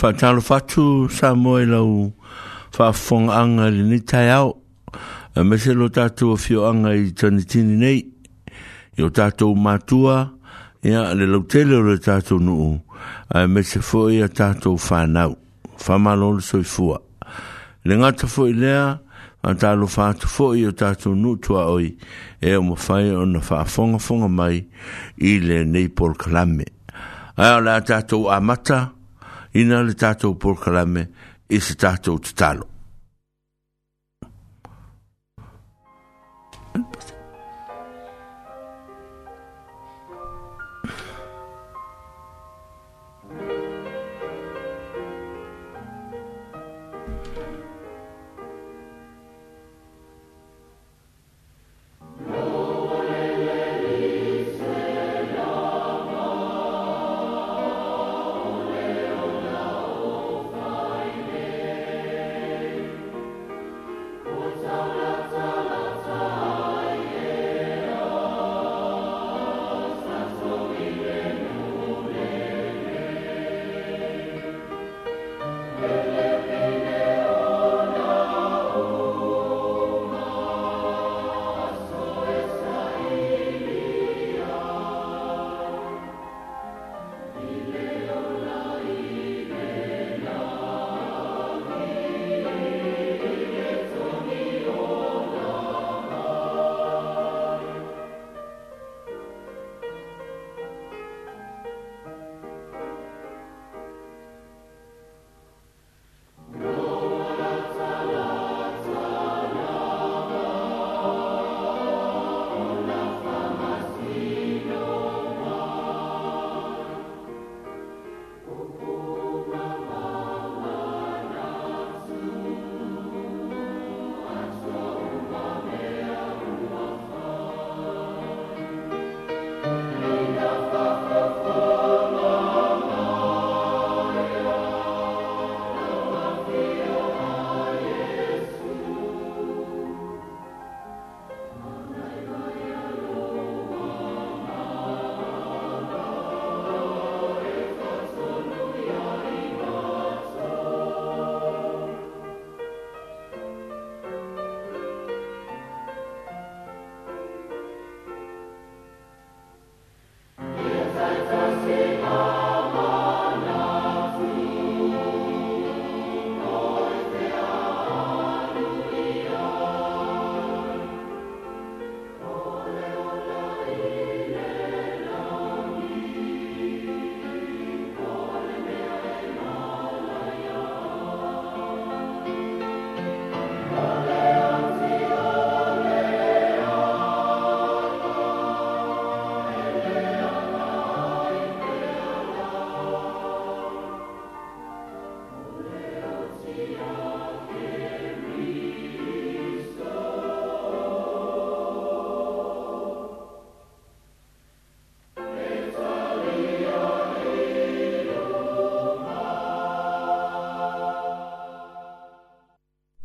[0.00, 2.12] whakalo whatu sa moe lau
[2.76, 4.60] whafong anga le ni tai au.
[5.34, 7.98] A e mese lo tātou a whio anga i tani tini nei.
[8.98, 10.32] I o tātou mātua,
[10.84, 12.76] ia le lau tele o le tātou nuu.
[13.32, 15.36] A e mese fo i a tātou whanau.
[15.80, 17.00] Whamalo le soi fua.
[17.86, 18.86] Le ngata fo i lea,
[19.46, 21.92] a tālo whātu fo i o tātou nuu tua oi.
[22.40, 24.60] E o mawhai o na whafonga fonga mai
[25.22, 26.66] i le nei por kalame.
[27.40, 28.42] Ai o le tātou amata.
[28.84, 28.90] mātua
[29.60, 31.06] ina le tātou porkalame
[31.56, 32.68] i se tātou te talo.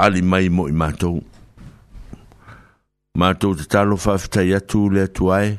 [0.02, 1.20] ali mai mo i mātou.
[3.14, 5.52] Mātou te talo whaftai atu le atu ai,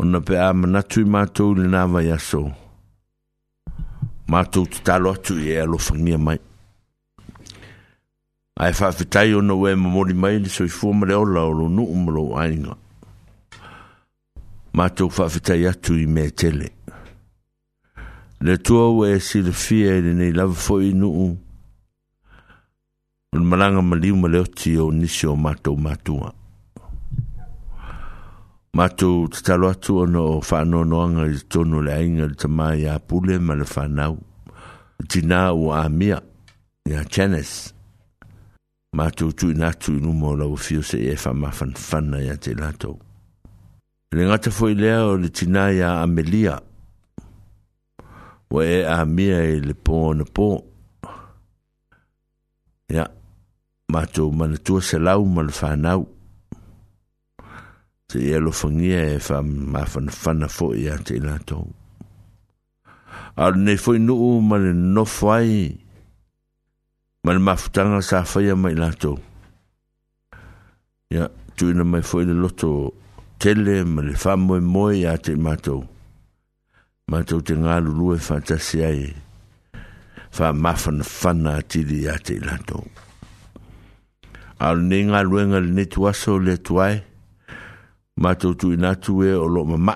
[0.00, 2.40] ona pe a manatu i mātou le nāwa i aso.
[4.32, 6.38] Mātou te talo atu i e alo whangia mai.
[8.62, 12.78] Ai whaftai ona ue mamori mai le soi fuamare ola o lo nu umaro ainga.
[14.72, 16.72] Mātou whaftai atu i mētele.
[18.40, 21.41] Le tua ue e sirafia i le nei lava fo i nu umaro.
[23.34, 26.34] le malanga maliu ma leo ti o nisi o mātou mātua.
[28.76, 33.54] Mātou tatalo atu ono o whanonoanga i tonu le ainga le tamai a pule ma
[33.56, 34.18] le whanau.
[35.08, 36.18] Tina o a mia,
[36.86, 37.72] i a chenes.
[39.00, 42.98] Mātou tu inatu inumo o fio se e whamafan whana i a te latou.
[44.12, 46.58] Le ngata foi lea o le tina i Amelia.
[48.52, 50.50] Wa e a mia i e le pō na pō.
[52.92, 53.08] Yeah.
[53.92, 56.06] mātou manatua se lau ma le whanau.
[58.08, 61.66] Te ia lo whangia e wha mawhanawhana fo i a te lātou.
[63.56, 65.54] ne nuu ma le nofwai,
[67.24, 68.90] ma le mafutanga sa ya mai ya
[71.12, 72.68] Ia, tuina mai fwoi le loto
[73.38, 75.82] tele ma le whamoe moe i a te mātou.
[77.12, 79.12] Mātou te ngā lulue whantasi ai,
[80.38, 82.16] wha mawhanawhana atiri i a
[84.62, 87.02] al nenga luenga le ne tuaso le tuai,
[88.22, 89.94] ma tautu inatu e o lo mama,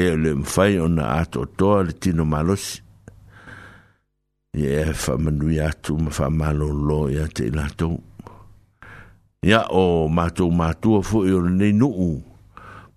[0.00, 2.76] e le mfai o na ato toa le tino malosi.
[4.62, 7.88] Ia e fa manui atu ma fa malo lo ia te inato.
[9.48, 9.84] Ia o
[10.18, 12.12] matou matua fu i o le ne nuu,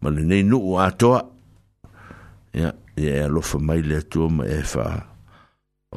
[0.02, 1.20] ma le ne nuu atoa.
[2.60, 2.70] Ia,
[3.02, 4.86] ia e alofa mai le atua ma e fa,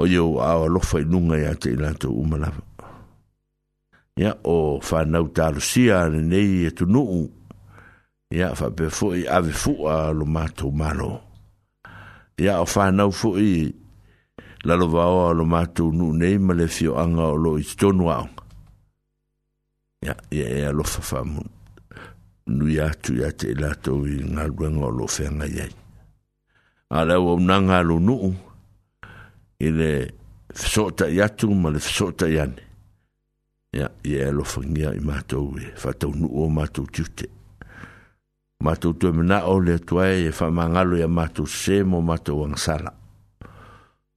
[0.00, 2.64] o yo a alofa inunga ia te inato umalapa.
[4.16, 7.26] ia o whanau talusia nei e tunuu
[8.32, 11.18] ia whape fōi ave fua lo mātou malo
[12.40, 13.66] ia o whanau fōi
[14.64, 18.24] lalo wao lo mātou nuu nei ma le fio anga o lo i tonu au
[20.08, 21.44] ia ia ia lo whafamu
[22.48, 25.68] nui atu ia te ilatou i ngā ruenga o lo whenga iai
[26.94, 28.32] a o au nanga lo nuu
[29.60, 29.92] i le
[30.56, 32.64] fisota i atu ma le fisota i ane
[33.72, 37.26] ia ia alofagia i matou e faataunuu o matou tiute
[38.62, 42.94] matou toe manaʻo le atua e e faamagalo ia matou sesē mo matou agasala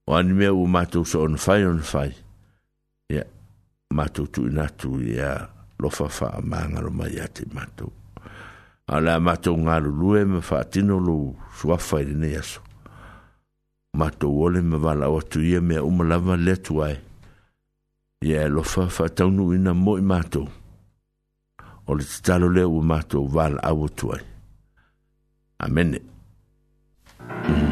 [0.07, 2.13] o ani mea ua matou so ona fai ona fai
[3.09, 3.23] ia
[3.93, 5.49] matou tuuina atu ia
[5.81, 7.91] lofa faamagalo mai iā te matou
[8.89, 12.61] a la matou galulue ma faatino lou suafa i lenei aso
[13.97, 17.08] matou ole ma valaau atu ia mea uma lava le atua e
[18.27, 20.47] ia e alofa faataunu'uina mo i matou
[21.89, 24.23] o le tatalo lea ua matou valaau atu ai
[25.65, 25.99] amene
[27.49, 27.68] mm.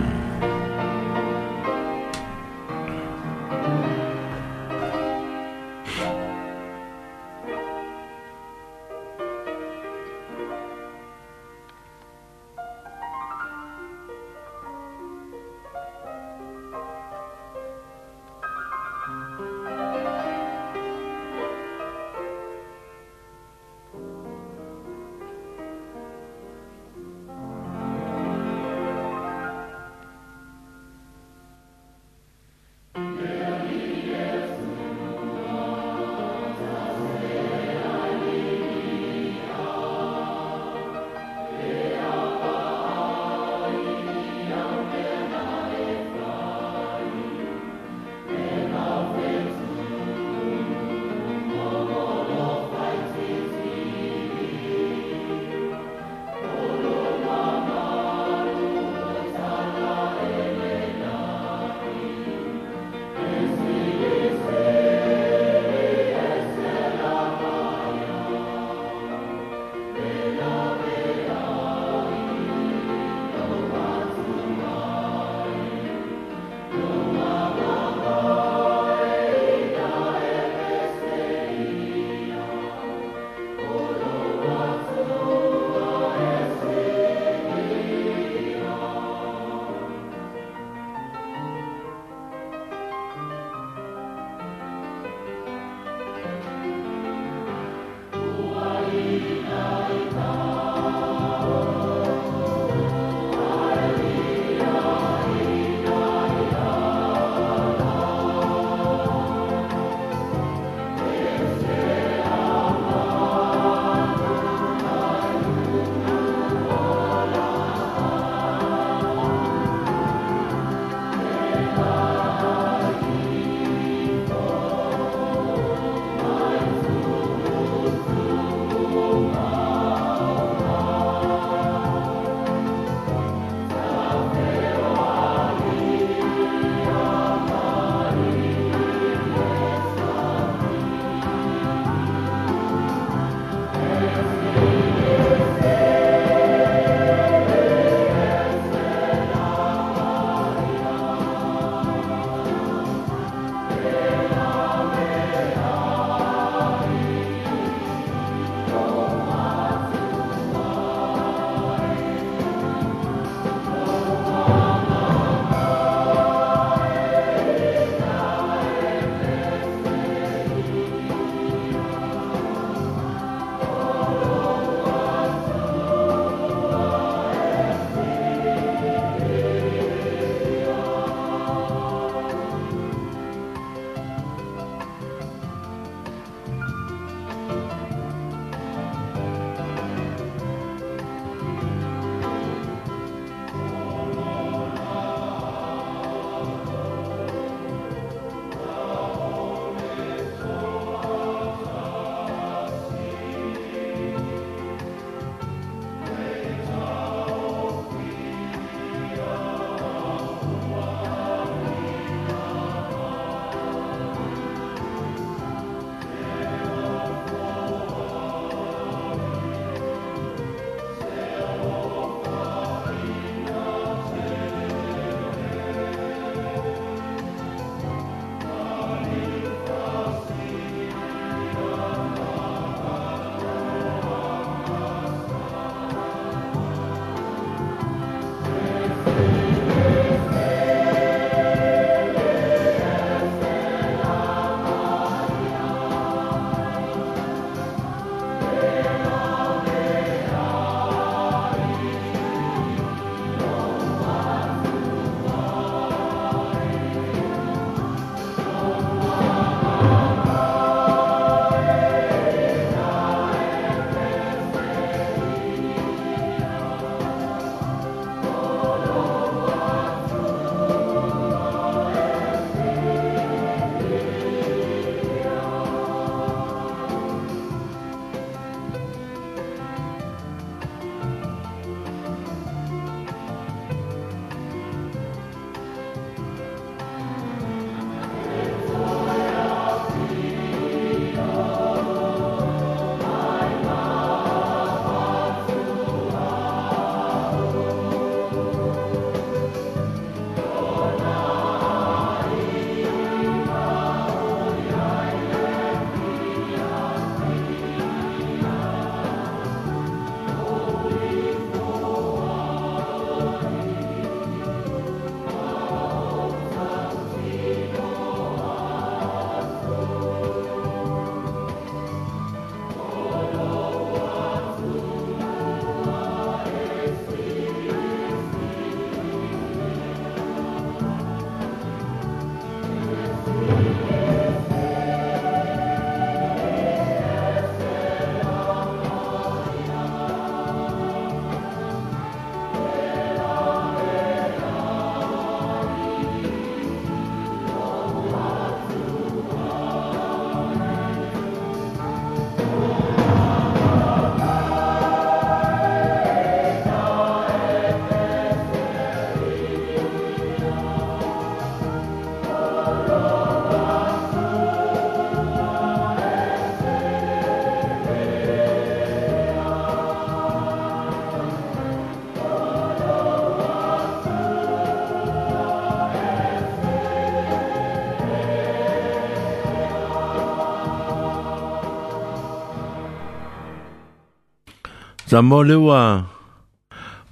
[385.07, 386.03] sa mo le wa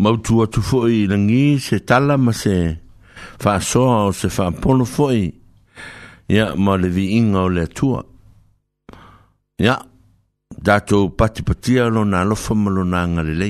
[0.04, 2.56] ma tu tu fo i ngi se tala ma se
[3.42, 5.24] fa so o se fa pono fo i
[6.28, 7.88] ya ma le vi inga o le tu
[9.56, 9.76] ya
[10.66, 13.50] da to pati pati alo na lo fo mo lo na nga le le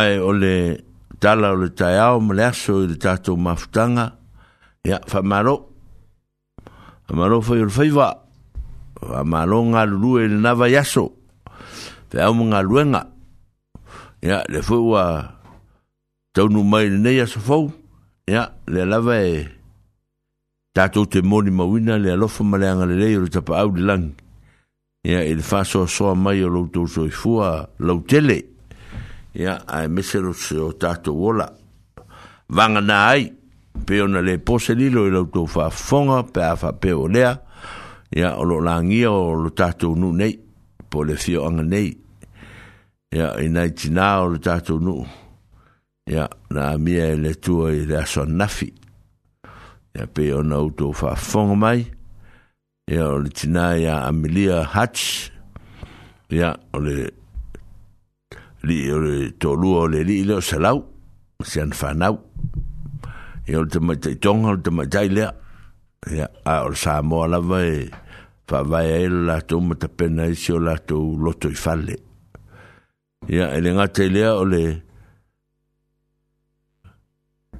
[0.00, 0.54] ai o le
[1.22, 4.06] tala o le tai au ma le aso i le tato maftanga
[4.88, 5.56] ya fa maro
[7.06, 8.08] fa maro fo i o le faiwa
[9.08, 11.18] fa maro nga lulu e le nava yaso
[12.10, 13.06] pe au mga luenga.
[14.22, 15.32] Ia, le fwe ua
[16.34, 17.70] taunu mai le neia sa fau.
[18.28, 19.46] Ia, le lava e
[20.76, 23.82] tātou te mōni mawina le alofa ma le angale rei o le tapa au le
[23.86, 24.10] lang.
[25.04, 28.40] Ia, e le fāso a soa mai o loutou so i fua lau tele.
[29.34, 31.46] Ia, a e mesero se o tātou wola.
[32.50, 33.28] Vanga nā ai,
[33.86, 37.06] pe ona le pose lilo i e loutou fa fonga pe a fa pe o
[37.06, 37.36] lea.
[38.18, 40.34] Ia, o lo langia o lo tātou nu nei.
[40.36, 40.46] Ia,
[40.90, 41.94] po le fio anga nei
[43.14, 45.06] ia ina i tina o le tatou nuu
[46.10, 48.68] ia na mia e le tua i le aso nafi
[49.94, 51.80] ia pe ona fa faafofoga mai
[52.90, 55.30] ia o le tinā ia amelia Hatch.
[56.28, 56.96] ia o le
[58.66, 60.78] lii o le tolua o le lii le o salau
[61.46, 62.16] siana fanau
[63.46, 65.32] ia o le tamaitaʻitoga o le tamaitai lea
[66.14, 67.78] ia a o le sa moa lava e
[68.50, 71.96] whaavae e latou matapena isi e o latou loto i fale.
[73.28, 74.64] Ia, e le ngata lea o le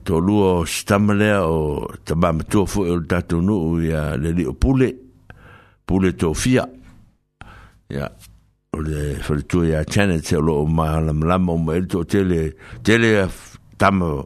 [0.04, 4.46] tolu o stama lea o tabamatua fo e o le tatou nuu ia le li
[4.46, 4.90] o pule,
[5.86, 6.66] pule tō fia.
[7.94, 8.08] Ia,
[8.74, 13.26] o le whalitua ia Janet se o loo mahalamlama o maelito o tele, tele
[13.78, 14.24] tama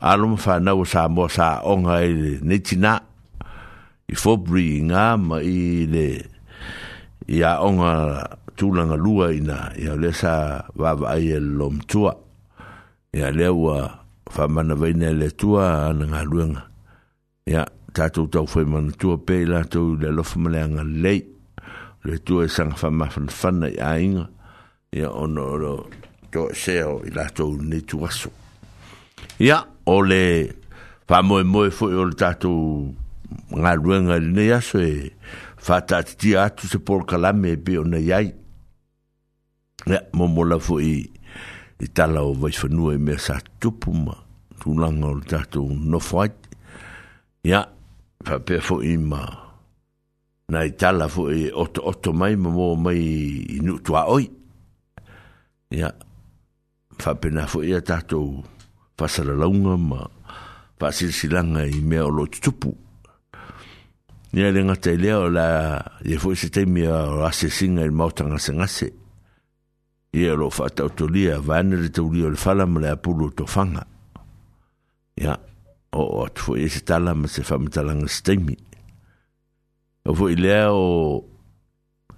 [0.00, 2.98] aloma whanau sa moa sa onga e le netina.
[2.98, 3.12] Ia,
[4.08, 6.08] i fobri i ngā ma i le
[7.36, 7.92] i a onga
[8.60, 10.34] tūlanga lua i nā i a le sā
[10.76, 12.12] wāwa ai e lom tua
[13.16, 13.78] i a le ua
[14.34, 16.66] whamana vaina le tua ana ngā luenga
[17.48, 17.64] i a
[17.96, 21.22] tātou tau whai mana tua pē i lātou le lofa male anga lei
[22.04, 24.26] le tua e sanga whamafan whana i a inga
[24.94, 25.74] i a ono oro
[26.34, 28.30] tō seo i lātou ne tuaso
[29.40, 30.22] i a o le
[31.08, 32.92] whamoe moe fwoi o le tātou
[33.62, 35.10] ngā ruenga rine aso e
[35.64, 36.78] whātātiti atu se
[37.12, 38.32] kalame e peo na iai.
[39.86, 40.94] Nea momola fo i,
[41.84, 44.14] i tala o vai whanua e mea sa tupu ma
[44.62, 46.54] tūlanga o tātou no whaiti.
[47.44, 47.62] Ia,
[48.24, 49.24] whapea fo i ma
[50.52, 54.26] na i tala fo i oto oto mai ma mō mai i nutua oi.
[55.76, 55.90] Ia,
[57.00, 58.42] whapena fo i a tātou
[59.00, 60.00] whasaralaunga ma
[60.80, 62.72] whasilsilanga i mea o lo tupu.
[64.34, 65.46] Nia lenga te lea o la,
[66.02, 68.88] e fo se teimi a o ase singa il e mautanga se ngase.
[70.18, 72.88] Ia lo whata o to lia, vane le tau lia o le whala ma le
[72.90, 73.84] apulu to whanga.
[75.22, 75.36] Ia,
[75.94, 78.56] o o atu fo e se tala ma se whamitalanga se teimi.
[80.02, 81.22] O fo i lea o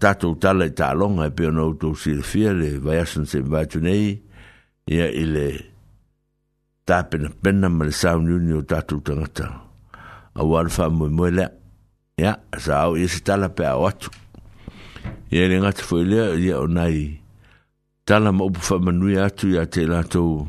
[0.00, 3.42] tatou tala i e tālonga e peo nau tau si le fia le vaiasan se
[3.44, 4.16] mbaitu nei,
[4.88, 5.46] ia i le
[6.88, 9.52] tāpena pena ma le sauniuni o tatou tangata.
[10.40, 11.52] Awa alfa lea
[12.16, 14.09] ia sa au ia se tala pe ao atu
[15.31, 17.20] ia le ngata foi lea ia o nai
[18.09, 20.48] tala ma upu whamanui atu ia te latou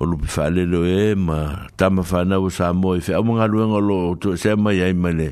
[0.00, 4.16] o lupi whaalelo e ma tama whanau sa mo i whea mga luenga e lo
[4.22, 5.28] toesea mai ai ma e le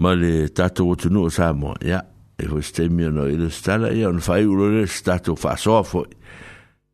[0.00, 0.94] ma le tatou o
[1.26, 1.98] o sa mo ia
[2.38, 6.06] e foi stemia ona i le stala ia on whai uro le statou whasoa foi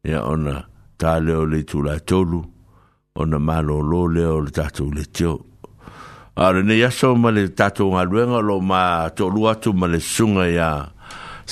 [0.09, 0.65] ia ona
[0.97, 1.85] tā leo le tū
[3.21, 5.37] ona malōlō lea o le tatou letio
[6.39, 10.47] Ara ne yaso ma le tato nga luenga lo ma to luatu ma le sunga
[10.47, 10.69] ya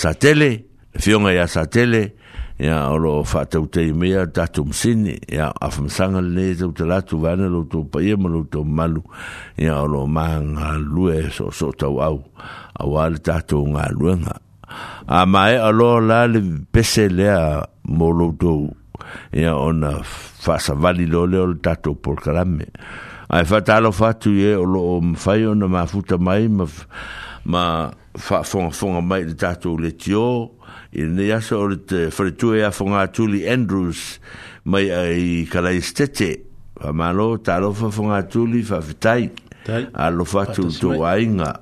[0.00, 0.50] satele,
[1.02, 2.14] fionga ya satele,
[2.54, 7.82] ya olo fata utei mea tato msini, ya afamsanga le neza utelatu vana lo to
[7.82, 9.02] paie ma lo to malu,
[9.58, 12.22] ya olo ma nga lue so so tau au,
[12.78, 14.38] awa le tato nga luenga.
[15.08, 16.38] A mae alo la le
[16.72, 17.58] pese lea
[17.90, 18.70] molo to,
[19.34, 24.52] ya ona fasa vali lo leo le tato polkarame, ya ae faatalo fa atu ia
[24.54, 26.66] e, o loo mafai ona mafuta mai ma,
[27.44, 27.62] ma
[28.18, 30.26] faafogafoga mai i le tatou le tio
[30.92, 34.18] i lenei aso o le faletue afoga atuli andrews
[34.64, 36.28] mai ai kalaistete
[36.78, 39.30] faamālo talofa fogatuli faafetai
[40.06, 41.56] alofa atu tou aiga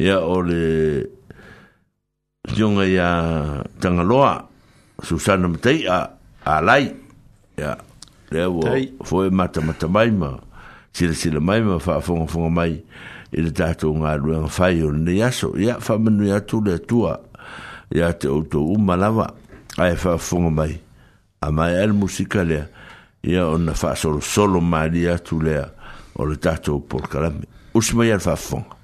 [0.00, 1.06] ia o le
[2.50, 3.08] tioga ia
[3.80, 4.32] tagaloa
[5.06, 6.02] susana mataia
[6.44, 6.94] alai
[7.58, 7.76] ia
[8.30, 8.74] lea ua
[9.04, 10.49] foi matamata mai ma, ta ma ta
[10.92, 12.72] sila sila mai ma fa fonga fonga mai
[13.30, 17.14] i le tātou ngā ruenga whai o ne aso ia wha manu ia le tua
[17.94, 19.28] ia te auto umalawa
[19.78, 20.80] ai fa fonga mai
[21.40, 22.66] a mai al musika lea
[23.22, 25.66] ia o na wha solo solo mai atu lea
[26.16, 28.79] o le tātou porkarame usmai al wha fonga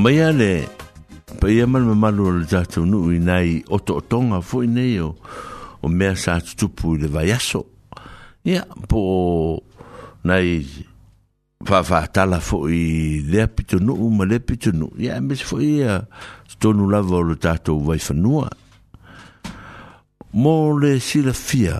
[0.00, 0.50] maia le
[1.40, 4.96] pa ia mal me malu le tatu nu i nai oto otonga fo i nei
[5.04, 5.10] o
[5.84, 7.60] o mea sa tutupu i le vaiaso
[8.48, 9.60] ia po
[10.24, 10.64] nai
[11.68, 15.20] fa fa tala fo i le pito nu u ma le pito nu ia e
[15.20, 16.00] me fo ia
[16.60, 18.48] tonu la vo le tatu vai fa nua
[20.40, 21.76] mo le sila fia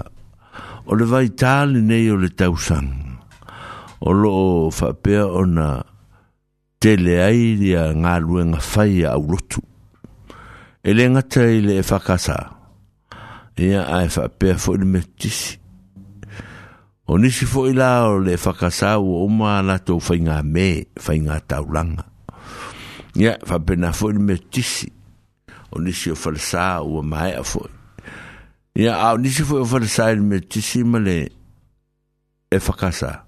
[0.85, 2.90] o le vai tali nei o le tausang
[4.04, 4.37] o lo
[4.70, 5.88] fa pe ona o
[6.81, 9.27] tele ai ia galuega luenga whai au
[10.83, 12.37] E le gata i le e fakasā
[13.61, 15.59] Ia ai e whapea fo ni me tisi.
[17.07, 22.07] O nisi foʻi la o le whakasa o oma la tō whainga me, whainga taulaga
[23.16, 24.88] Ia whapena fo ni me tisi.
[25.73, 27.69] O nisi o falasā ua maeʻa foʻi fo.
[28.81, 31.19] Ia au nisi fo o falasā i le tisi ma le
[32.49, 33.19] e whakasa.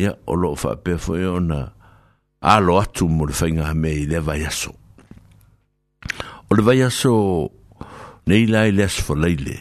[0.00, 1.73] Ia o loo faapea foʻi ona.
[2.44, 4.74] alo atu mo le fainga me i le vai aso.
[6.52, 7.50] O le vai aso,
[8.28, 9.56] nei lai le aso fa leile,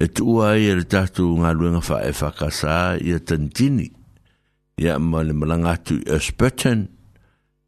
[0.00, 3.90] e tuua ai e le tatu ngā luenga fa e whakasā i a tantini,
[4.80, 6.86] i a ma le malanga atu i Ersperton,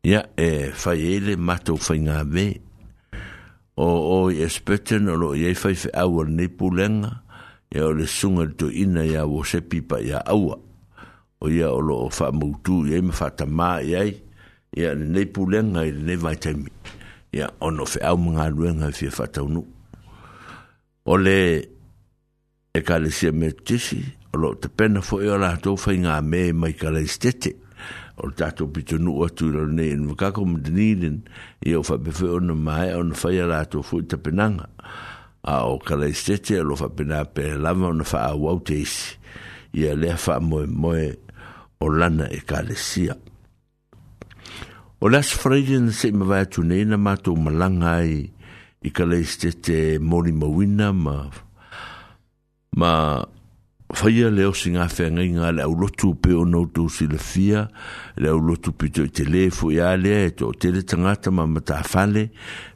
[0.08, 2.46] i e fai ele mato fainga me.
[3.76, 7.12] O o i Ersperton, o lo i e fai fai awa le nepulenga,
[7.76, 10.56] i a o le sunga le to ina i a wosepipa i a awa.
[11.40, 14.10] o ia o loo faamautū iai ma faatamā iai
[14.76, 16.54] ya nei pulenga i nei vai te
[17.34, 19.60] ya ono fe au mga luenga e fi fa tau nu
[21.10, 21.36] ole
[22.76, 23.98] e kale se me tisi
[24.34, 27.50] olo te pena fo e ola tau fai ngā me e mai kale stete
[28.22, 31.18] olo tato pito nu atu ilo nei in wakako mdenilin
[31.66, 34.70] i o fa befe ono mai ono fai ala tau fu i te penanga
[35.50, 39.18] a o kale stete olo fa pena pe lava ono fa a wau teisi
[39.74, 41.04] ia lea fa moe moe
[41.82, 43.28] o lana e kale siak
[45.02, 48.26] O las Friday na se mawai atu nei na mātou malanga ai
[48.84, 51.14] i ka leis te te mori mawina ma
[52.76, 52.90] ma
[54.04, 57.64] le leo si ngā whenga ngā le au lotu pe o nautu si le fia
[58.20, 60.82] le au lotu pe to i te le fu i alea e to te le
[60.84, 62.26] tangata ma matawhale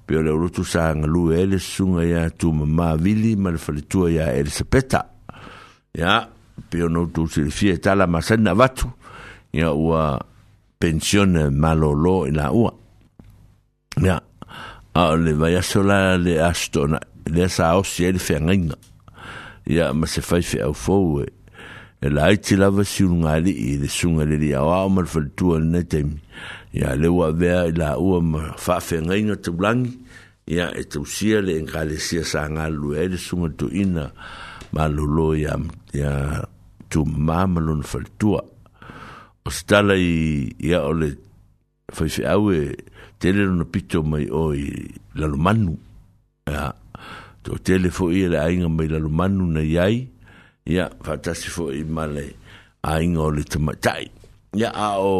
[0.06, 3.50] pe o le au lotu sa ngalu e le sunga ia tu ma mawili ma
[3.52, 5.04] le whalitua ia Elisabetta
[5.92, 6.22] ia
[6.72, 8.88] pe o nautu si le fia e tala ma sana watu
[9.52, 10.08] ia ua
[10.78, 12.72] pension malolo i la ua.
[14.02, 14.94] Ia, eh.
[14.94, 18.76] a le vai aso la le astona, le sa osi e le whengainga.
[19.70, 21.30] Ia, ma se fai fe au fau e,
[22.10, 25.58] la aiti lava si unga li i le sunga le li awa o mal faltua
[25.58, 26.18] le netemi.
[26.72, 29.94] Ia, le ua vea i la ua ma fa whengainga te blangi,
[30.46, 34.10] ia e tausia le enkalesia sa ngalu e le sunga tu ina
[34.74, 35.56] malolo ia,
[35.94, 36.44] ia
[36.90, 38.42] tu mamalon faltua.
[38.42, 38.52] Ia,
[39.46, 41.10] o se tala i ia o le
[41.92, 42.60] faife au e
[43.20, 44.64] tele rona pito mai o i
[45.20, 45.74] lalomanu
[46.48, 46.72] ia
[47.44, 50.08] to tele fo i le ainga mai lalomanu na iai
[50.64, 52.24] ia fatasi fo i ma le
[52.88, 54.08] ainga o le tamatai
[54.56, 55.12] ia a o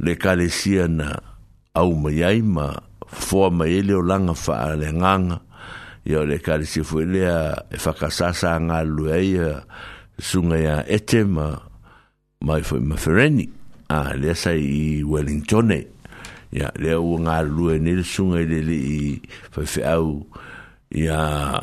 [0.00, 1.12] le kalesia na
[1.76, 2.72] au mai ai ma
[3.04, 5.42] fua mai ele o langa fa a le nganga
[6.08, 9.60] ia o le kalesia fo i lea e fakasasa a ngalu e ia
[10.24, 11.65] sunga ia ete ma
[12.42, 13.48] mai foi ma fereni
[13.88, 14.60] a ah, le sai
[14.98, 15.80] i wellington e
[16.56, 19.20] ya le u nga lu e nil sung e le li
[19.52, 20.10] foi fe au
[20.90, 21.60] ya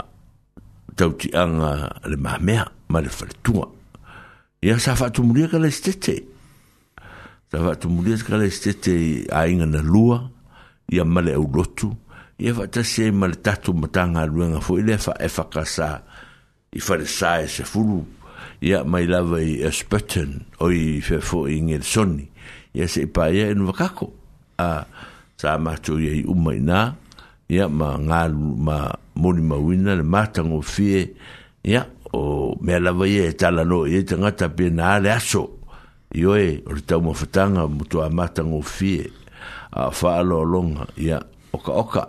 [0.98, 2.56] tau ti anga le ma me
[2.90, 3.62] ma le fer tu
[4.66, 6.26] ya sa fa tu muri ka le stete
[7.52, 10.26] sa fa tu muri ka le stete a inga na lua
[10.90, 11.94] ya ma le u lotu
[12.42, 15.46] ya fa ta se ma le tatu matanga lu nga foi le fa e fa
[15.54, 16.02] kasa
[16.74, 18.02] i fa le sa e se fulu
[18.64, 22.24] ia mai lava i Aspetan o i fefo i Ngelsoni
[22.74, 24.08] ia se ipa ia enu wakako
[24.58, 24.86] a
[25.38, 26.94] sa mato ia i umai nā
[27.52, 28.78] ia ma ngālu ma
[29.20, 31.04] moni mawina le mātango fie
[31.68, 31.84] ia
[32.16, 35.44] o mea lava ia e tala no ia te ngata pia nā le aso
[36.16, 39.12] i oe o le tau mawhatanga muto a mātango fie
[39.76, 41.20] a whaalo longa ia
[41.52, 42.04] oka oka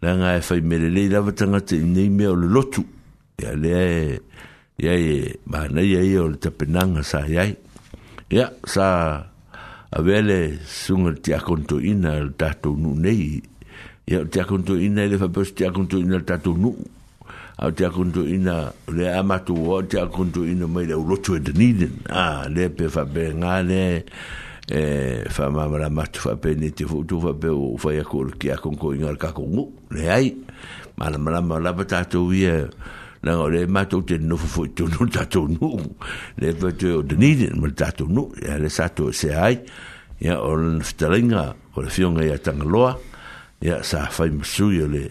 [0.00, 2.86] nā ngā e whai mele lei lava tangata i nei mea o le lotu
[3.36, 4.20] ia lea e
[4.78, 7.56] ia e manai ai o le tapenaga sa iai
[8.28, 9.22] ia sa
[9.88, 13.40] avea le suga le tiakontoina le tatou nuu nei
[14.06, 16.76] ia o tiakontoina i le faapesi tiakontoina le tatou nuu
[17.56, 22.68] au tiakontoina le a matou oa o tiakontoina mai le auloto e daniden a le
[22.68, 24.04] pe faapelegā le
[24.68, 24.84] e
[25.32, 29.16] faamamala matu faapene te foʻi tu faape o fai aku o le kiakonkoiga o le
[29.16, 29.64] kakoguu
[29.96, 30.36] leai
[30.98, 32.68] malamalama lava tatou ia
[33.26, 35.70] na o le mato te no fo to no ta to no
[36.40, 39.34] le fo te o de nidin mo ta to no ya le sato to se
[39.34, 39.58] ai
[40.22, 42.90] ya o le stelinga o le fionga ya tanga
[43.60, 44.40] ya sa fa im
[44.94, 45.04] le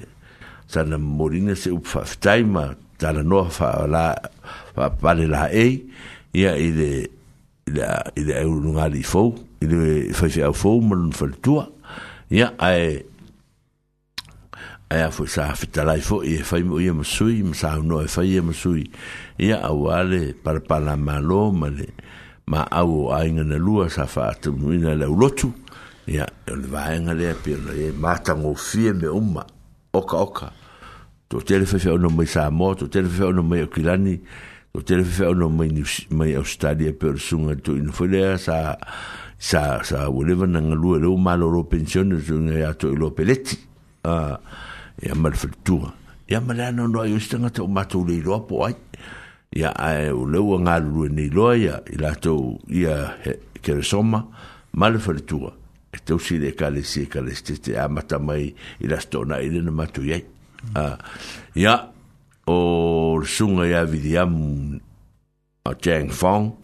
[0.67, 2.63] sa na morine se upfa fa taima
[2.97, 4.15] ta na no fa la
[4.75, 5.67] pa le la e
[6.32, 6.91] ya i de
[7.75, 9.28] la i de un ali fo
[9.60, 11.28] i de fa fa fo mo le fo
[12.32, 13.04] ya ai
[14.88, 17.76] e a fwoi sa fitalai fo i e fai mo ia e masui ma sa
[17.82, 18.86] no e fai ia e masui
[19.38, 21.89] ia au ale para para malo ma le
[22.45, 25.50] ma au o ainga na lua sa fa atu muina le ulotu
[26.06, 29.43] ia e o le vaenga lea pe ona e matango fie me uma
[29.91, 30.52] oka oka
[31.30, 34.21] to tele fai ono mai sa mo to tele fai ono mai kilani
[34.71, 35.82] to tele fai ono mai
[36.13, 38.78] mai australia pe o sunga to in fo lea sa
[39.36, 43.58] sa sa o leva na ngalua malo ro pensione so nga to lo peleti
[44.06, 44.38] ah uh,
[45.02, 45.92] ya mal fertua
[46.28, 48.76] ya mal ano no yo stanga to mato le ro po ai
[49.52, 53.20] ya ai o e le o nga lu ni lo ya ila to ya
[53.60, 54.24] ke le soma
[54.76, 55.52] mal fertua
[56.06, 58.52] to si de kale si kale ste te amata mai
[58.84, 60.20] ila sto na ile no mato ya
[61.56, 61.92] ya
[62.46, 62.56] o
[63.26, 64.32] sunga ya vidiam
[65.66, 66.56] a chang fong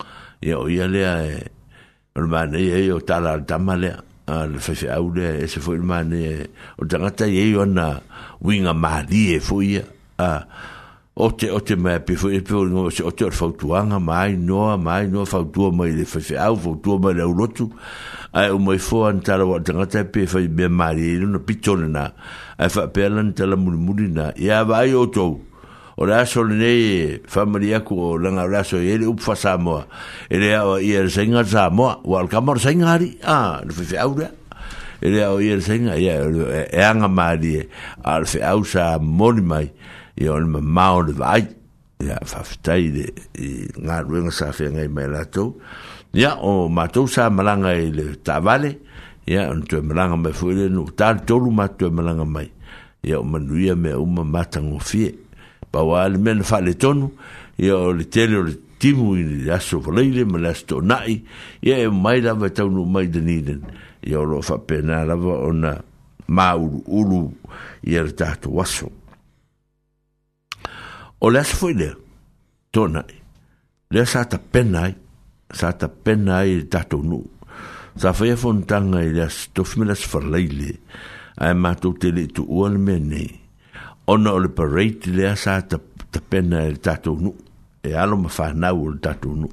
[0.46, 1.48] ya o ya le ai e,
[2.12, 6.98] Ormane, ei o tala tamalea al le fefe au le e se foi o te
[6.98, 7.66] ngata i eo
[8.42, 9.82] winga mari e foi
[10.20, 10.46] a
[11.16, 14.38] o te o te mea pe foi pe o se o te or fautuanga mai
[14.38, 17.70] no mai noa fautua mai le fefe au fautua mai le ulotu
[18.34, 21.26] ai o mai fo an tala o te ngata pe foi be mari e no
[21.26, 22.14] luna pichone
[22.70, 24.08] fa pe alan tala muli muli
[24.70, 25.42] vai o tou
[25.98, 29.88] o la so ne familia ku langa la so ele up fa Samoa
[30.30, 34.32] ele a i el senga Samoa o al kamar senga ri a le fe aura
[35.02, 37.70] ele a i el senga ia e, e anga mari e.
[38.04, 39.72] al fe au sa moni mai
[40.18, 41.44] i on ma on vai
[42.02, 43.06] ia fa ftai de
[43.84, 45.56] nga ruenga sa fe ngai mai la to
[46.14, 48.78] ia o matou sa malanga ele tavale
[49.28, 52.48] ia on tu malanga me fuile no tal tolu ma tu malanga mai
[53.04, 55.14] ia o manuia me uma matango fie
[55.72, 57.10] paual men faletonu
[57.62, 61.16] ia o le tele o le timu i le aso valeile ma le aso tonaʻi
[61.68, 63.64] ia e mai lava e taunuu mai daniden
[64.04, 65.74] ia o loo faapena lava ona
[66.28, 67.24] mauluulu
[67.88, 68.92] ia le tatou aso
[71.22, 71.96] o le aso foʻi lea
[72.74, 73.18] tonaʻi
[73.96, 74.96] lea sa tapena ai
[75.52, 77.26] sa tapena ai le tatou nuu
[78.00, 80.76] sa faia fonotaga i le aso tofi ma le aso faleile
[81.42, 83.41] ae matou tele tuua le mea nei
[84.12, 85.78] ona o le parade lea sa ta,
[86.12, 87.18] ta pena e le tatou
[87.88, 89.48] e alo ma whanau o le tatou nu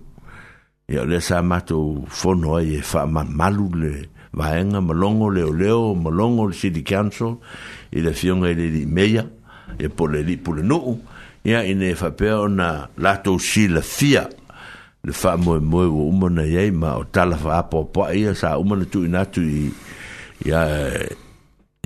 [0.93, 3.93] e o lea sa matou fono ai e whamamalu le
[4.33, 7.39] vaenga malongo leo ma malongo le city council
[7.95, 9.25] i le fionga i le li meia
[9.79, 10.95] e po le li po le nuu
[11.47, 12.69] ia in e whapea ona
[13.05, 14.25] latou si la fia
[15.07, 16.43] le fa mo moe o umana
[16.83, 19.71] ma o tala wha ia sa umana tu ya i
[20.49, 20.61] ia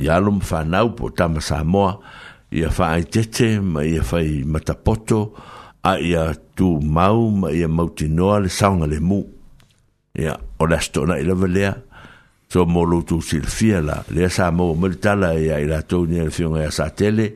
[0.04, 1.68] ia lom whanau po tama Samoa
[2.00, 2.21] moa
[2.52, 5.20] ia whaaitete ma ia whai matapoto
[5.88, 9.22] a ia tu mau ma ia mautinoa le saunga le mu
[10.14, 11.72] ia o le astona i lava lea
[12.52, 16.60] so mo lotu silfia la lea sa mo malitala ia i latou ni le fionga
[16.66, 17.30] ia sa tele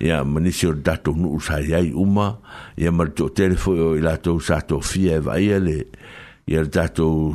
[0.00, 2.28] ia manisi o le tatou nuu sa iai uma
[2.76, 5.78] ia ma le toʻatele o i latou sa tofia e vaia le
[6.52, 7.32] ia le tatou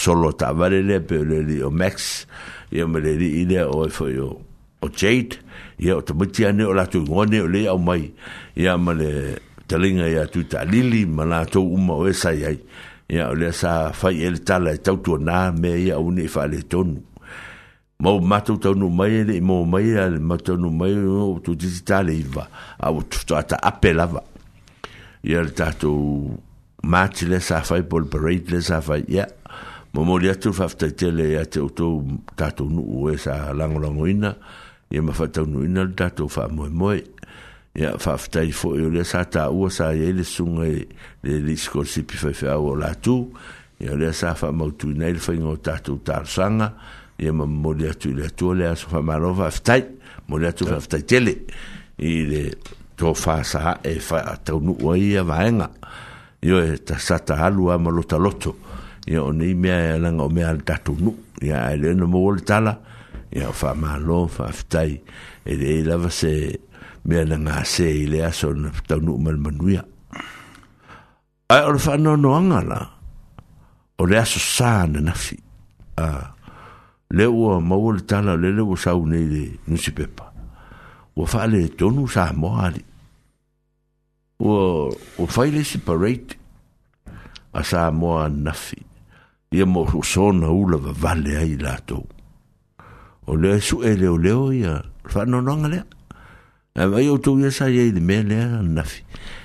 [0.00, 2.24] solo taavale lea pe o le lii o max
[2.72, 4.16] ia ma le lii lea oe foʻi
[4.82, 5.36] o jade
[5.82, 8.02] ia o tamatia ne o latou igoa ne o lē au mai
[8.56, 9.10] ia ma le
[9.68, 12.58] talega tu taalili ma latou uma o esai ai
[13.10, 17.00] ia o lea sa fai e le tala e tautuanā mea ia aune e faaletonu
[18.02, 22.48] ma o matou taunu mai le mo mai ia le mataunu mai o tutiti taleiva
[22.78, 24.22] a o taataape lava
[25.24, 26.38] ia le tatou
[26.82, 29.26] mati le sa fai po le parade le sa fai ia
[29.94, 32.02] ma moli atu faafetaitele ia te outou
[32.36, 34.36] tatou nuu e sa lagolagoina
[34.92, 36.98] ia mafatanuina le tatou faamoemoe
[37.80, 40.68] ia faafetai foʻi o lea sa taʻua sa iai le suga
[41.24, 43.30] le leisikolsipi faifeau o latou
[43.80, 46.68] ia o lea sa faamautuina ai le faiga o tatou talosaga
[47.18, 49.80] ia ma moli atu i le atua le aso faamālo faafetai
[50.28, 51.34] mo atu faafetai tele
[51.96, 52.42] i le
[52.96, 55.70] tofā sa e ai ia vaega
[56.44, 58.52] ioe sa taalu a ma lotaloto
[59.08, 62.04] ia o nei mea e alaga o mea le tatou nuu ia ae lea na
[62.06, 62.76] maua le tala
[63.32, 64.92] ia faamālō faafetai
[65.48, 66.32] e leai lava se
[67.08, 69.84] mea na gasē i le aso na taunuu ma le manuia
[71.54, 72.80] ae o le faanoanoaga la
[74.00, 75.38] o le aso sā na nafi
[75.96, 76.08] a
[77.16, 80.28] le ua maua le tala le le ua sau nei le nusipepa
[81.16, 82.84] ua faale tonu sa moa ali
[84.44, 86.36] ua ua fai le separate
[87.52, 88.76] a sa moa nafi
[89.52, 92.04] ia mo sona ula vavale ai latou
[93.26, 94.82] o le su e le leo ia
[95.14, 95.86] whanononga lea
[96.74, 99.02] a vai o tau ia sa ia i le mea lea nafi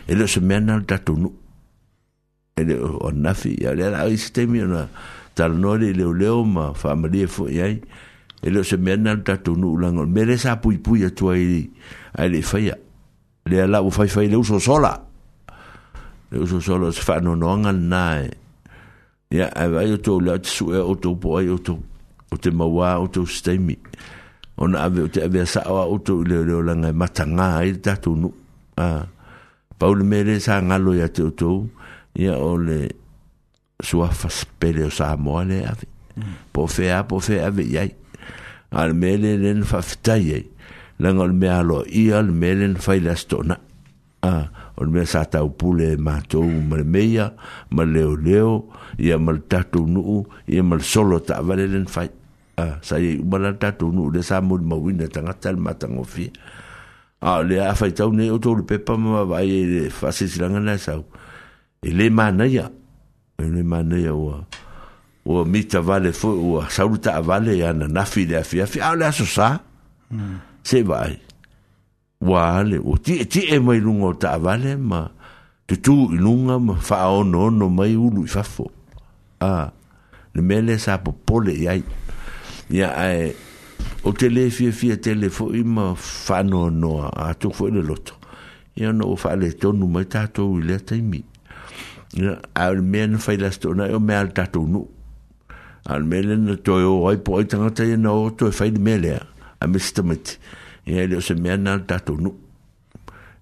[0.07, 1.31] e leo se mea nal tatunu
[2.55, 4.87] e leo o nafi ia lea la ai stemi ona
[5.35, 7.81] talanoa le leo leo ma whaamalia fo iai
[8.41, 11.69] e leo se mea nal tatunu ulanga me le sa pui pui atua i
[12.17, 12.77] ai le whaia
[13.45, 15.03] lea la u fai fai leo so sola
[16.31, 18.31] leo so sola se whanononga nae
[19.29, 21.77] ia a vai o tau lea te su e o tau po ai o tau
[22.31, 23.77] o te maua o te stemi
[24.57, 28.15] ona ave o te ave sa o auto le e le langa matanga e tatu
[28.15, 28.31] no
[28.77, 29.05] a
[29.77, 31.67] paul mere sa ngalo ya te to
[32.15, 32.89] ya ole
[33.83, 35.85] sua fas pele sa mole ave
[36.17, 36.51] mm.
[36.51, 37.85] po fe po fe ave ya
[38.71, 40.43] al mele len fa ftaye
[40.99, 43.55] langa al me alo i al mele fa ila stona
[44.27, 47.33] a ol me sa tau pule e ma tau mal meia
[47.71, 48.67] ma leo leo
[48.97, 52.09] ia mal tatu nu ia mal solo ta valen fai
[52.57, 56.31] a sai mala tatou nuu le sa moli mauina tagata le matagofia
[57.21, 60.81] a o le afaitau nei outou le pepa ma mavaai e le faasilasilaga na e
[60.85, 61.01] sau
[61.85, 62.65] e lē manaia
[63.37, 64.35] e lē manaia ua
[65.29, 69.49] ua mita vale foi ua saulu taavale e ananafi le afiafi a o le asosā
[70.67, 71.13] se vaai
[72.27, 75.05] ua ale ua tiʻetiʻe mai luga o taavale ma
[75.69, 78.65] tutū i luga ma faaaonoono mai ulu i fafo
[79.45, 79.65] a ah,
[80.33, 81.81] le mea lē sa popole i ai
[82.69, 83.31] ia ae
[84.07, 88.15] o te lē fiafia tele foʻi ma fanoanoa atu foʻi le loto
[88.75, 91.23] ia ona ua faaletonu mai tatou i lea taimi
[92.19, 94.87] ia ae o le mea na failasi toonai o mea le tatou nuu
[95.87, 98.71] ao le mea lena toe o ai po ai tagata ia na oto e fai
[98.75, 99.21] le mea lea
[99.59, 100.37] a mestamati
[100.85, 102.35] ia le o se mea na le tatou nuu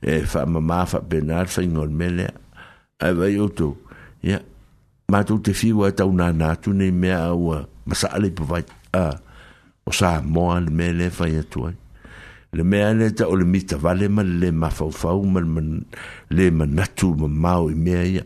[0.05, 2.33] e faamamā faapena le faiga o le mea lea
[3.01, 3.73] ae wai outou
[4.23, 4.41] ia
[5.09, 8.63] matou te fiu ae taunana atu nei mea aua masaʻale i pavai
[8.95, 9.05] a
[9.85, 11.61] o sa mo al mele fa ya tu
[12.55, 15.41] le mele ta o le mita vale ma le ma fa fa o ma
[16.33, 18.23] le ma na tu ma ma o me ya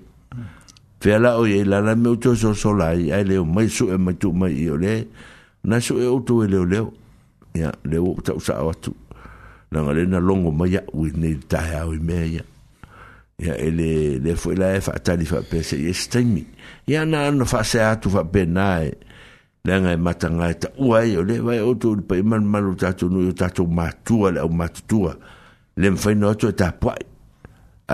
[1.01, 3.67] fe la o ye la la me o so so la ya le o mai
[3.67, 4.93] su e ma tu ma i o le
[5.65, 6.79] na su e, e o tu e le o le
[7.59, 8.93] ya le o ta o sa o tu
[9.71, 12.43] na ngale na longo ma ya u ni ta ya o me ya
[13.45, 16.43] ya ele le fo la e fa ta li fa pe se ye stemi
[16.87, 18.95] ya na no fa se a tu fa benai
[19.67, 22.71] lenga mata ngai e ta uai e o le vai o tu pa iman malu
[22.81, 25.11] tatu nui o tatu matua le o matutua
[25.79, 27.01] le mwhai no atu e ta puai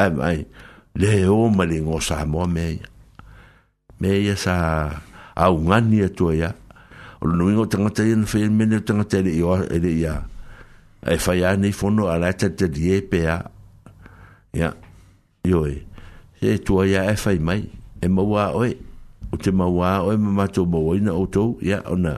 [0.01, 0.37] ai mai
[0.99, 2.87] le o mali ngō sā mōa me ia
[3.99, 4.53] me ia sā
[5.43, 6.49] au ngani atu ia
[7.21, 9.55] o le nuingo tangata ia nwhai e mene o tangata ele ia
[10.03, 10.13] ia
[11.01, 13.37] e whai a nei fono a lai ta te rie pe a
[14.59, 14.69] ia
[15.51, 15.75] ioi
[16.47, 17.61] e tua ia e whai mai
[18.05, 18.71] e maua oi
[19.31, 22.17] o te mawa o e mamato mawa ina o tau ia o na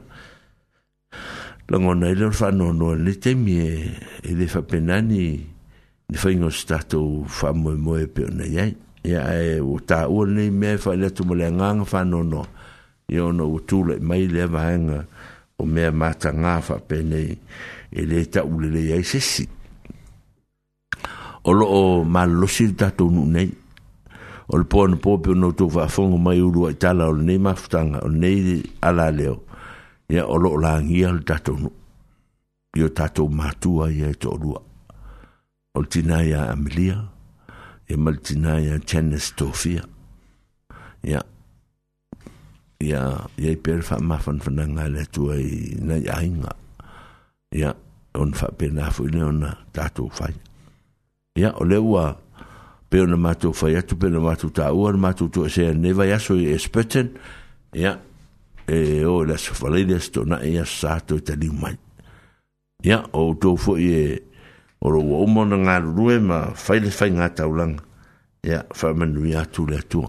[1.70, 3.92] langona ele o whanono no, no, ne te mie
[4.24, 5.40] e le whapenani
[6.10, 8.76] ne whaingo stato wha moe moe pe o na iai
[9.08, 12.44] ia e o ta ua nei mea e whaile atu mole anganga whanono
[13.08, 15.00] ia o na o tūle mai le vahanga
[15.60, 17.22] o mea mata ngā whapene
[17.92, 19.46] e le ta ulele iai sesi
[21.48, 23.50] o lo o malosi tatou nu nei
[24.48, 28.08] o le pōna pō pe ona tō faafogo mai uru ai o lenei mafutaga o
[28.08, 29.44] lenei ala leo
[30.10, 31.72] ia o loo langia le tātou no
[32.78, 34.64] i o tātou mātua ia e tō o
[35.84, 37.02] le tina ia Amelia
[37.92, 39.84] ia ma le tina ia Chenes Tofia
[41.04, 41.20] ia
[42.80, 43.04] ia
[43.36, 46.56] ia i le wha a le atua i nai aiga
[47.52, 47.76] ia
[48.16, 50.40] on faapena pēnā fwile ona tātou faia
[51.38, 52.08] ia o le ua
[52.90, 56.36] pe ona matou fai atu pe ona matou taua ona matou toesea ne vai aso
[56.40, 57.10] i espeten
[57.76, 57.98] ia
[58.68, 61.76] e o le aso falai le aso e tonaʻi aso sa toe taliu mai
[62.84, 64.22] ia outou foʻi e
[64.80, 67.84] o loua uma ona galulue ma fai le faiga taulaga
[68.44, 70.08] ia faamanuia atu le atua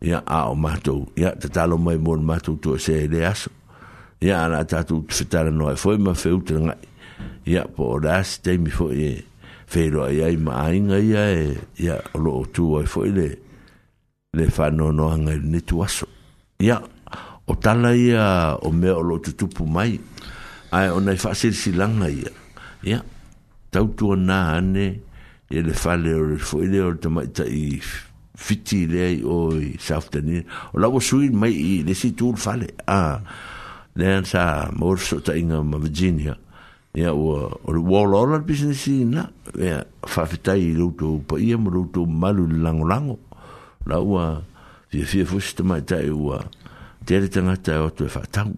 [0.00, 3.50] ia a o matou ia tatalo mai mo ona matou toesea i le aso
[4.20, 6.86] ia a la tatou fetalanoai e foʻi ma feuta lagaʻi
[7.50, 9.27] ia po o la asi taimi foʻi e eh
[9.68, 11.44] feilo ai ai ma ai nga ia e
[11.84, 13.28] ia lo tu ai foi le
[14.32, 16.08] le fa no no nga ni tu aso
[16.56, 16.80] ia
[17.44, 19.92] o tala ia o me o lo tu tu pu mai
[20.72, 22.32] ai ona fa sil si langa ia
[22.80, 23.04] ia
[23.68, 25.04] tau tu na ane
[25.52, 27.76] ia e le fa le foi le o te mai tai
[28.40, 30.40] fiti le ai o i saftani
[30.72, 33.00] o lau sui mai i le si tu fa le a
[33.98, 36.38] Nen sa morso ta inga ma Virginia
[36.94, 39.28] ya o o le wall owner business i na
[39.60, 43.14] ya fa fita i lo to pa i mo lo to malu lango lango
[43.84, 44.16] la o
[44.88, 46.32] fi fi fu sta mai ta i o
[47.04, 48.48] te te tanga ta o te fa ta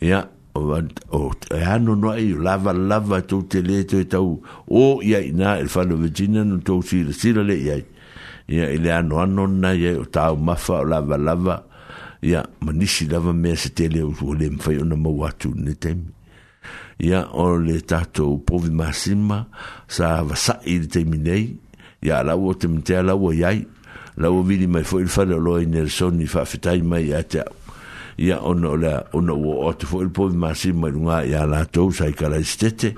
[0.00, 0.76] ya o
[1.16, 5.18] o e ano no i lava lava to te e le to ta o ya
[5.24, 7.80] i na e fa lo vigina no to si le si le ya
[8.46, 11.64] ya i le ano ano na ya o ta o mafa lava lava
[12.20, 15.72] ya manishi lava me se te le o le mfa i ona mo watu ne
[15.74, 16.17] temi
[16.98, 19.46] Ya on le tatou povi masima
[19.86, 21.56] sa vasaʻi le taiminei
[22.02, 23.62] ia alaua o te metea laua iai
[24.16, 27.44] laua vili mai foʻi le falaloa i soni faafetai mai iā te ya
[28.18, 32.10] ia ona le ona ua atu foʻi le povi masima i luga iā latou sa
[32.10, 32.90] ikalaisitete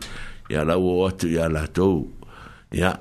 [0.48, 2.08] ia laua o atu iā latou
[2.72, 2.96] ia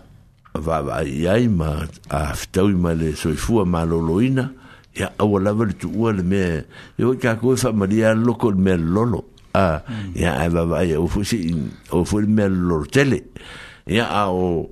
[0.53, 1.79] vaavaai ai ma
[2.09, 4.51] afitaui ma le soifua Maloloina
[4.99, 6.63] ia aua lava le tuua le mea
[6.99, 9.77] oi loko le lolo a ah,
[10.15, 10.41] ia hmm.
[10.41, 11.39] e eh, vavai o eh, fusi
[11.91, 13.23] o fu me lor tele
[13.87, 14.69] ia a ah, o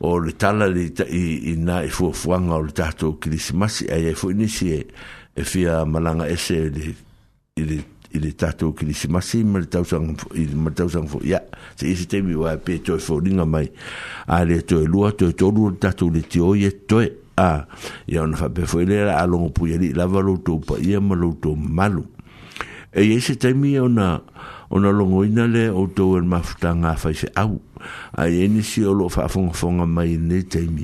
[0.00, 4.06] o le tala le i na i fu fuanga o le tatou krismasi eh, ai
[4.10, 4.86] e fu nisi e
[5.36, 6.94] e fia malanga ese le
[7.56, 7.80] i le
[8.12, 10.12] i le tatou kilismasi ma le tausanga
[10.54, 11.38] ma le tausanga fo ia
[11.76, 13.70] se isi temi wa pe toi fo ringa mai
[14.26, 17.06] a le toi lua toi tolu le tatou le tio i toi
[17.38, 17.66] a
[18.06, 21.14] ia ona fa pe fo ilera e a longo puyari lava loutou pa ia ma
[21.14, 22.02] loutou malu
[22.98, 24.18] e ye se temi ona
[24.70, 27.54] ona longo ina le o to el mafta nga fa se au
[28.20, 30.82] a ye ni si o lo fa fon fon nga mai ne temi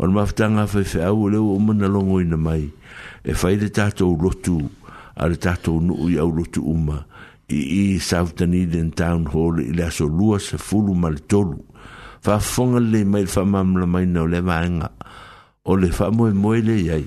[0.00, 2.64] on mafta nga fa se au le o mona longo ina mai
[3.28, 4.56] e fa ile ta to lo tu
[5.20, 7.04] a le ta to no u ya lo tu uma
[7.52, 11.60] i i south den town hall ile so lua se fulu mal tolu
[12.24, 14.88] fa fon le mai fa mam le mai no le vanga
[15.68, 16.98] o le fa mo mo le ye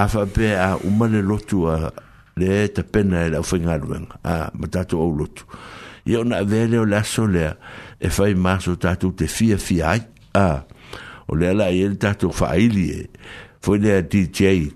[0.00, 1.92] a fa pe a umane lo tu a
[2.36, 4.18] le te pena e lau whainga ruenga.
[4.24, 5.44] Ah, ma tatu au lotu.
[6.06, 7.54] Ia ona a vele o laso lea
[8.00, 10.02] e whai maso tatu te fia fia ai.
[10.34, 10.64] Ah,
[11.28, 13.06] o lea la i ele tatu whaili e.
[13.60, 14.72] Foi lea DJ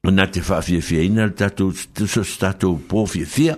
[0.00, 3.50] na te fa fi fi ina ta tu tu so sta tu po fi fi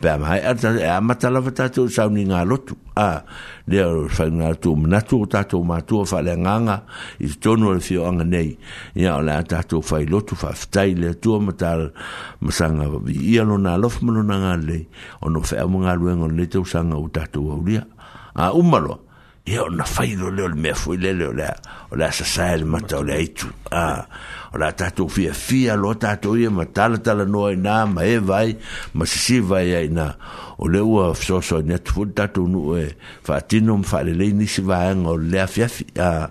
[0.00, 3.20] pe mai ata e amata la va ta tu sa ni nga lotu a
[3.68, 6.76] le fa na tu na tu ta tu ma tu fa le nga nga
[7.24, 8.56] i to no fi o nga nei
[8.96, 11.76] ya la ta tu fa lotu fa stai le tu ma ta
[12.42, 14.78] ma sa nga vi ia lo na lo fa lo na nga le
[15.20, 17.60] o no fa mo nga lu en le tu sa nga u ta tu o
[17.60, 17.84] ria
[18.40, 19.04] a u ma lo
[19.44, 21.44] ia o na fa i lo le me fu le le o le
[21.92, 23.84] o le sa sa le ma ta le ai tu a
[24.54, 27.24] o la tatou fiafia loa tatou ia ma talatala
[27.54, 28.56] inā ma e vai
[28.94, 30.14] ma sisi vai ai na
[30.58, 32.90] o le ua fesoasoani atu foi tatou nuu e
[33.24, 36.30] faatino ma faalelei nisi vaega o le afiafi a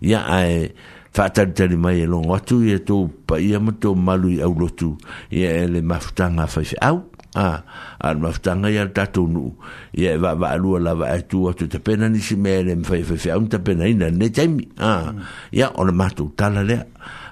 [0.00, 0.74] ia ae
[1.12, 4.96] faatalitali mai e logo atu ia tou paia ma tou malu i aulotu
[5.30, 7.62] ia e le mafutaga faifeau a ah,
[8.02, 9.54] al maftanga ia tatu nu
[9.94, 13.02] ia va va lu la va tu tu te pena ni si mele me fe
[13.04, 15.14] fe un te pena ina ne taimi a ah,
[15.54, 16.82] ia o le matu tala le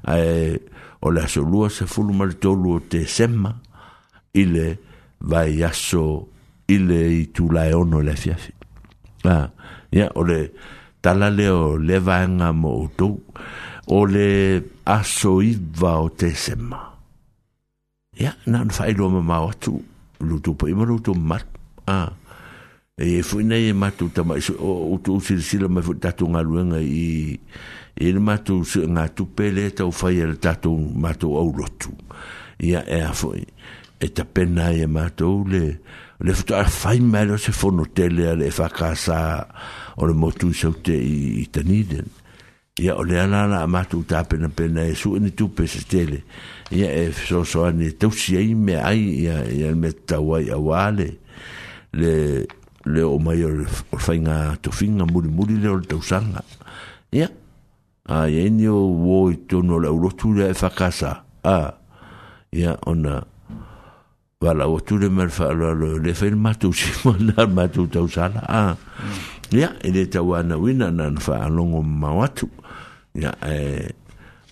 [0.07, 0.57] e
[1.03, 3.51] o le so lu se fulu mal to lu te semma
[4.35, 4.79] ile
[5.21, 6.29] va ia so
[6.69, 8.53] ile i tu la ono le fia fi
[9.27, 9.51] a
[9.91, 10.39] ia o le
[11.03, 13.19] tala le o le va nga mo tu
[13.91, 16.88] o le aso iva o te semma
[18.19, 19.79] ya na no fai loma ma watu
[20.21, 21.47] lu tu po imaru tu mat
[21.87, 22.11] a
[22.99, 25.95] e fu nei e ma tu ta ma so o tu sil sil ma fu
[25.97, 26.43] ta tu nga
[26.83, 27.39] i
[27.95, 30.59] e ma tu se nga tu pele ta u fai el ta
[30.99, 31.95] matu au lo tu
[32.59, 33.35] ya e a fu
[34.03, 35.07] e ta pena e ma
[35.53, 35.63] le
[36.19, 39.47] le fu ta fai ma lo se fu no tele le fa casa
[39.95, 41.87] o le motu se te i tani
[42.79, 46.23] ia o le ana la amatu tapena pena e su ni tupe se tele
[46.71, 50.85] ia e soasoani e tausi ai mea ai ia ia le mea tatau ai auā
[50.97, 51.09] le
[51.93, 52.15] le
[52.87, 53.65] le o mai o le
[53.99, 56.45] faiga tofiga mulimuli le o le tausaga
[57.13, 57.29] ia
[58.07, 61.75] aia ini o uō i tonu o le aulotu lea e fakasa a
[62.53, 63.25] ia ona
[64.41, 68.77] valaua tu le ma le faaaloalo le fai le matou sima tausala a ah.
[69.51, 72.49] ya e le tau ana wina na nfa alongo mawatu
[73.15, 73.89] ya e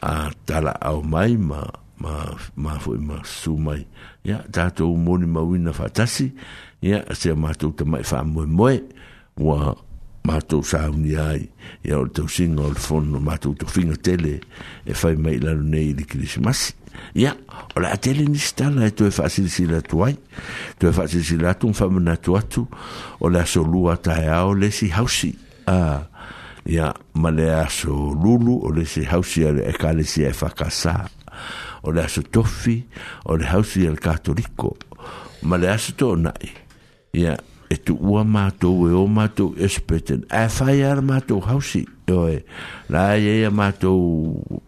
[0.01, 1.61] a tala au mai ma
[2.01, 2.13] ma
[2.57, 3.85] ma fu ma su mai
[4.25, 6.27] ya tato moni ma wina fa tasi
[6.81, 8.69] ya se ma tu te mai fa mo mo
[9.47, 9.59] wa
[10.27, 11.25] ma tu sa un ya
[11.89, 14.35] ya o tu singol fon ma tu tu fina tele
[14.85, 16.71] e fa mai la nei di krismasi
[17.15, 17.35] Ya,
[17.75, 20.17] o la ni stala e toe fasili si la tuai,
[20.79, 22.69] toe fasili si la tu mfamuna tu atu,
[23.21, 25.35] o la so lua tae ao le si hausi.
[25.67, 26.07] Ah,
[26.65, 30.33] ya, ma le a so lulu o le si hausi ale e kale si e
[30.33, 31.09] fakasa,
[31.83, 32.85] o le so tofi
[33.25, 34.77] o le hausi al katoliko,
[35.43, 36.53] ma le a so to nai.
[37.13, 37.37] Ya,
[37.73, 42.29] e tu ua mātou e o mātou espeten, e eh, fai ar mātou hausi, yo
[42.31, 42.43] e,
[42.93, 44.61] la e ya, e ya, mātou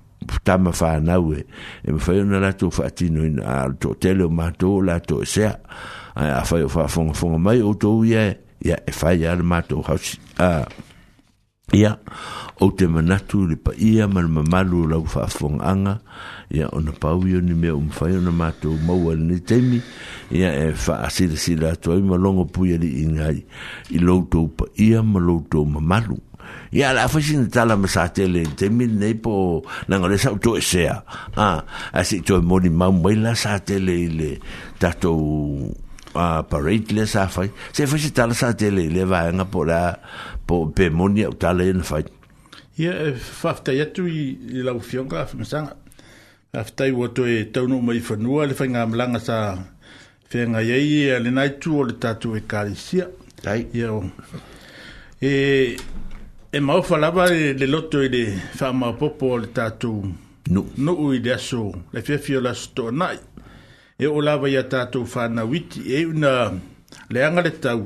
[0.44, 1.44] tama whanau e
[1.84, 5.54] e ma whai ona latou faatinoina ina a to tele o mato lato e sea
[6.16, 10.66] a whai o whaafonga mai outou tau ia ia e whai le matou hausi a
[11.72, 11.98] ia
[12.60, 16.00] ou te manatu le paia ma le mamalu lau whaafonga
[16.50, 19.80] ia ona pau i ni mea umwhai ona matou maua lenei taimi
[20.30, 23.44] ia e faasilasila atu ai ma logo puia li ingai
[23.90, 26.20] i loutou paia ma loutou mamalu
[26.70, 30.96] ya la fashion tala masatele te min nei po na ngore sa to se a
[31.36, 34.30] a si to moni ma mo la satele le
[34.78, 35.12] ta to
[36.14, 39.96] a parade le sa fai se fashion tala satele le va nga po la
[40.46, 42.04] po pe moni tala en fai
[42.76, 45.60] ya fafta ya tu i la ufion ka fa sa
[46.52, 49.36] fafta i wo e to no mai fa no le fa nga mlanga sa
[50.28, 53.08] fe nga ye le nai tu o le ta tu e kalisia
[53.48, 53.88] ai ya
[55.16, 55.32] e
[56.50, 58.22] E mau falava le, le loto i le
[58.58, 60.00] wha mau popo o le tātou
[60.48, 60.62] nu.
[60.78, 61.60] nuu i le aso
[61.92, 63.18] le fiafio la sto nai.
[64.00, 66.48] E o lava i a tātou whana witi e una
[67.10, 67.84] le angale tau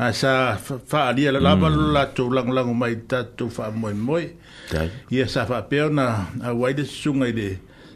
[0.00, 1.76] a sa wha alia la lava mm.
[1.76, 1.92] lo mm.
[1.98, 4.24] lato lango lango mai tātou wha moe moe.
[4.72, 4.88] Dai.
[5.12, 6.08] I a sa wha peo na
[6.42, 7.48] a waide sunga i le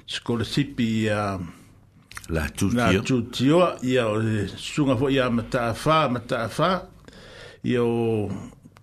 [0.04, 1.28] skolasipi i a
[2.36, 4.04] la tūtioa i a
[4.58, 6.70] sunga fo i a mataa wha mataa wha
[7.64, 7.88] i o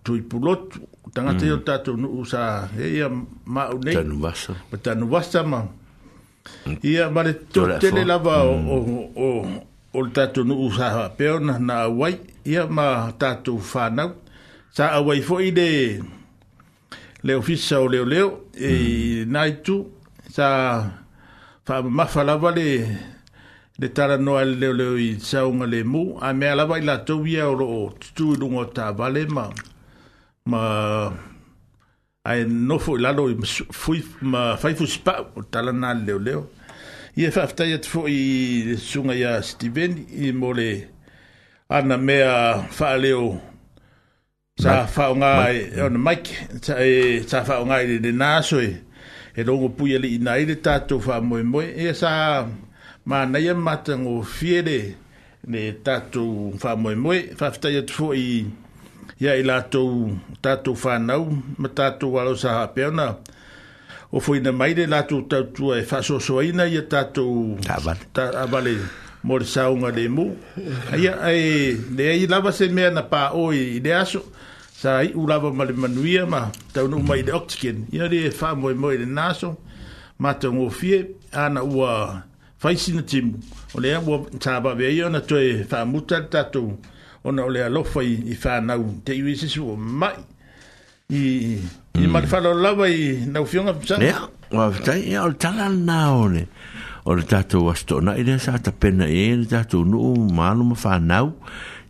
[0.02, 1.48] tuipulotu tangata mm.
[1.50, 3.08] yo tatu nu usa he ya
[3.46, 4.52] ma ne tanu wasa
[4.82, 5.60] tanu wasa ma
[6.86, 8.70] ia bale to tele lava mm.
[8.74, 9.28] o o o
[9.94, 14.04] o tatu nu usa peona na wai ia ma tatu fana
[14.74, 15.68] sa awai fo ide
[17.26, 19.26] le ofisa o leo leo e mm.
[19.32, 19.76] naitu
[20.34, 20.46] sa
[21.66, 22.68] fa ma fa la vale
[23.78, 26.98] de tara no al leo leo sa un le mu a me la vai la
[27.02, 27.58] to via o
[28.16, 29.48] tu lungo ta vale ma
[30.46, 31.12] ma
[32.24, 33.24] ai no fu la lo
[33.72, 35.14] fu ma fai fu spa
[35.50, 36.34] tala na le le
[37.16, 40.86] i fa fta yet fu i sunga ya steven i mole
[41.68, 43.28] ana me a fa le o
[44.60, 45.32] sa fa nga
[45.86, 46.32] on mike
[46.62, 48.70] sa e sa fa nga e i de na so e
[49.38, 52.10] e longo pu ye i na i de ta to fa mo mo e sa
[53.08, 54.80] ma na ye mata ngo fiere
[55.50, 56.22] ne ta to
[56.62, 58.26] fa mo mo fa fta yet fu i
[59.20, 61.28] ia i latou tatou fanau
[61.60, 63.06] ma tatou alosaha pea ona
[64.16, 67.58] o foina mai le latou tautua e faasoasoaina ia tatou
[68.42, 68.74] avale
[69.22, 70.26] mo le saoga lemu
[71.02, 74.22] ia e leai lava se mea na pa'o i le aso
[74.80, 76.40] sa i'u lava ma le manuia ma
[76.72, 79.50] taunu'u mai i le oxygen ia e le fa'amoemoe i lenā aso
[80.22, 80.98] matagofie
[81.44, 81.92] ana ua
[82.62, 83.34] faisina timu
[83.76, 86.68] o lea ua sa va'aveai ona toe fa'amuta le tatou
[87.24, 90.14] ona ole alofa i, i whanau te iwi sisu o mai
[91.10, 91.18] i,
[91.52, 91.58] i
[91.98, 92.10] mm.
[92.12, 96.46] marifalo lawa i nau fionga pisanga ea, wafitai, ea, ole tala na ole
[97.06, 100.98] ole tato wasto na ilia sa ta pena e ele tato nu malu ma fa
[100.98, 101.32] nau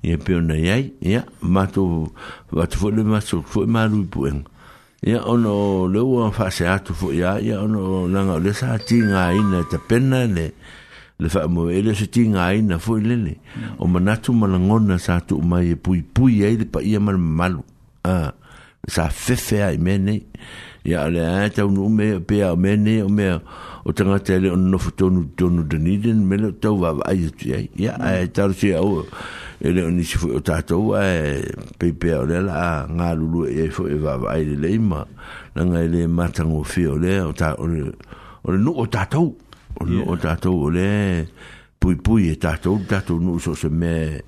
[0.02, 2.10] ye pio na yai ya matu
[2.52, 4.44] watu fo le matu fo malu buen
[5.02, 9.32] ya ono le wa fa se atu fo ya ya ono langa le sa tinga
[9.34, 10.46] ina ta pena le
[11.20, 13.34] le fa mo ele se tinga ai na foi lele
[13.82, 17.60] o manatu malangona sa tu mai e pui pui ai le pa ia mal malu
[18.12, 18.32] a
[18.94, 20.14] sa fefe ai mene
[20.90, 23.28] ya le ata un ume pe a mene o me
[23.84, 27.52] o tanga tele on no fotonu tonu de niden me le tau va ai tu
[27.52, 29.04] ai ya ai e tar si au
[29.60, 31.04] ele ni si foi o tato wa
[31.78, 35.04] pe pe o le la nga lulu e foi va ai le ima
[35.54, 37.82] na nga ele e matango fi o le o ta o le
[38.64, 39.36] no o tato
[39.78, 41.26] o tātou o le
[41.80, 44.22] pui pui e tātou tātou nu so se me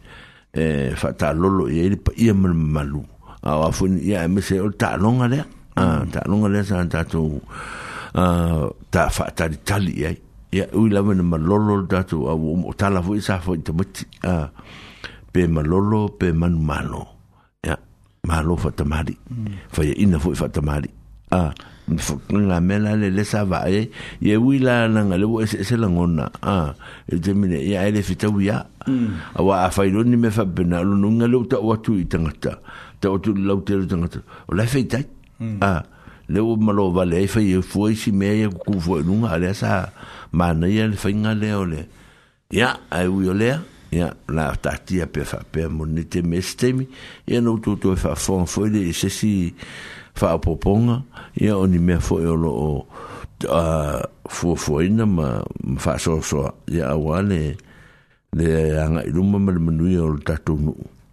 [0.55, 3.03] e fata lolo e ele ia mal malu
[3.43, 5.41] a wa fun ia e me se o ta longa le
[5.77, 6.11] a mm.
[6.13, 7.41] ta longa le sa tātou
[8.21, 8.27] a
[8.93, 10.17] ta fata di tali ai
[10.53, 14.05] ia u la me mal lolo tātou a o tala fo isa fo te mati
[14.29, 14.49] a
[15.33, 17.07] pe malolo pe man malo
[17.67, 17.77] ia
[18.29, 19.17] malo fata mari
[19.73, 19.87] fa mm.
[19.91, 20.89] ia ina fo fata mari
[21.33, 21.53] a ah
[22.31, 23.91] la mela le le sava e eh?
[24.21, 26.75] ye wi la nga le se se la ngona ah
[27.11, 29.09] e te mine ya e ele fita wi ya mm.
[29.43, 32.61] wa fa ni me fa bena lo nga lo ta wa tu itangata
[33.01, 34.99] ta wa tu lo te lo tangata o la e fita
[35.43, 35.59] mm.
[35.61, 35.83] ah
[36.31, 39.51] le o malo vale fa ye foi si me ye ku fo lu nga le
[39.53, 39.91] sa
[40.33, 41.83] mana ye le fa nga le o le
[42.51, 43.59] ya ai e wi o le
[43.93, 46.87] ya la tatia pe fa pe mo ni te mestemi
[47.27, 49.53] ya no tu tu fa fon foi le se si
[50.15, 51.03] 法不 pong，
[51.35, 52.87] 因為我哋咩 for you 咯，
[53.49, 55.43] 啊 for for 呢嘛，
[55.79, 57.57] 法少少，因為我哋，
[58.31, 60.55] 你係嗱，如果唔係唔唔會有得到，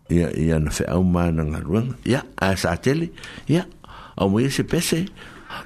[0.10, 2.26] 而而你費阿媽，你講，而家
[2.56, 3.10] 實際嚟，
[3.47, 3.66] 而家
[4.16, 5.06] 我冇嘢食，平時，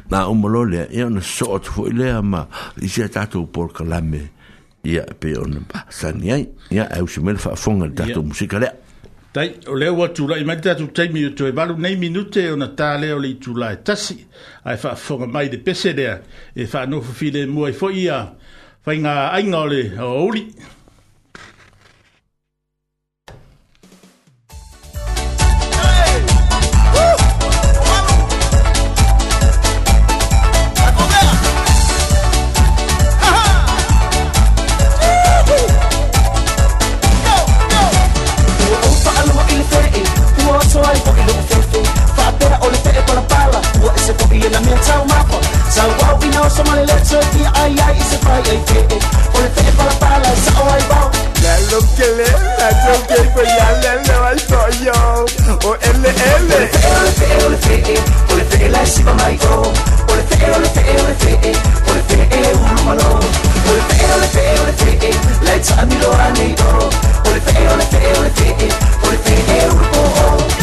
[0.09, 2.47] 我唔落嚟，而家我 short for 嚟啊嘛，
[2.79, 4.19] 而家得到 popular 嘅，
[4.83, 6.43] 而家俾人唔怕，所以而
[6.75, 8.71] 家而家我先明法 pong 得到咁多嘅。
[9.33, 12.67] Tai, o leo wa tula i maita tu teimi o tue balu nei minute o na
[12.77, 14.19] tā leo li tula e tasi.
[14.63, 16.19] Ai wha whonga mai de pese dea
[16.53, 18.27] e wha nofu fi le mua i fo ia.
[18.85, 20.45] Whainga ainga ole o ouli.
[20.45, 20.72] Whainga ouli.
[44.03, 45.39] is a copy and a man tau mapa
[45.71, 48.79] Sa wau i nao sa male lefto Ti ai ai is a fai ai te
[48.95, 48.99] e
[49.35, 51.07] O le fele pala pala sa o ai bau
[51.43, 52.27] La lo que le,
[52.59, 55.01] la lo que ko ya le le ai so yo
[55.67, 56.59] O ele ele
[56.91, 57.95] O le fe o le fe e
[58.31, 61.03] O le fe e la shiba mai o O le fe o le fe o
[61.09, 61.53] le fe e
[61.87, 65.11] O le fe e ulumalo O le fe o le fe o le fe e
[65.47, 66.71] La itsa amilo anei o
[67.27, 68.69] O le fe o le fe o le fe e
[69.07, 70.62] O le fe e ulupo o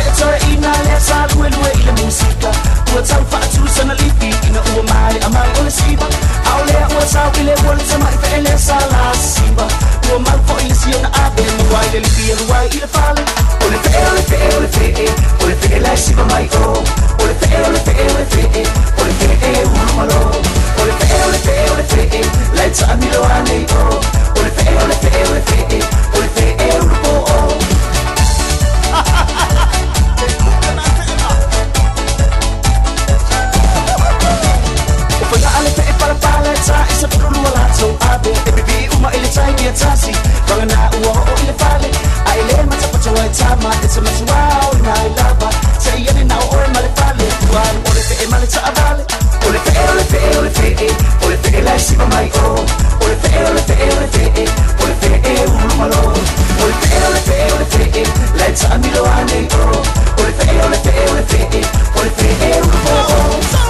[0.00, 2.54] Sætter en og lader sig at rulle regler musikler
[2.94, 6.08] Ur tang fra tusinde lige bilen og ur mig og mange under skiber
[6.54, 9.68] Aflærer ur sig og ville rulle til mig, for ellers er Lars Sieber
[10.10, 12.90] Ur mange for ille siger, når arbejde nu er det lige fire, nu er det
[12.98, 13.28] farligt
[13.64, 15.42] Ole fe, ole fe, ole fe, eh.
[15.42, 17.22] ole fe, lad os sige mig, åh oh.
[17.22, 19.00] Ole fe, ole fe, ole fe, eh.
[19.00, 20.30] ole fe, eh, hulu mig lov
[20.80, 22.02] Ole fe, ole fe, ole fe,
[22.58, 23.50] lad os tage mig lov, åh
[24.38, 25.54] Ole fe, ole fe, ole fe,
[26.16, 26.44] ole fe,
[26.82, 26.99] hulu
[36.60, 40.12] ilita Isa pululu wala tong abe Ebibi umailita Gia tasi
[40.48, 41.88] Banga na uwa o ilifale
[42.28, 44.40] Aile matapata wa itama Itse matuwa
[44.72, 45.48] o na eh, ilaba
[45.78, 49.02] Sa iya ni nao oi malifale Kuan ole fe e malita abale
[49.48, 50.88] Ole fe e ole fe e ole fe e
[51.26, 52.52] Ole fe e la isipa mai o
[53.04, 54.44] Ole fe e ole fe e ole fe e
[54.82, 56.00] Ole fe e ulu malo
[56.62, 58.02] Ole fe e ole fe e ole fe e
[58.36, 59.64] La itsa amilo ane o
[60.22, 61.64] Ole fe e ole fe e ole fe e
[62.00, 63.69] Ole fe e ulu malo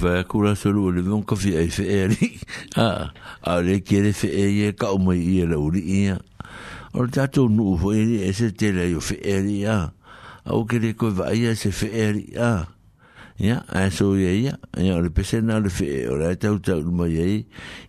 [0.00, 2.32] vai ku la solu le don ka fi ai fe ali
[2.76, 3.06] a ah,
[3.44, 5.82] a le kere fe e ka o mai i e le uri
[6.14, 6.16] ah.
[6.16, 6.16] ia
[6.98, 9.92] o ta to nu fo e e se te le fe ali ah.
[10.48, 12.64] a o ke le ko vai ia e se fe ali a
[13.40, 16.56] ia a e so ia ia ia le pese na le fe o la tau
[16.58, 17.36] tau mai ai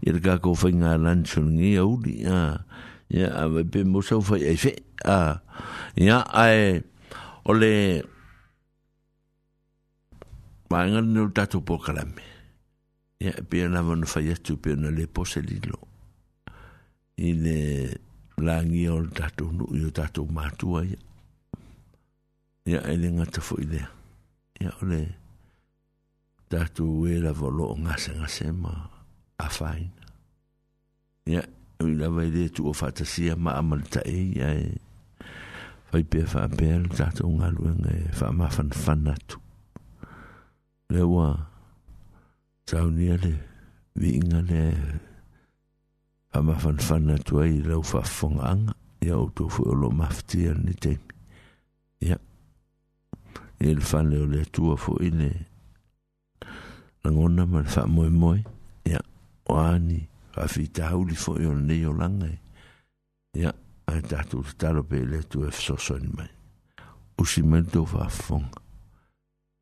[0.03, 2.59] i le ka ko fa nga lan sungi au di a
[3.11, 4.75] ia a pe mo so fa ai fe
[5.07, 5.39] a
[5.95, 6.75] ia ai
[7.49, 7.73] o le
[10.71, 12.23] maangana nau tatou pokalame
[13.21, 15.79] ia e pea lava ona fai atu pea ona lē pose lilo
[17.29, 17.57] i le
[18.47, 20.99] lagia o le tatou nuu i o tatou matua ia
[22.71, 23.89] ia e le gata foʻi lea
[24.63, 25.01] ia o le
[26.51, 28.71] tatou ē lava o loo gasegase ma
[29.43, 30.07] afāina
[31.27, 31.43] ia
[31.83, 34.65] ui lava i lē tuua faatasia ma ama le taʻi ia e
[35.91, 39.40] faipea faapea le tatou galuega e faamafanafana atu
[40.91, 41.27] เล้วว่า
[42.67, 43.37] เจ้าเนี้ยเลย
[44.01, 44.53] วิ่งอะไร
[46.29, 48.59] พามาฟันฟันนะตัวเล่าฟังฟังอัง
[49.07, 50.99] ยาตัวฟูโลมาฟเทียนนี่เอง
[52.07, 52.17] ยา
[53.59, 55.33] เอลฟันเลยตัวฟูอินเน่
[57.01, 58.39] ล้วคนนมันฟัมวยมวย
[58.91, 59.01] ยะ
[59.51, 59.99] วันนี
[60.33, 62.25] ฟัฟิตาฮูลิฟูยนเนยอลังไง
[63.41, 63.51] ยะ
[63.87, 66.19] อันตัดตัวตาลเปยลตัวฟซอซอนไหม
[67.17, 68.43] อุชิเมันตัวฟัฟง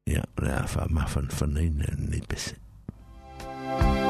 [0.09, 2.55] Ja, det er for mig for en fornøjende øh, nipis.
[3.79, 4.08] Thank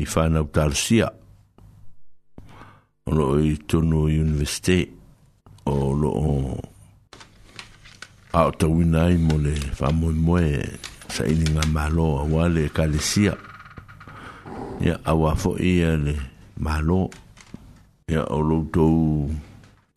[0.00, 1.10] i whanau tarsia.
[3.12, 4.88] loo i tonu i universite
[5.66, 6.34] o lo o
[8.32, 10.62] a ta mo le whamoe moe
[11.10, 13.34] sa ini ngā malo a wale kalesia.
[14.80, 16.14] Ia awa fo ia le
[16.54, 17.10] malo.
[18.06, 19.26] Ia o lo tau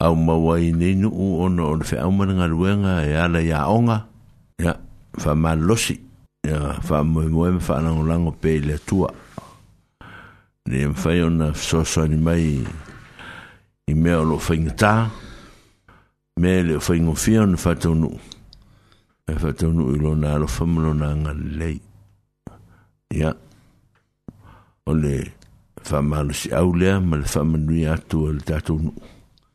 [0.03, 4.09] au mawai nei nuu ono o le whea umana ngā ruenga e ala ia onga.
[4.57, 4.73] Ia
[5.21, 6.01] whamalosi.
[6.49, 9.13] Ia whamoe moe me whanangolango pe le tua.
[9.13, 9.22] Ia
[10.73, 12.65] le mafai ona fesoasoani mai
[13.87, 14.91] i mea o loo faigatā
[16.41, 18.17] me le o faigofia ona faataunuu
[19.29, 21.77] e faataunuu i lona alofa ma lona agalelei
[23.17, 23.33] ia
[24.87, 25.13] o le
[25.89, 29.09] faamalosiau lea ma le faamanuia atu e le tatou nuu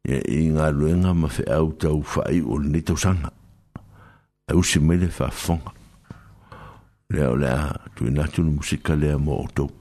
[0.09, 3.33] ia i galuega ma feau tau faaiʻu o lenei tausaga
[4.49, 5.75] e usi mai le faafofoga
[7.11, 7.61] lea o le a
[7.97, 9.73] tuina atu le musika lea mo outou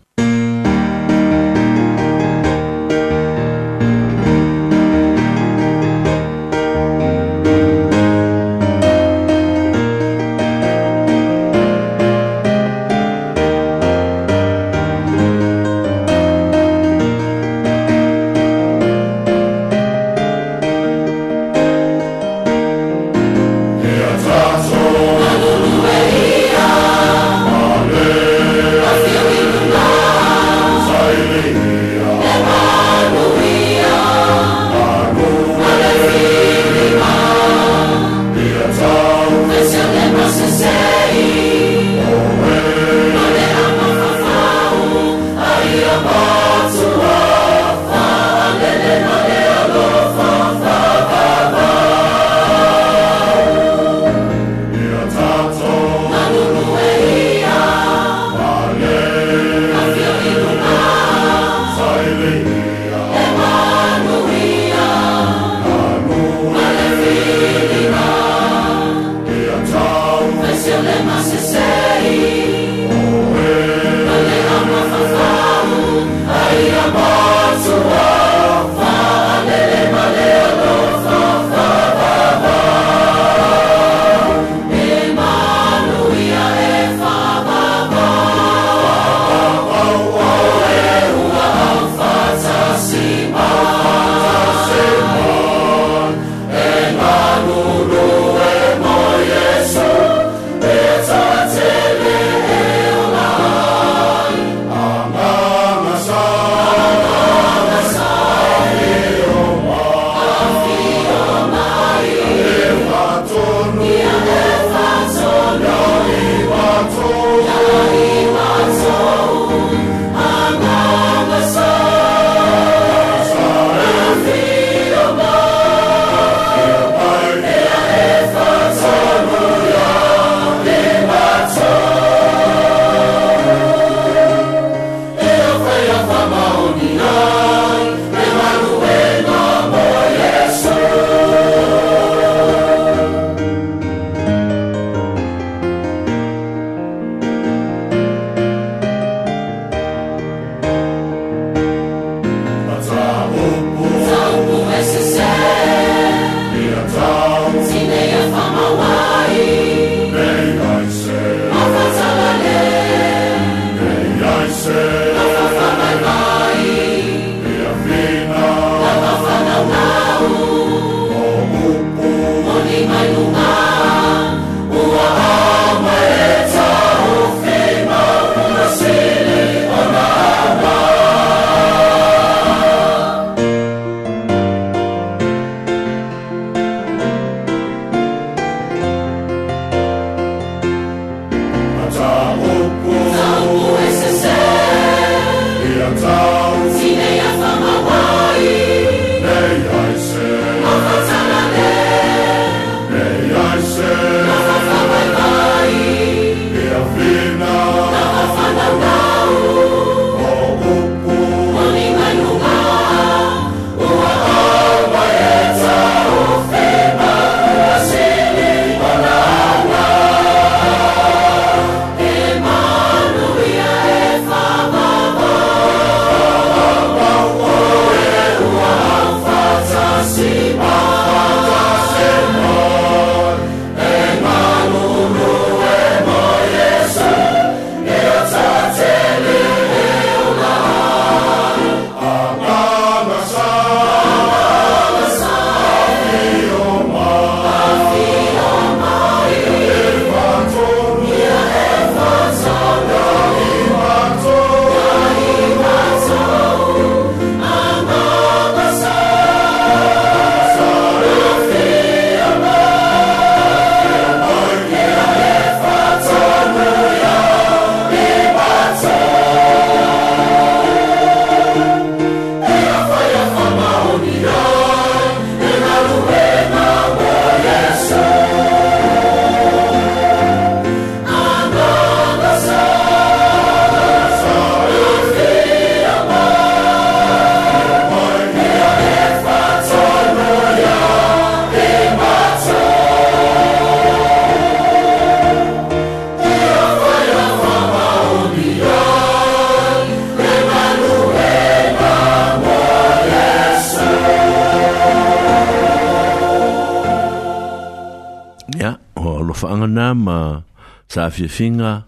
[311.18, 311.84] fiafiga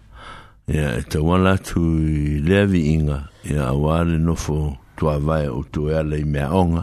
[0.66, 6.18] ia e tauala atu i lea viiga ia auā le nofo tuavae ou toe ala
[6.18, 6.82] i meaʻoga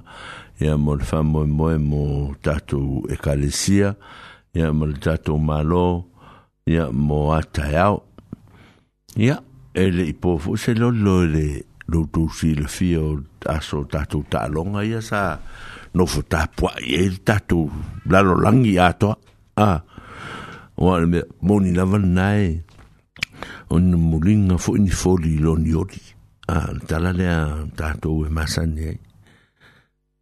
[0.63, 2.01] ia mo le faamoemoe mo
[2.43, 3.91] tatou ekalesia
[4.55, 5.83] ia mo le tatou mālō
[6.71, 7.99] ia mo ataeao
[9.19, 9.37] ia
[9.75, 11.47] e leʻi pō foʻi se lolilo e le
[11.91, 13.11] loutou silafia o
[13.55, 15.35] aso tatou taaloga ia sa
[15.93, 17.67] nofo tapuaʻi ai e le tatou
[18.07, 19.15] lalolagi atoa
[19.55, 19.79] a ah.
[20.87, 22.55] Wa me moni lava nai.
[23.75, 25.99] On mulinga fo ni foli lo ni ori.
[26.47, 27.39] Ah, tala le a
[27.75, 28.87] tato e masane.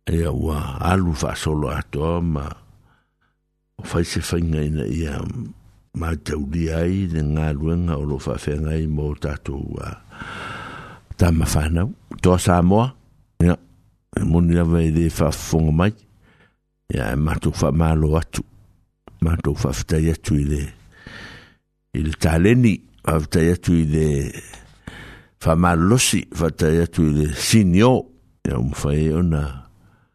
[0.06, 2.46] E wa alu fa solo ato ma
[3.90, 5.18] fai se fainga ina ia
[6.00, 9.90] ma tauri ai le ngā luenga o lo whawhenga i mō tātou a
[11.20, 11.90] tāma whanau.
[12.22, 12.86] sa Samoa,
[13.42, 13.56] ia,
[14.32, 15.92] moni awa e le whawhonga mai,
[16.94, 18.14] ia, e mātou whamalo
[19.46, 20.62] tou faafetai atu i le
[21.96, 22.72] i le taleni
[23.06, 24.06] faafetai atu i le
[25.44, 27.92] faamalosi faafetai atu i le sinio
[28.48, 29.44] ia uma fai ona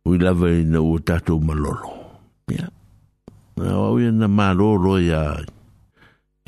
[0.06, 1.94] ui lava ina ua tatou malolo
[2.50, 2.66] ia
[3.60, 5.22] au ia na malōlo ia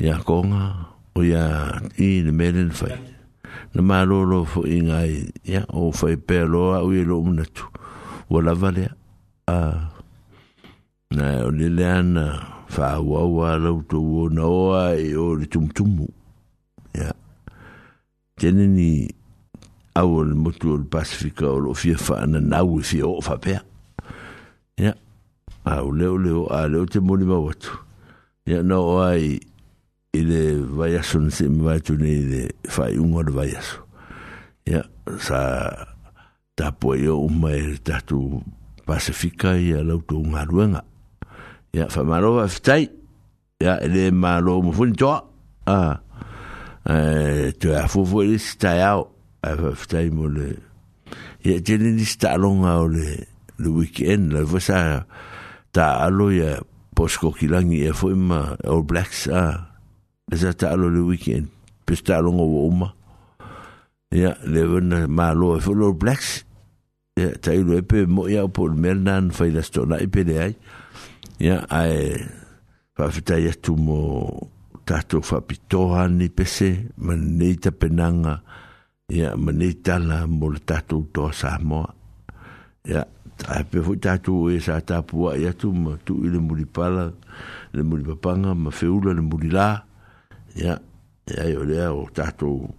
[0.03, 0.65] ia koga
[1.15, 1.43] o ia
[2.03, 2.97] i le mea lena fai
[3.77, 5.13] na malōlo foʻi gai
[5.53, 7.63] ia o fai pea loa au ia loo manatu
[8.29, 8.91] ua lava lea
[9.47, 9.57] a
[11.15, 12.25] na o le lea na
[12.73, 16.07] faauaua lautou na oa e o le tumutumu
[16.97, 17.13] ia
[18.37, 18.89] tene ni
[19.95, 23.61] au le motu o le pasifika o loo fia faananau e fia oo faapea
[24.81, 24.93] ia
[25.65, 27.77] au leo leo a leo te moni mau atu
[28.49, 29.37] ia na o ai
[30.13, 30.41] i le
[30.77, 32.41] vaiaso na seʻi mavae tunei i le
[32.73, 33.77] faaiʻuga o le vaiaso
[34.69, 34.81] ia
[35.25, 35.39] sa
[36.57, 38.41] tapuai o uma e le tatou
[38.85, 40.81] pasifika ia lautou galuega
[41.73, 42.85] ya fa malo wa ftai
[43.57, 45.09] ya le malo mo fun to
[45.65, 45.97] a
[46.85, 49.09] eh tu a fu fu le stai au
[49.41, 50.53] a fa ftai mo le
[51.41, 53.25] ya je ni sta long au le
[53.57, 55.01] le weekend la vosa
[55.73, 56.61] ta alo ya
[56.93, 59.73] posko kilangi e foi ma o Blacks a
[60.29, 61.49] esa ta alo le weekend
[61.89, 62.93] pe sta long o uma
[64.13, 66.45] ya le ven malo e foi All Blacks
[67.17, 70.37] ya ta ilo e pe mo ya po mernan fai la stona e pe le
[70.37, 70.71] ai ya
[71.39, 72.21] ia ya, ae
[72.97, 73.99] faafetai atu mo
[74.85, 78.41] tatou faapitoa ni pese ma nei tapenaga
[79.09, 81.89] ia ya, ma nei tala mo le tatou toa samoa
[82.85, 83.01] ia ya,
[83.49, 87.09] ae pea foi tatou e sa tu atu ma tuu i le mulipala
[87.73, 89.73] le mulipapaga ma feula le ya,
[90.55, 90.73] ia
[91.25, 92.69] e eai o lea o tatou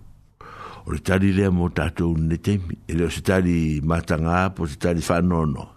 [0.86, 4.76] o le tali lea mo tatou nei teimi e leo se tali matagā po se
[4.78, 5.73] tali faanoanoa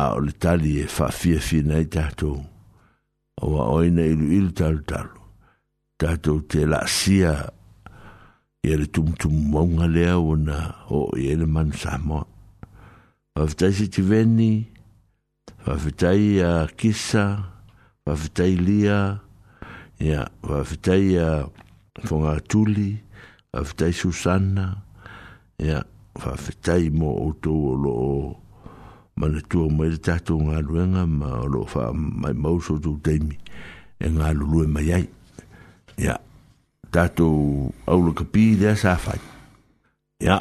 [0.00, 2.36] a o le tali e whawhiawhia nei tātou.
[3.44, 5.18] O a oina ilu ilu talu talu.
[6.00, 7.32] Tātou te la sia
[8.64, 10.58] i ele tumtum maunga lea o na
[10.94, 12.24] o i ele man Samoa.
[13.36, 14.52] Whawhitai si te veni,
[15.66, 16.50] whawhitai a
[16.80, 17.24] kisa,
[18.06, 19.00] whawhitai lia,
[20.00, 21.28] ia, whawhitai a
[22.06, 22.90] whonga tuli,
[23.52, 24.66] whawhitai susana,
[25.62, 25.84] ia,
[26.20, 28.18] whawhitai mo o tō o loo
[29.20, 33.36] mana tua mai le tatou galuega ma o loo faamaimau sotou taimi
[34.00, 35.06] e galulue mai ai
[36.04, 36.16] ia
[36.90, 39.20] tatou aulakapi lea sa fai
[40.24, 40.38] ia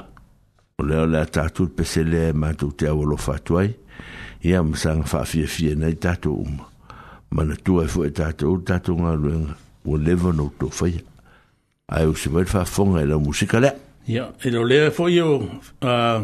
[0.80, 3.72] o lea lea tatou le pese lea e matou te au alofa atu ai
[4.48, 6.66] ia ma sa faafiafia nei tatou uma
[7.36, 11.02] mana tua e foʻi tatou tatou galuega ua leva nou tofaia
[11.92, 13.76] ai o se vai le faafoga e lau musika lea
[14.08, 15.34] ia e lo lea foʻi e o
[15.84, 16.22] uh,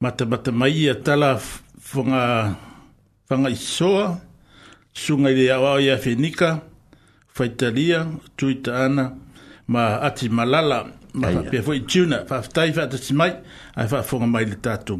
[0.00, 1.38] mata mata mai e tala
[1.78, 2.56] fonga
[3.28, 4.18] fonga isoa
[4.92, 6.62] sunga i a wau ia whenika
[7.36, 8.06] whaitalia
[8.36, 9.04] tuita ana
[9.66, 10.78] ma ati malala
[11.14, 13.32] ma whapea fwoi tuna whaftai whaata si mai
[13.78, 14.96] ai whafonga mai le tātou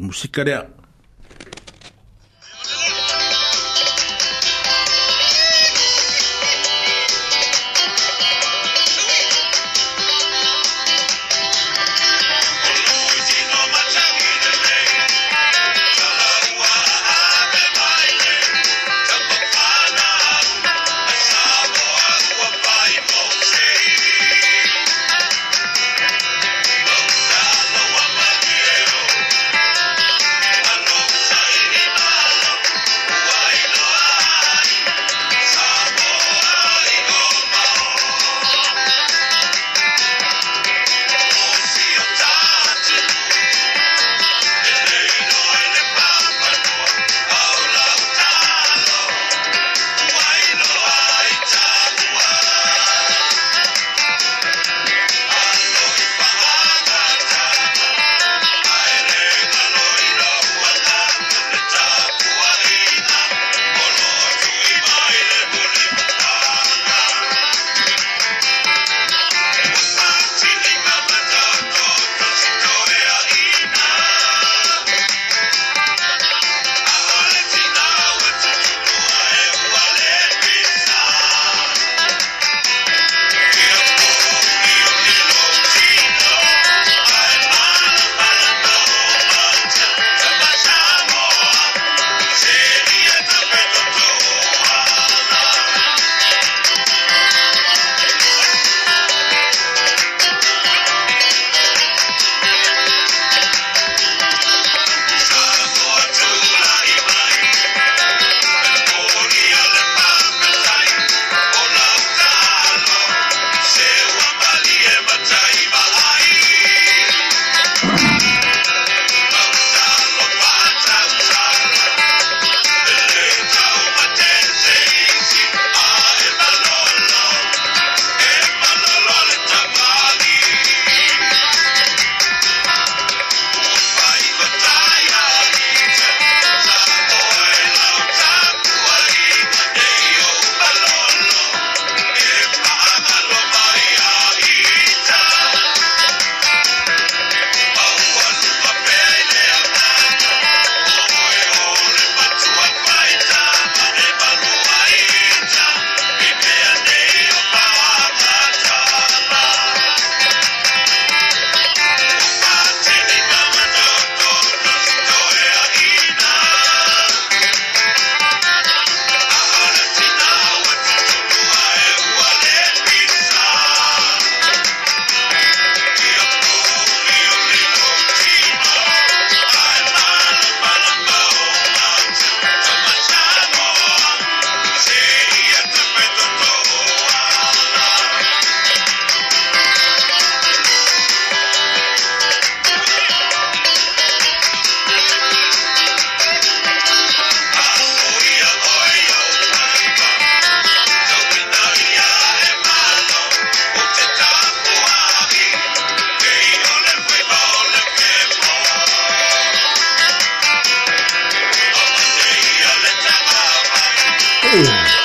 [214.57, 215.04] Hey!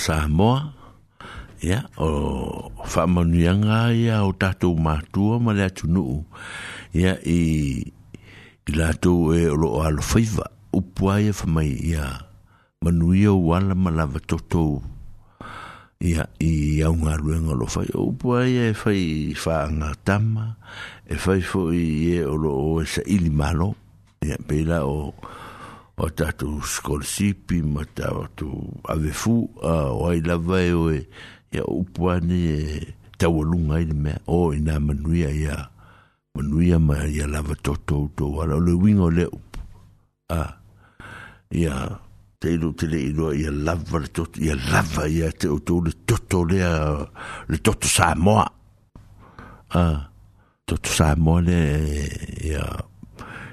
[0.00, 0.72] Samoa,
[1.60, 6.24] ya, o whamanuianga ya o tatou mātua ma lea tunu,
[6.96, 7.84] ya, i,
[8.64, 12.06] i lātou e o loo alo whaiva, upuai e whamai, ya,
[12.80, 14.64] manuia o wala malava toto,
[16.00, 19.00] ya, i au ngā ruenga lo whai, upuai e whai
[19.36, 20.54] whaanga tama,
[21.04, 21.84] e whai fo i
[22.16, 23.74] e o loo e sa ili malo,
[24.24, 24.96] ya, pela o...
[26.00, 31.06] o tātou skolsipi, ma tātou avefu, a lava e oe,
[31.52, 31.60] e
[33.28, 33.44] o
[34.54, 34.78] ina
[36.78, 37.54] ma ya lava
[38.66, 39.26] le wingo le
[40.30, 40.42] a,
[41.50, 41.78] ya,
[42.40, 43.12] teilo le le
[44.08, 46.46] toto, ya lava te le toto le toto
[49.74, 50.08] a,
[50.66, 51.04] toto
[51.40, 51.54] le, e,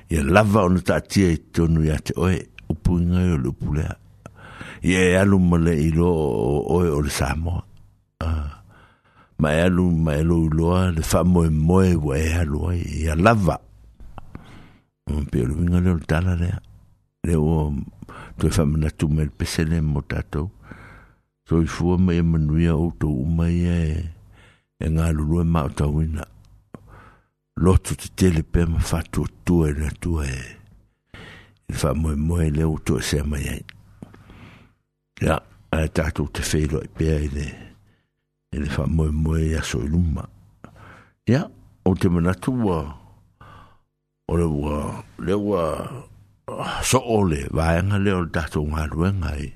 [0.10, 2.38] ia lava ona taatia i tonu iā te oe
[2.72, 3.96] upuiga i o le upu lea
[4.88, 7.62] ia e alu ma le ilo o oe o le samoa
[9.40, 13.58] ma e alu ma e lou iloa le faamoemoe ua e alu ai ia lava
[15.10, 16.58] mm, pe o le uiga le o le tala lea
[17.28, 17.58] le ua
[18.40, 20.48] toe faamanatu mai le pesele mo tatou
[21.50, 24.00] soifua ma ia e manuia outou uma ia e
[24.80, 26.24] galulua e galulue maotauina
[27.58, 30.34] loto te tele pe ma fatu tu e na tu e
[31.68, 33.64] e fa moe moe le uto e se mai ai
[35.26, 35.36] ya
[35.76, 37.48] a e tatu te feilo e pea e ne
[38.54, 40.24] e le fa moe moe e aso i luma
[41.28, 41.48] ya
[41.86, 42.80] o te manatu wa
[44.28, 44.78] o le wa
[45.18, 45.64] le wa
[46.54, 49.50] ah, so ole, le vaenga le o tatu ngā ruenga e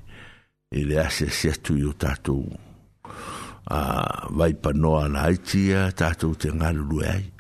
[0.73, 6.33] e le ase se tu i o tatu a ah, vai panoa la haitia tatu
[6.33, 7.30] te ngā ruenga ai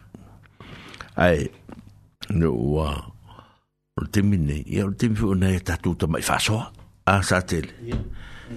[1.15, 1.47] ai
[2.31, 6.63] no o te mine ia o te mifo nei tatu ta mai faso
[7.03, 7.71] a sa tele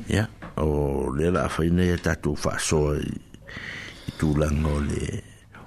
[0.07, 0.29] ia
[0.63, 3.09] o le la fa nei tatu faso i
[4.19, 5.03] tu lango le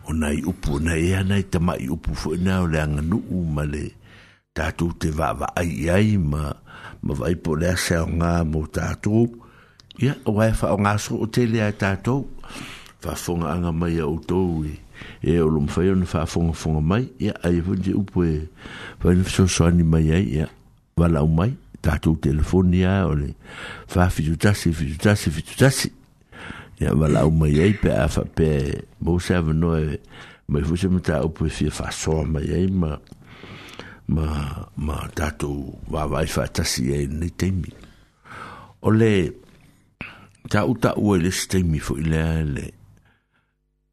[0.07, 3.17] o nai upu nei ia nei te mai upu fo na o le anga nu
[3.35, 3.83] u ma le
[4.55, 6.43] tatu te va va ai ai ma
[7.03, 9.17] ma vai po le sa nga mo tatu
[10.03, 12.15] ia o fa o nga so o tele ai tatu
[13.03, 14.47] fa fonga anga mai o tou
[15.23, 18.47] e o lo mawhai ona whaafongafonga mai ia ai hoi te upo e
[19.03, 20.47] whaina fisosoani mai ai ia
[20.97, 21.53] wala au mai
[21.85, 23.31] tātou telefoni a o le
[23.93, 25.91] whaafitutasi fitutasi fitutasi
[26.81, 29.99] ia wala au mai ai pe a whapea mousa avanoa e
[30.47, 32.93] mai fusa se tā upo e fia whaasoa mai ai ma
[34.07, 34.27] ma
[34.77, 37.73] ma tātou wāwai whaatasi e nei teimi
[38.87, 39.11] o le
[40.49, 42.21] ta uta ua le steimi fo ile
[42.55, 42.67] le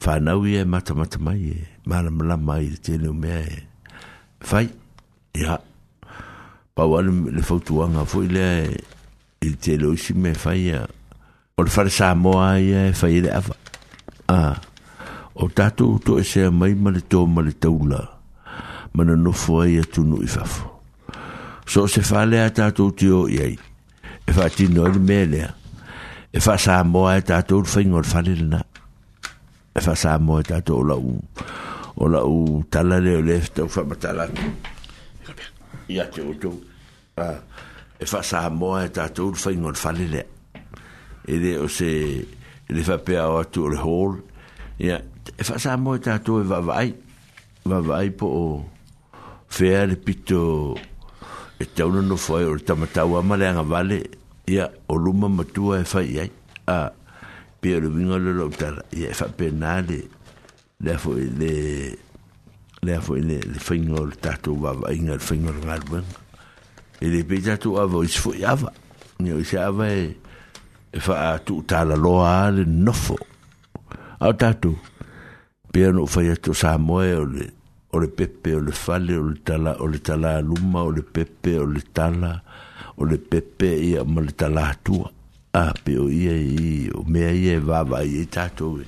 [0.00, 3.60] whanau ia e matamata mai e malamalama ai le tele o mea e
[4.40, 4.68] fai
[5.34, 5.60] ia
[6.74, 10.82] pauale le fautuaga foʻi lea i le tele o isi me fai ia
[11.56, 13.56] o le fale samoa ia e fai le ava
[14.28, 14.40] a
[15.34, 18.02] o tatou toʻesea mai ma le tō ma le taula
[18.92, 20.68] ma na ai atunu e i fafo
[21.66, 23.56] so o se falea tatou te o i ai
[24.28, 25.50] e faatino ai le mea lea
[26.32, 28.60] e faasamoa e tatou le faiga o le fale lenā
[29.76, 31.12] e fa sa mo ta to la u
[32.00, 34.24] o la u ta la le le ta fa ma ta la
[35.88, 36.48] ya te o to
[37.20, 37.26] a
[38.00, 40.22] e fa sa mo e ta to u fa ingon fa le le
[41.28, 41.90] e de o se
[42.68, 44.24] e le fa pe a o tu le hol
[44.80, 44.96] ya
[45.36, 46.88] e fa sa mo e ta to va vai
[47.68, 48.46] va vai po o
[49.46, 50.40] fea le pito
[51.60, 53.98] e te au nono fai o le tamatau amale anga vale
[54.48, 56.30] ya o luma matua e fai ai
[56.66, 56.78] a
[57.60, 60.00] pe e le vinga le loptar ia e fa penale
[60.84, 61.96] le fo le
[62.82, 66.04] le fo le le fingo le tato va va inga le fingo le ngalben
[67.00, 68.72] e le pe tato ava is fo ava
[69.20, 70.02] ni o se ava e,
[70.92, 73.16] e fa a tu tala loa le nofo
[74.20, 74.76] au tatu
[75.72, 77.44] pe no fa ia to sa moe o le
[77.96, 81.00] o le pepe o le fale o le tala o le tala luma o le
[81.02, 82.34] pepe o le tala
[82.96, 85.08] o le pepe ia ma le tala tua
[85.56, 88.78] a pe o ia i o mea ia e vava i e tātou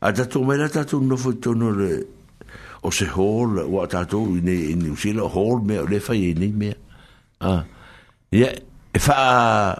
[0.00, 1.90] a tātou mai la tātou nofo tono le
[2.86, 6.00] o se hol o a tātou i nei i ni usila o mea o le
[6.02, 6.78] fai i e nei mea
[7.46, 8.50] a e e ia
[8.92, 9.76] e faa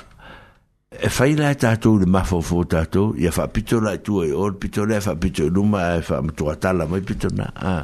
[0.89, 4.56] e fai la tātou le mafo fo tātou ia fa pito la tua e or
[4.62, 7.74] pito le faa pito e luma e faa mtua tala mai pito na a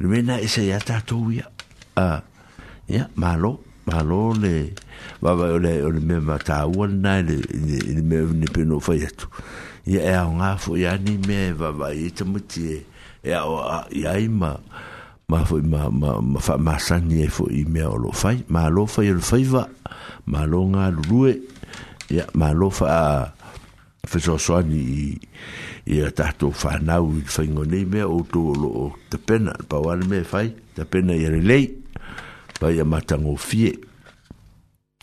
[0.00, 1.46] le mena e se ia tātou ia
[2.02, 2.18] a
[2.90, 3.54] ia malo
[3.86, 4.56] malo le
[5.22, 8.80] va va ole ole me va ta un na le le me ne pe no
[8.80, 9.26] fai tu
[9.86, 12.80] ya e un afo ya ni me va va i te mu ti e,
[13.22, 14.50] e a ya i ma
[15.28, 18.12] ma fo ma ma ma fa ma sa ni e fo i me o lo
[18.12, 19.66] fai ma lo fai lo fai va
[20.26, 21.34] ma lo nga lu e
[22.10, 23.32] ya ma lo fa
[24.04, 25.16] fa so so ni
[25.84, 28.70] e ta to fa na u fa ngo ni me o to lo
[29.08, 31.64] te pena pa wa me fai te pena ya le lei
[32.60, 33.16] pa ya ma ta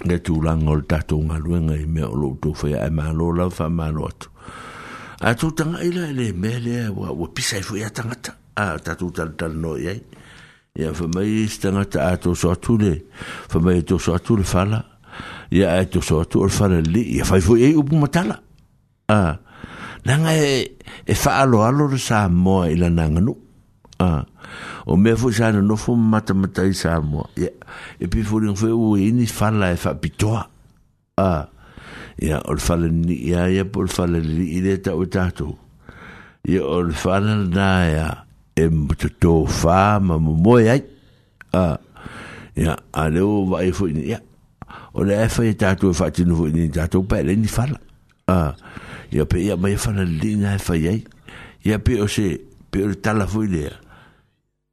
[0.06, 3.28] le tūlanga o le tātou ngā luenga i mea o lo tō whaia e mālo
[3.38, 4.30] lau wha mālo atu.
[5.28, 8.36] A tō tanga ila le mea lea wa, wa pisa i whaia tangata.
[8.58, 10.00] A tātou tala tala no i ai.
[10.80, 12.94] Ia whamai i tangata a tō so atu le,
[13.52, 14.82] whamai i tō so atu le whala.
[15.54, 18.40] Ia a tō so atu le whala li, ia whai fo i upu matala.
[19.12, 19.22] A,
[20.08, 23.38] nanga e, e wha alo alo le sā moa ila nanga nu.
[24.02, 24.24] A,
[24.86, 27.52] o mea foi sa nofo matamatai sa moa ia
[28.02, 30.42] e pi fuliga foi e ua ini fala e faapitoa
[31.20, 31.46] a
[32.20, 35.54] ia o le falanii ia ia po le falalii le taʻu e tatou
[36.48, 38.08] ia o le faalanā ia
[38.62, 38.66] e
[39.02, 40.82] totō fā ma momoe ai
[41.56, 41.78] a
[42.58, 44.20] ia a le o vaai foi ni ia
[44.94, 47.48] o le e afa ia e tatou e faatino foi ni tatou pae lei ni
[47.48, 47.80] fala
[48.28, 48.54] a
[49.12, 51.00] ia pe ia mai e falalii na e fai ai
[51.66, 52.38] ia pe o se
[52.72, 53.74] pe o le tala foi lea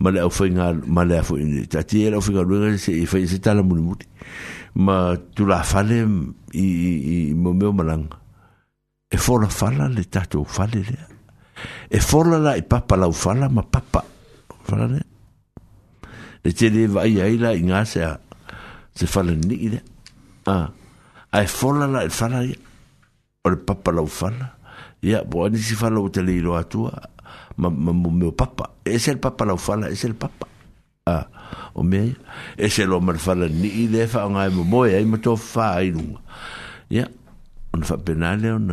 [0.00, 2.92] ma le ofinga ma le fu ini ta ti e le ofinga lu ngai se
[2.92, 3.94] e fa se tala mu mu
[4.82, 5.96] ma tu la fale
[6.50, 8.06] i i mo me malang
[9.08, 10.98] e fo la fala le ta tu fale le
[11.90, 14.04] e fo la la i papa la fala ma papa
[14.64, 15.00] fala le
[16.44, 18.20] le te le vai ai la inga se a
[18.94, 19.82] se fala ni ide
[20.46, 20.70] a
[21.32, 22.44] a e fo la la e fala
[23.44, 24.56] o le papa la fala
[25.02, 27.15] ya bo ni si fala o te le atua a
[27.56, 30.46] ma, ma, ma meu papa e se el papa lau fala e se el papa
[31.06, 31.28] a ah,
[31.72, 32.16] o me
[32.56, 35.36] e se lo mar fala ni i de fa nga mo mo e mo to
[35.36, 36.20] fa i nu
[36.88, 37.10] ya yeah.
[37.72, 38.66] on fa penale on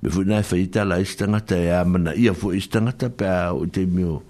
[0.00, 3.08] me fu na fa ita la istanga ta ya e mana i fu istanga ta
[3.10, 4.22] pe o te mio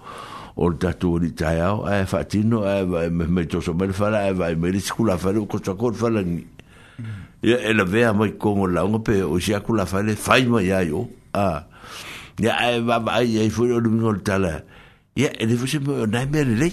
[0.55, 3.73] o da tu ri ta ya a fa ti no e me me to so
[3.77, 6.41] mar fala e vai me riscula fa lu ko to ko fala ni
[7.45, 8.33] ya e la vea mo i
[8.73, 11.05] la un pe o sia ku la fa le fa mo ya yo
[11.35, 11.61] a ah.
[12.41, 14.61] Ja, ai va va ye fu yo lumi ngol tala
[15.15, 16.67] ya ele fu se mo na me le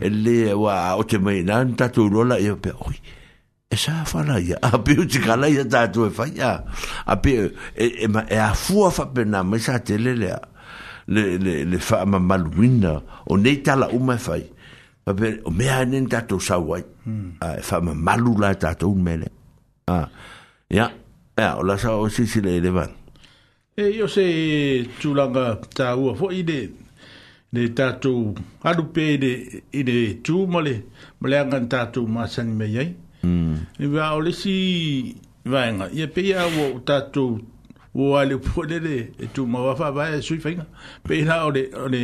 [0.00, 0.48] ele mm.
[0.48, 2.96] e wa o te me nan ta tu lo la pe oi
[3.68, 4.00] e sa
[4.48, 6.64] ya a pe ti kala ya ta tu fa e ya
[7.04, 7.32] a pe
[7.84, 10.32] e, e ma e a fu fa pe na me sa te le le
[11.12, 12.92] le le le fa ma malwina
[13.30, 14.34] o ne ta la u me fa
[15.04, 15.76] pa pe o me mm.
[15.76, 16.80] a nen ta tu sa wa
[17.44, 19.12] a fa ma malula ta tu me
[19.92, 20.08] ah
[20.72, 20.88] ya
[21.36, 22.72] ya la sa o si si le le
[23.78, 25.26] e io se tu la
[25.76, 26.70] ta u fo ide
[27.52, 28.32] de tatu
[28.64, 30.80] alu pe de ide tu male
[31.20, 35.86] male ngan tatu ma san me yai mm e va o le si va nga
[35.92, 37.24] ye pe ya wo tatu
[37.94, 40.48] wo ale po de de tu ma va fa va e sui fa
[41.04, 42.00] pe na o de o de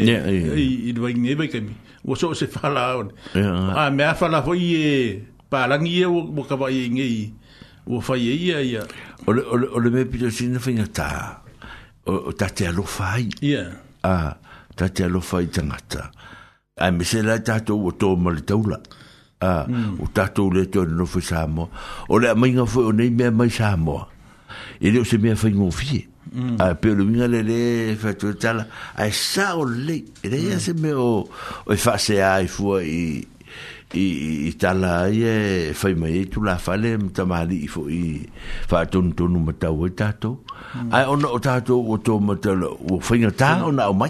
[0.61, 1.73] i i do ing ne ba ke mi
[2.05, 3.09] wo so se fa la on
[3.81, 7.32] a me fa la fo ye pa la ngi e wo ka ba ye ngi
[7.89, 8.82] wo fa ye ya ya
[9.27, 9.40] o le
[9.77, 11.40] o le me pe sin fa ngata
[12.06, 13.66] o tate alofa ai ia
[14.02, 14.36] a
[14.76, 15.02] tate
[15.52, 16.10] tangata
[16.78, 18.80] a me se la tato o tō mali taula
[19.42, 20.00] ah hmm.
[20.02, 21.68] o tatou le tōna no fai Samoa
[22.08, 24.08] o le amainga fai o nei mea mai Samoa
[24.80, 26.56] e leo se mea fai ngofie hmm.
[26.60, 28.66] a pe o luminga le le fatu tala
[28.96, 30.60] a e sa o le le ia hmm.
[30.60, 31.28] se mea o
[31.70, 33.22] e se a e fua i
[33.94, 34.05] i
[34.48, 38.24] i tala i e fai mai e tu la fale mta mali i fo i
[38.69, 40.39] fa ton ton mo e ta o ta to
[40.73, 40.90] hmm.
[40.93, 42.51] ai ona o ta to o to mo ta
[42.90, 44.09] o fai na ta ona o mai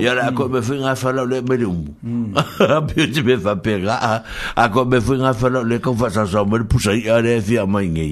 [0.00, 1.48] ya la ko me fai na fa la le hmm.
[1.48, 3.98] me rum bi ti me fa pega
[4.56, 7.02] a ko me fai na fa la le ko fa sa so me pusa i
[7.10, 8.10] ale fi a mai ngi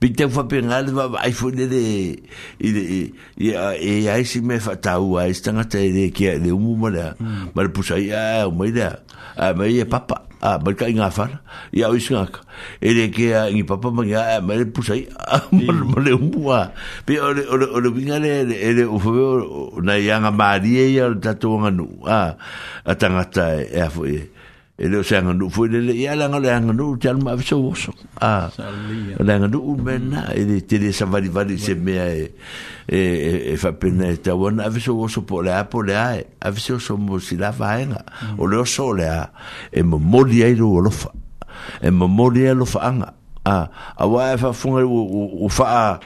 [0.00, 1.82] bi te fa pega le va ai fo le de
[2.64, 2.82] i de
[3.42, 6.50] i e ai si me fa ta u ai sta na te de ki de
[6.54, 7.74] umu mo la me hmm.
[7.74, 9.02] pusa i a mo ida
[9.36, 11.42] a me ye papa a ah, but ka inga far
[11.74, 12.30] ya o isnga
[12.78, 15.02] ele ke a ni papa ma ya ma le pusa i
[15.50, 16.70] ma le umua
[17.04, 19.10] pe ole ole ole vinga le ele o fo
[19.82, 22.38] na yanga maria ya ta tonga nu a ah,
[22.86, 24.30] a tanga e, e a fo e.
[24.78, 27.56] e leo se anga nuu foi lele ia langa le anga nuu te alma avisa
[27.56, 27.90] woso
[28.22, 28.48] a
[29.18, 32.32] le anga nuu mena e le te le savali vali se mea e
[32.86, 33.00] e
[33.54, 36.26] e fa pena e te awana avisa woso po le a po le a e
[36.38, 38.04] avisa woso mo si la vaenga
[38.38, 39.30] o leo so le a
[39.74, 41.10] e mo moli ai lo lofa
[41.82, 43.14] e mo moli ai lo faanga
[43.44, 43.66] a
[43.98, 45.98] a wa e fa funga o fa a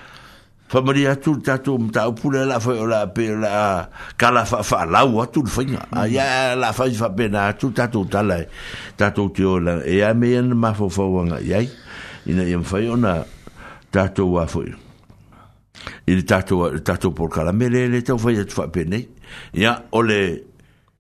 [0.73, 5.05] fa mari atu tatu mta upule la fa la pe la kala fa fa la
[5.05, 6.61] u atu fanya ya hmm.
[6.61, 8.39] la fa fa pe na atu tatu tala
[8.97, 11.61] tatu ti ola e a me en ma fo fo wanga ya
[12.27, 13.13] ina yem fa yona
[13.93, 14.65] tatu wa fo
[16.07, 19.05] il tatu tatu por kala mele le to fa yet fa pe ne
[19.53, 20.41] ya ole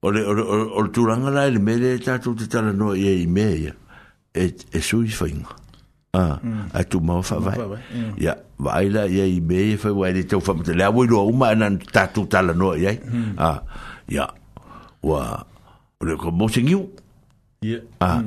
[0.02, 3.72] ole ole ole tu ranga la mele tatu tala no ye me
[4.36, 5.61] e e sui fanya
[6.12, 6.36] a
[6.76, 7.56] a tu mau fa vai
[8.20, 11.24] ya vai la ya i be fa vai de tau fa te la wo do
[11.24, 12.92] uma na tatu tala no ya
[13.40, 13.64] a
[14.12, 14.28] ya
[15.02, 15.40] wa
[16.04, 16.84] le ko mo singiu
[17.64, 18.20] ya a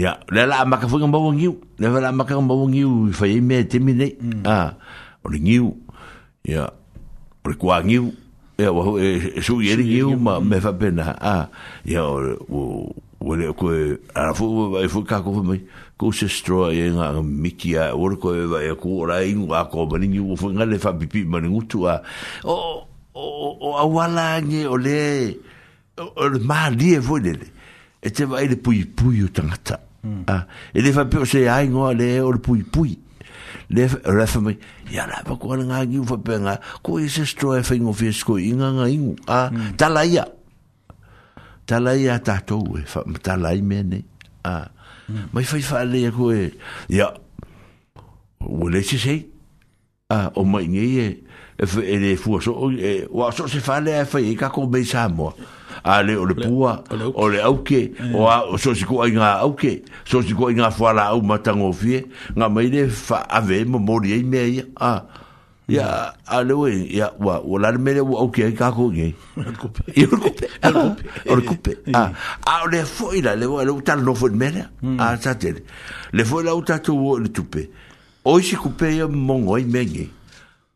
[0.00, 2.64] ya le la ma ka fu ngam bo ngiu le la ma ka ngam bo
[2.64, 4.16] ngiu fa i me te mi nei
[4.48, 4.72] a
[5.20, 5.68] o le ngiu
[6.48, 6.64] ya
[7.44, 8.08] o le kwa ngiu
[8.56, 8.82] ya wa
[9.44, 11.44] su ye ngiu ma me fa pena a
[11.84, 12.88] ya o
[13.20, 13.98] wele ko e
[14.34, 15.58] fu wa fu ka ko mai
[15.98, 19.34] ko se stro e nga miki a wele ko e wa e ko ra i
[19.34, 21.98] wa ko mani ni wo nga le fa pipi mani ngutu a
[22.46, 22.86] o
[23.18, 25.34] o a wala nge o le
[25.98, 27.46] o le ma li e vole le
[28.02, 30.22] e te vai le pui pui o tangata hmm.
[30.30, 32.94] a e le fa pio se ai ngo le o le pui pui
[33.74, 34.54] le le fa mai
[34.94, 37.90] ya la ba ko nga ngi wo pe nga ko se stro fa e ngo
[37.90, 39.74] fi sko inga nga ingu a hmm.
[39.74, 40.06] ta la
[41.68, 42.84] talai a tātou e,
[43.24, 44.04] talai mea nei.
[44.48, 44.68] Ah.
[45.12, 45.28] Mm.
[45.36, 46.38] Mai fai fai lei a koe,
[46.92, 48.04] ia, yeah.
[48.48, 49.20] wale se sei,
[50.12, 51.08] ah, o mai ngei e,
[51.58, 54.50] e fu e le so e wa so se fa le fa e, e ka
[54.52, 55.32] ko be sa mo
[55.82, 56.74] a le o le pua
[57.14, 58.14] o le au ke mm.
[58.14, 61.22] o a so se ko inga au ke so se ko inga fa la au
[61.22, 62.04] matango fie
[62.36, 65.24] nga mai le fa ave mo mo le me a ah.
[65.68, 69.12] ia aloe ya, wa wala mele wa o ke ka ko ge
[70.00, 70.48] i o kupe
[71.28, 72.08] o kupe a
[72.48, 75.20] a le foi e la le wa le uta no foi mele a hmm.
[75.20, 75.52] sa te
[76.12, 77.68] le foi e la uta tu o le tupe
[78.24, 80.08] o si kupe ia mongo i menge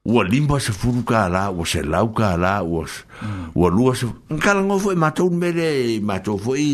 [0.05, 3.71] o limba se furu ka la o se lau ka la o o hmm.
[3.73, 4.07] lua se
[4.45, 6.65] ka ngo foi matou mele matou e foi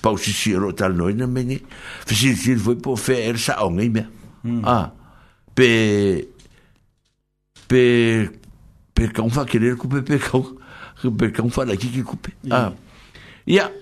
[0.00, 1.58] pa o si si ro tal no ina menge
[2.06, 4.06] fisi si foi po fer sa o ngai me
[4.46, 4.62] hmm.
[4.62, 4.86] a ah,
[5.54, 6.30] pe
[7.68, 8.28] pe,
[8.94, 10.56] pecão va querer couper pecão
[11.18, 12.72] pecão fala aqui que coupe ah
[13.46, 13.72] ia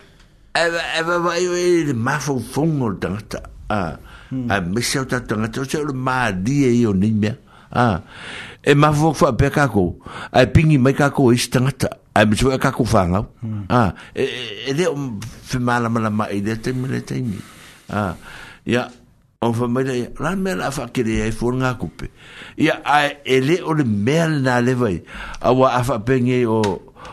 [0.54, 3.98] eva vai ele mafo fongo tangata ah
[4.32, 4.46] hum.
[4.48, 7.38] a mesa é ta tangata se o madi e o nimia
[7.70, 8.00] ah
[8.64, 9.98] e mafo fa pecako
[10.32, 13.20] a pingi mai kako istangata a me so kako fanga
[13.68, 17.34] ah ele o femala mala mai de temele tem
[17.90, 18.14] ah
[18.66, 18.90] ia yeah.
[19.42, 22.06] on fa mele la mel e a fa kele e fo nga kupe
[22.56, 24.96] ya a ele o le mel na le vai
[25.42, 26.62] a wa fa pengi o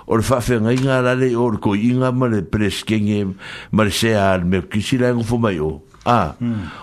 [0.06, 3.34] o le fa fe nga nga la le o ko inga ma le preske nge
[3.74, 3.90] ma
[4.22, 6.38] al me kisi la ngo fo mai o a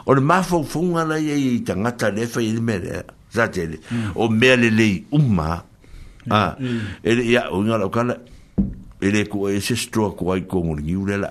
[0.04, 2.50] o le ma fo fo nga la ye i ta nga ta le fa i
[2.50, 2.82] le mel
[3.30, 3.78] za tele
[4.18, 5.62] o mel le umma
[6.26, 6.58] a
[7.06, 8.18] ele ya o nga la kala
[8.98, 11.30] ele ko e se stroke wa i ko ngi u le la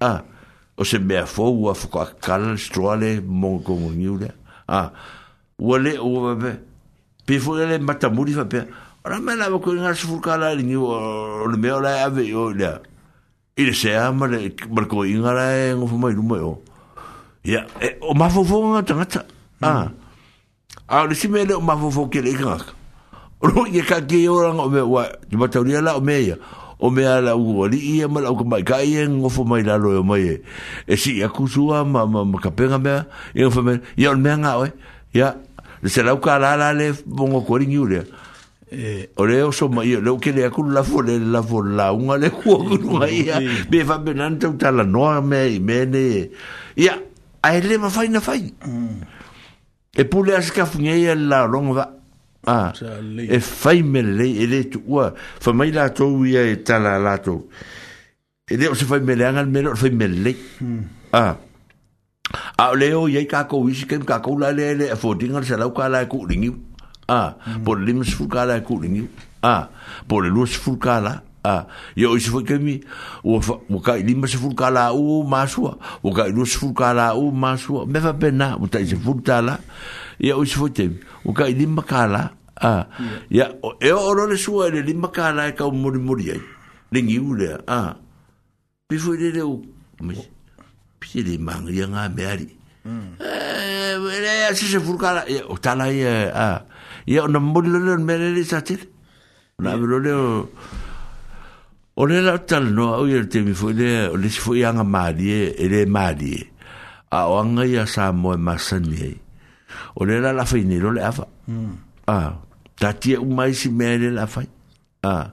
[0.00, 0.31] a
[0.76, 4.32] o se mea fou a fuka kala stroale mo kongu niule.
[4.68, 4.92] Ah,
[5.58, 6.54] ua le, ua pe,
[7.26, 8.64] pe fuka le matamuri fa pe,
[9.04, 12.48] ora mea lawa koe ngā sifur kala ni ngi, o le mea lai ave o
[12.52, 12.72] le,
[13.56, 16.54] i le sea mare, mare koe inga lai e ngofu mai rumai e o.
[17.44, 19.24] Ia, e, o mafofo ngā tangata,
[19.62, 19.90] ah,
[20.88, 22.78] a le si mea e le o mafofo ke le ikangaka.
[23.42, 26.36] Ono, ye ka ke yoranga o mea, wa, di matauria la o mea ya,
[26.82, 29.62] o me ala u ali i e mala ka mai kai en o fo mai
[29.62, 30.42] lalo e o mai e
[30.92, 33.06] e si a kusua ma ma ma ka penga mea
[33.38, 34.72] e o fo mea i o mea nga oe
[35.14, 35.30] ya
[35.80, 38.02] le se lau ka ala ala le mongo kori ngi ulea
[38.70, 41.62] e- o le o so mai le o kele akulu la fo le la fo
[41.62, 43.70] la unga le kua kuru mai mm, ya mm.
[43.70, 46.02] me fa me nante uta la noa me i me ne
[46.74, 47.02] ya e.
[47.46, 49.00] a ele ma fai na fai mm.
[49.94, 51.86] e pule asika funye la longa va
[52.44, 52.72] Ah.
[53.18, 56.98] e fai me le e le tu ua fa mai la tau ia e tala
[56.98, 57.46] la tau
[58.50, 60.80] e le o se fai me le angal mero fai me le hmm.
[61.12, 61.36] a ah.
[62.58, 65.54] a o leo iai kako isi kem kako la le le a e fotinga se
[65.56, 67.36] lau ka la e kuringi a ah.
[67.46, 67.62] hmm.
[67.62, 69.06] por le lima se fulka la e kuringi
[69.42, 69.68] a
[70.08, 72.80] por le lua se fulka la a ia o isi fai kemi
[73.22, 73.38] o
[73.78, 77.14] ka i lima se fulka la u masua o ka i lua se fulka la
[77.14, 80.54] u masua me fa pena o ta i se fulka la a ia o se
[80.56, 80.86] foi te
[81.26, 82.22] o ka i lima ka la
[82.62, 82.86] ah.
[83.28, 83.50] yeah.
[83.50, 85.98] ia o e o ro le sua le lima ka la e ka o mori
[85.98, 86.40] mori ai
[86.94, 87.98] lingi u le ah.
[88.86, 89.58] pi foi le le u
[90.00, 90.14] me
[91.02, 92.46] pi se le mang ia nga me ari
[92.86, 93.10] mm.
[93.18, 96.62] Eh, e le se se furka la ia, o tala ia ah.
[97.10, 98.78] ia o na mori le le me le le sa te
[99.58, 100.30] na me lo le o
[101.98, 104.70] o le la tala no au ia te mi foi le le se foi ia
[104.70, 106.42] nga maari e le maari e.
[107.10, 109.16] a o anga ia sa mo e masani ai
[109.96, 111.70] o le la la fai ni lo le afa mm.
[112.06, 112.34] ah.
[112.78, 114.48] ta tia u mai si mea le la fai
[115.02, 115.30] ah.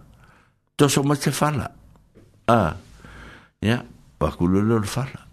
[0.76, 1.72] to so ma se fala
[2.48, 2.76] ya ah.
[3.62, 3.84] yeah.
[4.18, 5.26] pa kulo lo le fala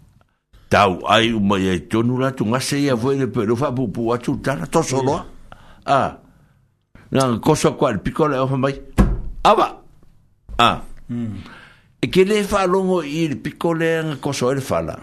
[0.69, 3.55] tau ai u mai ai tonu la tu nga se ia voe le pe lo
[3.55, 5.25] fa pu pu atu tana to so loa
[5.85, 6.11] ah.
[6.11, 6.15] Hmm.
[7.11, 8.81] nga nga koso kwa le piko le mai
[9.43, 9.81] ava
[10.57, 10.81] ah.
[11.09, 11.37] mm.
[12.01, 14.99] e ke le fa longo i le piko le nga koso e le fala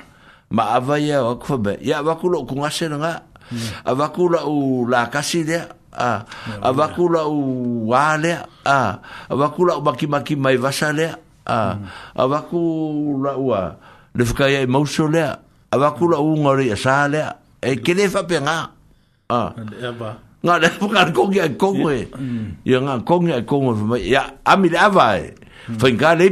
[0.51, 3.25] ma ava ia wakufa be ia wakulo kunga se nga
[3.85, 5.61] a vakula u la kasi de
[5.93, 6.25] a
[6.73, 11.13] vakula u wale a a vakula u maki maki mai vasale
[11.47, 11.57] a
[12.15, 13.77] a vakula u a
[14.17, 18.71] le fka ye mouso le a vakula u ngori a e kene fa penga
[19.29, 19.53] a
[19.99, 20.11] ba
[20.45, 22.09] nga le fka ko ki a ko ye
[22.65, 23.41] ya nga ko ki a
[24.01, 25.33] ya a mi le avai
[25.79, 25.89] fa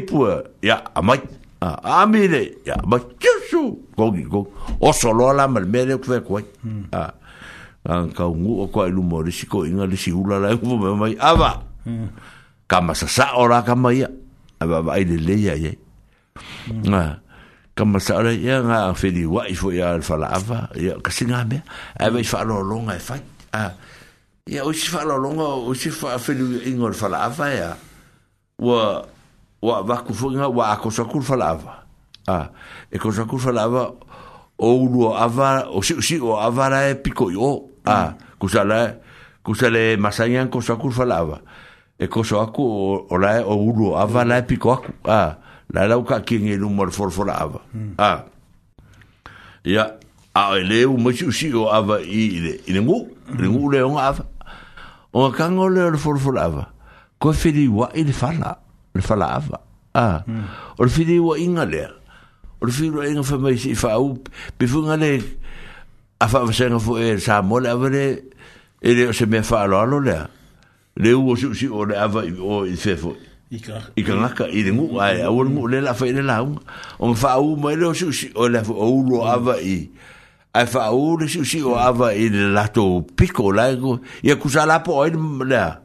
[0.09, 0.17] pu
[0.65, 1.21] ya amai
[1.63, 1.69] À,
[2.03, 4.47] à, dạ, a mire à, ya ba chusu kogi ko
[4.81, 6.43] oso lola mal mere kwe kwe
[6.91, 7.03] a
[7.87, 11.63] an ka ngu ko ilu morisi ko inga lisi ula la ku me mai ava
[12.67, 14.09] kama sa sa ora kama ya
[14.59, 15.79] ava ba ile le ya ye
[16.91, 17.21] na
[17.79, 21.63] kama sa ora ya nga feli wa ifo ya alfa la ava ya kasinga me
[21.95, 23.23] ava ifa lo longa fa
[23.55, 23.71] a
[24.51, 27.71] ya o si fa lo longa o si fa feli inga alfa la ava ya
[28.59, 29.07] wa
[29.63, 30.91] wa vaku fuinga wa ko
[31.23, 31.85] falava
[32.27, 32.49] a
[32.91, 33.95] e ko falava
[34.59, 38.97] o lu ava o si si o ava la e pico yo a kusala
[39.47, 41.41] kusale masayan ko falava
[41.99, 42.63] e ko aku
[43.07, 45.39] o la e, o lu ava la e pico aku a
[45.73, 46.59] la la ka king e
[46.91, 47.61] for falava
[48.03, 48.25] a
[49.65, 49.95] ya
[50.35, 53.07] a ele o mo si si o ava i i ngu
[53.39, 54.25] ngu le on ava
[55.15, 56.67] o kangole le for falava
[57.23, 58.59] ko fili wa il fala
[58.95, 59.61] le falava
[59.95, 60.25] a
[60.79, 61.89] o le fili ua inga lea
[62.61, 64.17] o le fili ua inga whamaisi i whaau
[64.59, 65.13] pe funga le
[66.21, 68.05] a whaamasenga fu e sa mole awa le
[68.83, 70.27] e le o se mea whaaloalo lea
[70.97, 73.17] le ua si usi o le awa o i whefo
[73.53, 76.61] i ka ngaka i le ngu ai au le ngu le la whaile la hunga
[76.99, 79.89] o nga whaau mai le o si usi o le o ulo awa i
[80.53, 83.77] ai whaau le si usi o awa i le lato piko lai
[84.23, 85.17] ia kusala po oil
[85.49, 85.81] lea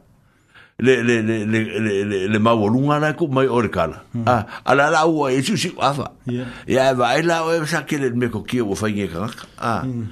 [0.80, 4.22] le le le le le le le ma volunga na ku mai or kala hmm.
[4.30, 7.50] a ah, ala la u e su si afa ya ya e vai la u
[7.50, 9.28] e sa ke le me ko ki u fai ka a
[9.58, 10.06] ah, hmm.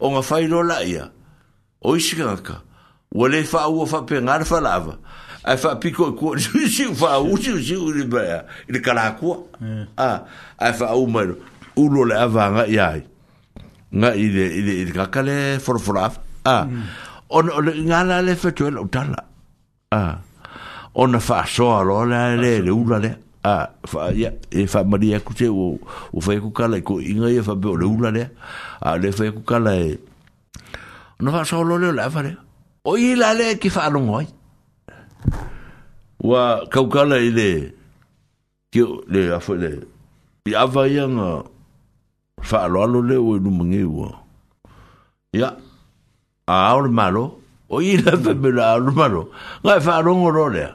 [0.00, 1.04] o nga fai lo la ya
[1.84, 2.62] o isi ka ka e
[3.14, 4.96] u le fa u fa pe nga fa la va
[5.44, 8.80] a fa pi ko ku su si fa u su si u le ba le
[8.80, 9.36] kala ku
[10.00, 10.20] a
[10.58, 11.28] a fa o ma
[11.76, 12.96] u lo le ava nga ya
[13.92, 16.08] nga ile le i le ka ka le for for a
[17.28, 17.42] o
[17.84, 19.28] nga la le fa tu le o tala
[19.92, 20.18] a à.
[20.94, 23.10] ona fa so lo la le le ula le
[23.44, 23.54] a
[23.90, 25.64] fa ya e fa maria e ku te o
[26.16, 28.22] o fa ku kala ku inga à, e fa be le ula le
[28.86, 29.90] a le fa ku kala e
[31.18, 32.32] ona fa so lo le la fa le
[32.84, 34.26] o i la le ki fa lo ngoi
[36.28, 36.42] wa
[36.74, 37.48] kau kala i le
[38.72, 39.70] ki le a fa le
[40.50, 41.28] i ava ia nga
[42.50, 44.08] fa lo lo le o lu mangi wa
[45.34, 45.48] ya
[46.46, 47.39] à, a or malo
[47.70, 49.22] o i la pe me la aru maro
[49.62, 50.70] nga e wha rongo ro lea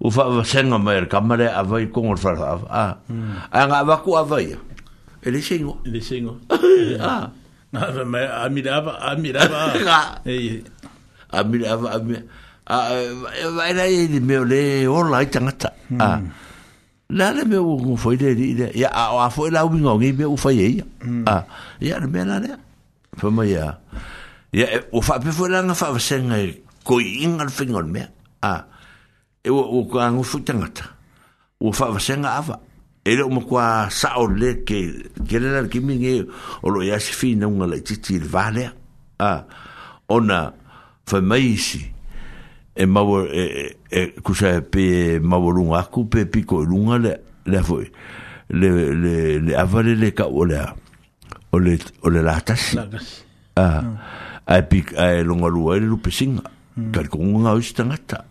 [0.00, 2.92] u wha wa senga mai ar kamare a vai kongo ar wha a a ah.
[3.08, 3.34] mm.
[3.66, 6.32] nga a waku a vai e le singo e le singo
[7.08, 7.14] a
[7.72, 9.58] nga a mai a mirava a mirava
[9.96, 12.28] a a mirava a mirava
[12.66, 16.00] a vai la e di e meo le o la i tangata mm.
[16.00, 16.20] a ah.
[17.18, 20.30] la le meo u foi le di le a a foi la u mingongi meo
[20.38, 21.26] u fai e mm.
[21.26, 21.42] ah.
[21.42, 21.44] a
[21.82, 22.50] ya le meo la le
[23.18, 23.98] fama ya a
[24.52, 28.02] ya e, o fa pe fola nga fa seng e ko inga le fingol me
[28.42, 28.54] a
[29.44, 30.86] e o o ka ngu futanga ta
[31.60, 32.56] o fa va seng ava
[33.04, 34.80] e le mo kwa sa o le ke
[35.28, 36.26] ke le na ki minge
[36.62, 38.66] o lo ya si fi na nga le titi le vale
[39.20, 39.44] a
[40.08, 40.52] ona
[41.04, 41.84] fa maisi
[42.78, 43.44] e ma wo e
[43.74, 47.12] e, e ku sa pe ma wo lunga ku pe piko lunga le
[47.44, 47.84] le fo
[48.48, 48.68] le
[49.02, 49.14] le
[49.44, 50.56] le avale le ka o le
[51.52, 52.76] o le o le la tasi
[54.48, 56.42] ai pi ai longa lua ai lupe singa
[56.76, 56.92] mm.
[56.92, 58.24] tal kong nga us tangata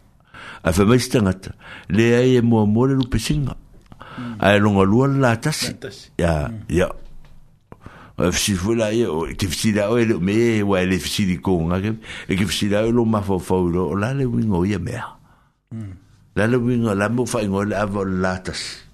[0.66, 1.52] ai fa mai tangata
[1.94, 4.34] le ai mo e mo le lupe singa mm.
[4.42, 5.60] ai longa lua la tas
[6.18, 6.74] ya mm.
[6.74, 6.88] ya
[8.18, 9.06] ai si fu la ai
[9.38, 10.36] ki si la ai me
[10.66, 11.94] wa e le si di kong ai
[12.34, 14.80] ki e si la ai lo ma fo fo lo la le wing o ye
[14.82, 15.06] mea
[16.36, 18.90] la le wing o la mo fa ngo la vo la tas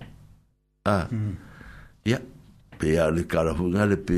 [0.91, 1.07] ah
[2.03, 2.19] ya
[2.75, 4.17] pe ya le kala fu le pe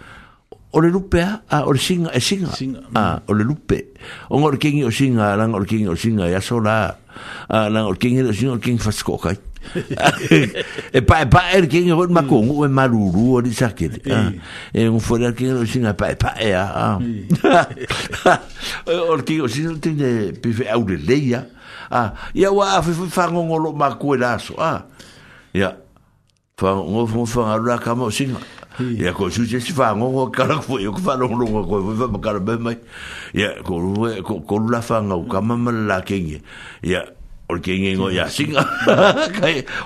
[0.71, 2.79] o le lupe a, ah, a ah, o le singa e eh, singa, singa.
[2.79, 2.95] Mm.
[2.97, 3.91] a ah, o le lupe
[4.29, 6.95] o ngor kingi o singa lang or kingi o singa ya so la
[7.49, 9.35] a lang or kingi o singa king fas ko kai
[10.93, 13.99] e pa e pa er kingi o ma kongu e luru o di sakel
[14.73, 16.97] e un fuera kingi o singa pa e pa e a
[18.87, 21.47] o le kingi o singa tiene pife au le leia
[21.91, 24.85] a ya wa fa fa ngolo ma kuelaso a
[25.53, 25.75] ya
[26.55, 28.39] fa ngofo fa ngalo ka mo singa
[28.97, 31.97] e a coisa que se fala o cara foi eu que falo o longo coisa
[31.97, 32.77] foi para cara bem mas
[33.33, 36.41] e a coisa com com lá fala o cama mal lá quem é
[36.83, 37.03] e a
[37.49, 38.49] o que ninguém o já sim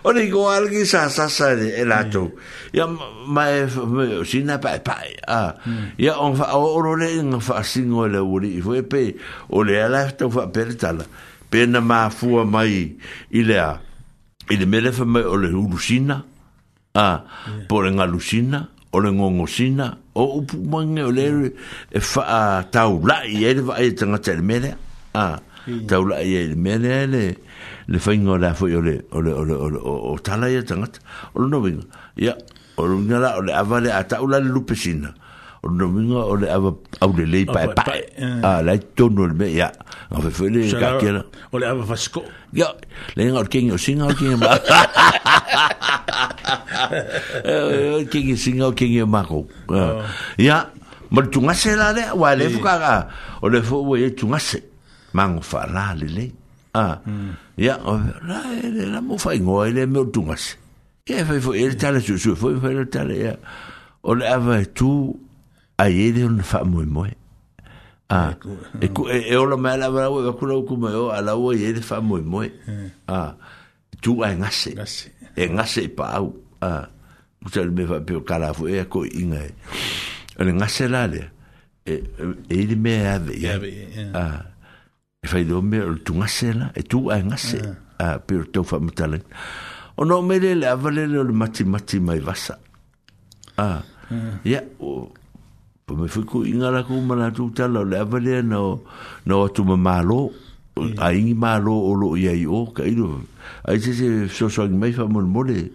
[0.04, 2.32] o digo alguém sa sa sa é lá tu
[2.74, 2.88] e a
[3.28, 4.24] mas mm.
[4.26, 5.56] se não pai pai ah
[5.98, 9.16] e on fa o o le não fa sim o le o foi pe
[9.50, 11.06] o le ela estou fa pertala
[11.50, 12.96] pena ma fua mai
[13.32, 13.80] ile a
[14.50, 16.24] ile mele fa mai o le hulusina
[16.94, 17.26] a
[17.68, 21.96] por en alusina o le ngongo sina, o upu mwenge o le re, mm.
[21.96, 24.70] e fa a tau lai, e le vai tangata le mene,
[25.14, 25.86] a, mm.
[25.90, 27.24] tau lai e le mene, le,
[27.92, 30.48] le whainga o la fwoi o le, o le, o le, o le, o tala
[30.50, 31.00] e tangata,
[31.36, 31.84] o le nobinga,
[32.16, 32.38] ia,
[32.80, 35.12] o le nga la, o le awa le a tau lai le lupe sina,
[35.72, 36.70] no minga o le ava
[37.02, 38.06] au le lei pae pae
[38.44, 39.72] a lai tonu le me ia
[40.12, 42.22] a fe fe le ka kera o le ava fasko
[42.54, 42.68] ia
[43.16, 44.54] le inga o kengi o singa o kengi ma
[47.50, 49.42] o kengi singa o kengi o mako
[50.38, 50.60] ia
[51.10, 52.94] ma le tungase la le wa le fuka ka
[53.42, 54.62] o le fo we tungase
[55.18, 56.26] mango fa la le le
[56.78, 57.02] a
[57.58, 60.62] ia o la le la mo fa ingo le me tungase
[61.10, 63.34] ia fe fo ele tala su su fo fe le tala ia
[64.06, 65.25] o le ava tu
[65.78, 67.12] E a e de un fa moi moi
[68.10, 68.32] a
[68.80, 71.20] e ku e, e, e o lo mala bra we ku lo ku mo a
[71.22, 73.12] la o e de fa moi moi hmm.
[73.12, 73.36] a
[74.00, 74.72] tu a ngase
[75.36, 79.52] e ngase pa a ku tal me fa pio kala fu e ko inga e
[80.46, 81.24] le ngase la le
[81.84, 81.94] e
[82.50, 83.36] e de me a de
[84.16, 84.24] a
[85.20, 87.12] e fa do me tu ngase la e tu hmm.
[87.12, 87.60] a ngase
[88.00, 89.28] a pio to fa mutale
[90.00, 92.54] o no me le avale le mati mati mai vasa
[93.60, 93.84] a
[94.48, 94.80] ya hmm.
[94.80, 95.12] o
[95.86, 98.82] po me fiku inga la ku mana tu tala le avale no
[99.30, 100.34] no tu ma malo
[100.98, 103.22] a ingi malo o lo ia i o ka ilo
[103.70, 105.70] ai se se so so mai fa mon mole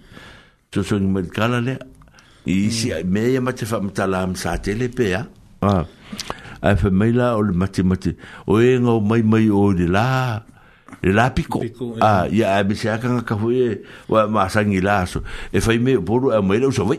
[0.75, 1.79] so so mai kala le
[2.51, 2.71] i mm.
[2.75, 5.23] si me ia mate fa mtala am sa tele pe a
[5.63, 6.75] a ah.
[6.75, 8.17] fa mai la o le mate mate
[8.51, 10.43] o e nga mai mai o le la
[11.07, 11.63] le la piko
[12.03, 13.79] a ah, ia a me se aka ka fu e
[14.11, 15.23] wa ma sangi la so
[15.55, 16.99] e fa me boru a mai le so vai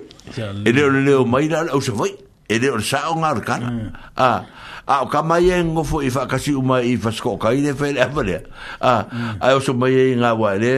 [0.64, 0.82] e le
[1.12, 2.16] le mai la o so vai
[2.52, 3.70] e le o le sa'o galakala
[4.16, 4.44] a
[4.88, 8.42] a o kamaia e ngofo i fa'akasi uma i fasikookai le fai leava lea
[8.92, 8.96] a
[9.40, 10.74] ae oso mai e ai gaua e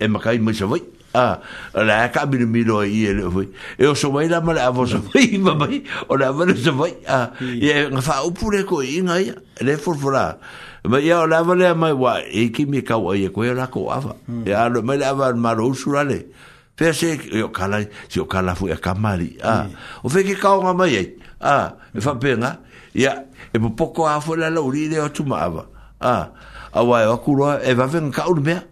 [0.00, 0.80] e makai mai savai
[1.14, 1.40] a
[1.74, 4.86] la ka bi mi lo e i e foi e o so la mala avo
[4.86, 8.64] so foi ma mai o la vale so vai a e nga fa o pure
[8.64, 10.38] ko i nga ia le for fora
[10.88, 13.68] ma ia la vale mai wa e ki mi ka wa e, e ko la
[13.68, 14.48] ko ava hmm.
[14.48, 16.04] e a lo mala va maro sura
[16.78, 19.36] Fe se yo kala si yo kala fu ya kamari.
[19.42, 19.66] Ah.
[19.68, 19.76] Mm.
[20.04, 21.12] O fe ke ka nga mai.
[21.40, 22.60] Ah, e fa pena.
[22.94, 25.50] Ya e po poko a fo la la uri de otu ma
[26.00, 26.30] Ah.
[26.72, 28.62] A wa yo kuro e va ven ka ulbe.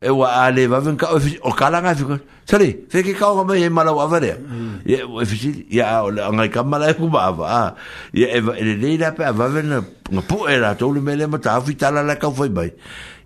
[0.00, 1.12] E wa ale va ven ka
[1.44, 2.16] o kala nga fi.
[2.48, 4.40] Sari, fe ke ka nga mai e mala wa vare.
[4.86, 5.12] Ya mm.
[5.12, 7.44] o fe si ya o la nga ka mala e ku ma ava.
[7.44, 7.70] Ah.
[8.16, 11.00] Ya e va e le le la pe va ven nga po era to le
[11.04, 12.72] mele ma ta fi ta la ka fo mai.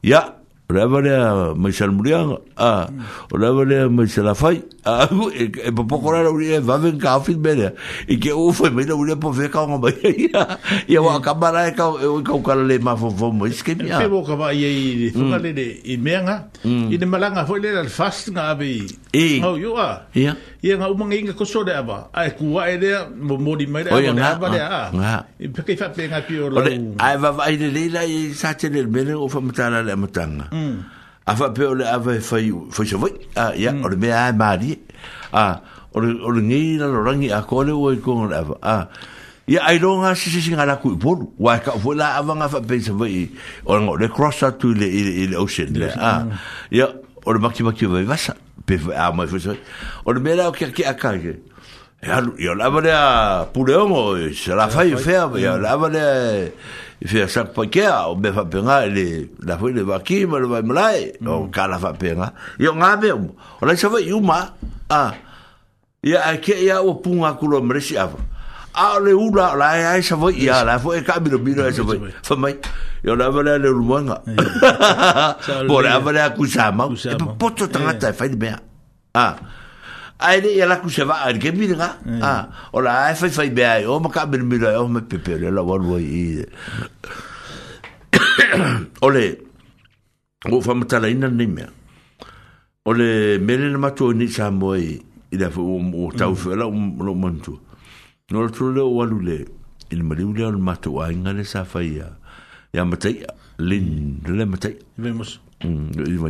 [0.03, 0.35] Ya
[0.69, 2.93] Rebare a Michel Murian, a
[3.33, 7.15] Rebare a Michel Afai, a Agu, e pa e poco rara uri e vaven ka
[7.25, 7.73] afit bere,
[8.07, 10.29] e ke ufo e meira uri e po veka unha bai, e
[10.93, 13.89] a wa kamara e kau, e oi kau kala le ma fo fomo, e skemi
[13.91, 13.97] a.
[13.97, 16.93] Pe mo kama i e i, e fuka le de i meanga, mm.
[16.93, 18.85] i ne malanga foi le al fast nga abe i.
[19.17, 19.41] E.
[19.41, 20.05] Au, iu a.
[20.13, 20.37] Ia.
[20.61, 23.89] Ia nga umanga inga koso de aba, a e kua e lea, mo modi meira,
[23.97, 24.93] oi nga, a.
[24.93, 25.17] Nga.
[25.41, 26.61] E peke i fape nga pio lau.
[26.61, 29.97] Ole, a e vava i le leila i sa tene le mele, ufa matala le
[29.97, 30.53] matanga.
[30.53, 30.57] Mm.
[30.59, 30.77] Hmm.
[31.27, 33.85] a fa pe ole ave fai fo se voi a ah, ya hmm.
[33.85, 34.71] ole me a mari
[35.33, 35.61] a ah,
[35.95, 38.77] ole ole ni na lo rangi a kole ah, o ko ave a
[39.55, 42.49] ya ai long a si si ngala ku bon wa ka vo la ave nga
[42.55, 42.93] fa pe se
[44.03, 44.89] le cross out to le
[45.33, 45.93] le ocean le
[46.79, 46.87] ya
[47.27, 48.35] ole maki maki va va sa
[48.67, 49.59] pe a mo fo se
[50.07, 50.97] ole me la o ke ke a
[52.03, 52.07] e
[52.39, 55.33] Jeg laver det problemer, så la fai fer, mm.
[55.33, 56.53] o laver det
[57.11, 60.63] fer sak pakea, og me fa penga, ele, la fai le vaki, ma le vai
[60.63, 61.53] mlai, og mm.
[61.53, 62.31] ka la fa penga.
[62.59, 64.39] Yo ngabe, o la sa vai uma,
[64.91, 65.13] ah,
[66.03, 68.23] ia ake ia o punga kulo mresi ava.
[68.79, 71.67] A le ula, la ia ai sa vai, ia la fai e ka miro miro
[71.67, 72.55] e sa vai, fa mai,
[73.03, 74.23] yo laver a le lumanga.
[75.67, 78.59] Po laver a akusama, e pa poto tangata e fai le mea.
[79.15, 79.35] Ah,
[80.19, 81.91] aere ia laku se vaa ri kemiri ga
[82.27, 84.89] ah, o la ae faifai mea ai e, o ma ka amirimiri ai e, o
[84.95, 86.23] me pepere la walu ai i
[89.07, 89.25] o le
[90.51, 91.69] o famatalaina nei mea
[92.85, 94.97] o le mele le matu ni sa mo i
[95.31, 97.55] i le o tau fela lo mantu
[98.31, 99.39] no le tule o walu le
[99.93, 102.11] i le maliu le o le matou ainga le sa fai ia
[102.75, 103.15] ia matai
[103.59, 105.15] lin le matai i vai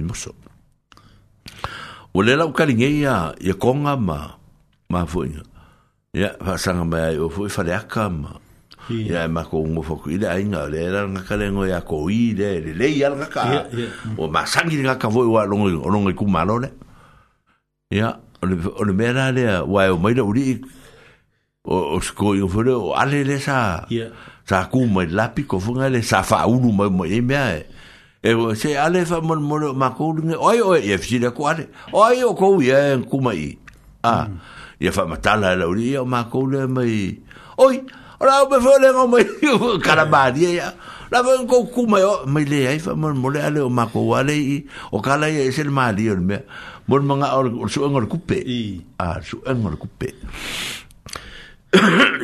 [0.05, 1.73] moso mm,
[2.19, 4.19] o le lau kalinge ia ia konga ma
[4.91, 5.43] ma fuinga
[6.19, 8.33] ia pasanga mai o fui fare aka ma
[8.91, 12.09] ia e ma ko ngo foku ile ainga le ra nga kale ngo ia ko
[12.11, 13.43] i le le le ia nga ka
[14.21, 16.71] o ma sangi nga ka voi wa longo o longo ku malo le
[17.95, 18.09] ia
[18.79, 20.61] o le mera le wa e o mai le uri
[21.71, 23.87] o o sko i fure o ale le sa
[24.49, 27.63] sa ku mai lapi ko funga le sa fa ulu mai mai e mea e
[28.23, 31.31] e o se ale fa mon mon ma ko ni oi oi e fi de
[31.31, 33.55] kwale oi o ko wi en ku mai
[34.03, 34.27] a
[34.81, 37.15] ye fa mata e la la uri o ma ko le mai
[37.63, 37.79] oi
[38.19, 39.25] ora o be fole ngo mai
[39.87, 40.75] kara ba di ya e
[41.15, 43.87] la ven ko ku mai o mai le ai fa mon mon ale o ma
[43.87, 46.43] ko wale i o kala ye es el mali o me
[46.91, 50.11] mon manga o su en o kupe i a su en o kupe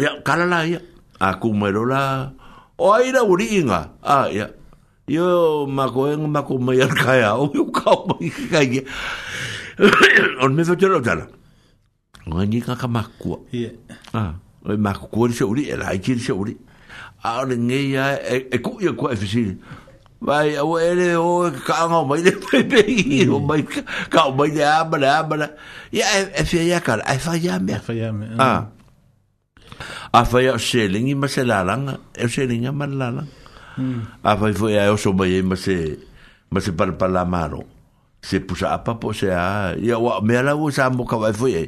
[0.02, 0.80] ya kala la ya
[1.22, 2.34] a ku mai lo la
[2.82, 4.50] o ai la uri nga a ya
[5.06, 8.66] Yo ma ko en ma ko mai ar kai o yo ka o mai kai
[8.72, 8.82] ge.
[10.40, 11.28] On me fa tera tala.
[12.26, 13.36] Ngani ka ka makua.
[13.52, 13.68] Ye.
[14.16, 16.56] Ah, o ma ko ko se uri era ki se uri.
[17.24, 19.52] A le nge ya e ku yo ko efisi.
[20.24, 23.60] Vai o ele o ka nga mai le pepe i o mai
[24.08, 25.50] ka o mai ya bala bala.
[25.92, 27.76] Ya e fe ya ka, ai fa ya me.
[27.76, 28.32] Fa ya me.
[28.40, 28.72] Ah.
[30.16, 33.43] A fa ya selingi ma se lalanga, e selingi ma lalanga.
[34.22, 35.76] a fai foi ai oso mai ma se
[36.50, 37.60] ma se par par la mano
[38.22, 41.32] se pusa apa po se a ia wa me ala wo sa mo ka vai
[41.34, 41.66] foi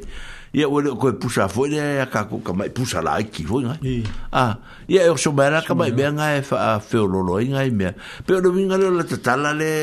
[0.55, 3.67] ia wo le ko pusa foi le ka ko ka mai pusa la ki foi
[3.67, 4.55] ngai a
[4.87, 7.69] ia e oso mai ala ka mai be nga e fa fe lo lo ngai
[7.75, 7.91] me
[8.23, 9.73] pe lo vinga le la tata la le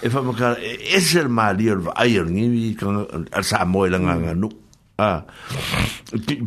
[0.00, 4.14] e fa mo ka e, e ser mali ai ngi ka sa mo la nga
[4.22, 4.54] nga nuk
[4.98, 5.26] a ah.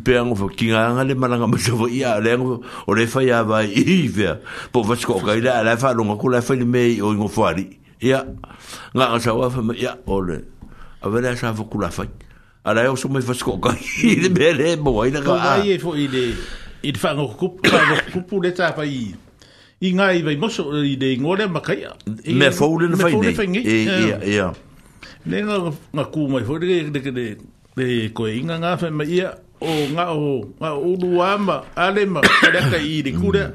[0.03, 3.61] pengo fo kinga le malanga mo so ia le ngo o le fa ya va
[3.61, 4.41] i ve
[4.73, 7.27] po va sko ga ida la fa lo ngo kula fa le me o ngo
[7.29, 8.25] fa ri ia
[8.95, 10.41] nga nga sa wa fa me ia o le
[11.01, 12.09] a ve la sa fo kula fa
[12.65, 13.69] a la o so me fa sko ga
[14.01, 16.33] i de be le mo i na ga a ye fo i de
[16.81, 19.13] i fa ngo ku pa ngo ku pu le ta fa i
[19.85, 21.85] i nga i ve mo so i de ngo le ma ka e,
[22.25, 24.49] e, ia me fo le fa i de ia ia
[25.19, 27.25] Nenga ngaku mai fo de de de
[27.87, 29.29] e ko e inga ngā whema ia
[29.59, 30.27] o ngā o
[30.59, 33.21] ngā o uru ama ale ma kareka i re mm.
[33.21, 33.49] kurea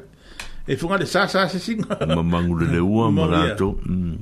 [0.67, 4.19] e funga le sasa se singa ma mangure le ua ma rato mm.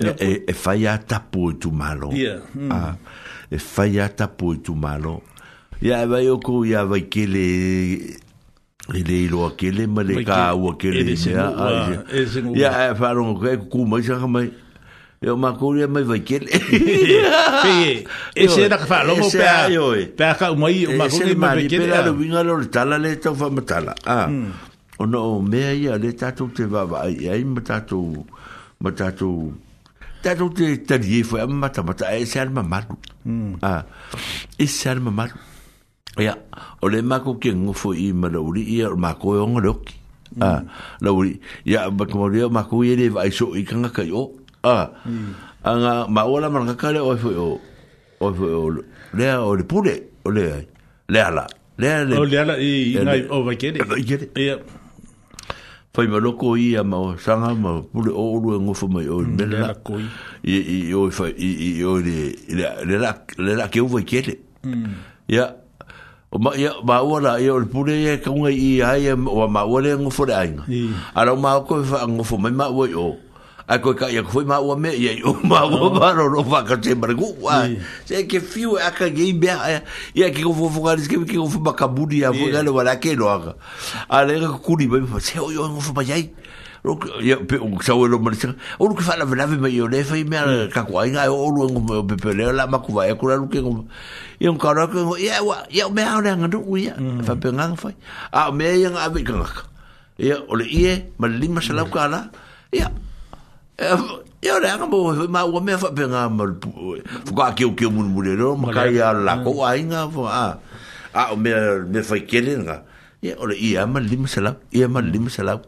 [0.00, 2.94] e fai e, e a tapu e tu malo mm.
[3.50, 5.22] e fai a tapu e tu malo
[5.80, 7.46] ia e vai oko ia vai kele
[8.96, 11.16] e le ilo a kele ma le ka au kele e
[12.56, 14.48] ia e wharonga kua kumaisaka mai
[15.26, 16.54] Yo makuri mai vai kele.
[17.64, 18.06] Pe
[18.42, 19.66] ese era fa lo mo pa.
[20.18, 21.84] Pa ka mai makuri mai vai kele.
[21.90, 23.92] Ese era vinga lo tala le to fa matala.
[24.06, 24.30] Ah.
[25.02, 27.98] Ono o mea ia le tatu te vava ai ai matatu
[28.84, 29.30] matatu
[30.22, 32.94] tatu te tari e foi mata mata e ser mamalu.
[33.72, 33.82] Ah.
[34.58, 35.34] E ser mamalu.
[36.26, 36.32] Ya,
[36.84, 39.94] ole mako ke ngofo i malauri ia mako yong loki.
[40.40, 40.62] Ah,
[41.04, 41.34] lauri.
[41.72, 44.90] Ya, bakamori mako ye le vai so ikanga kai o a
[45.64, 47.50] anga ma ola man ka le o fo o
[48.20, 48.62] o fo o
[49.18, 49.94] le o le pule
[50.24, 50.44] o le
[51.08, 51.46] le ala
[51.78, 53.78] le ala o le ala i ngai o va kere
[54.36, 54.58] ia
[55.94, 59.18] fai ma loko i a ma sanga ma pule o ulu e ngofo mai o
[59.36, 59.74] mela
[60.42, 60.56] i
[60.88, 62.16] i o fai i i o le
[62.88, 63.12] le la
[63.44, 64.36] le la ke o va kere
[65.34, 65.44] ia
[66.30, 69.66] o ma ia ma ora ia o pule ia ka unga i ai o ma
[69.76, 70.64] ora ngofo le ainga
[71.18, 72.68] ara ma ko fa ngofo mai ma
[73.06, 73.08] o
[73.68, 76.30] a koe ka ia koe maua me ia i o maua maro oh.
[76.38, 77.34] no whaka te maragu
[78.06, 79.82] se ke fiu e aka gei mea
[80.14, 83.26] ia ke kofo fukari ke ke kofo maka budi a koe gale wala ke no
[83.26, 83.54] aka
[84.08, 86.30] a le ka kuri mai pa se oi oi ngofo ma iai
[87.50, 90.22] pe o sa o mar sa o ke fala vela ve mai o le fai
[90.22, 93.34] mea ka koe inga e o luengo me o pepe leo la maku vai akura
[93.36, 93.82] luke ngoma
[94.36, 97.24] Ia un kāra kua, ia ua, ia u mea hore anga nuku ia, mm.
[97.24, 97.94] whape nganga whai.
[98.36, 99.64] A mea ia nga awe kangaka.
[100.20, 102.28] Ia, ole ie, ma lima salau kāra.
[102.68, 102.92] Ia,
[103.76, 106.54] e ora anga mo ma o me fa benga mal
[107.28, 110.08] fu ka ki o ki mun mure ro ma ka ya la ko ai nga
[110.08, 110.56] fo a
[111.12, 111.52] a o me
[111.84, 112.80] me fa kele nga
[113.20, 115.60] e ora i ama lim sala i ama lim sala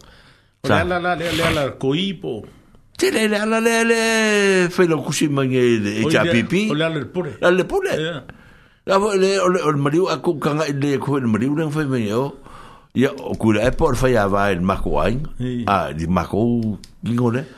[0.65, 2.49] la la la la la ko ipo
[2.97, 4.01] te le la la la le
[4.73, 5.61] fe lo kusi mange
[6.01, 7.93] e ja pipi o la le pure la le pure
[8.89, 11.85] la o le o le mariu a ku kanga le ko le mariu nga fa
[11.85, 12.41] me yo
[12.99, 15.23] Ya, o kula e por fa ya va el makoain.
[15.71, 17.45] Ah, di makou ngone.
[17.47, 17.58] Yeah.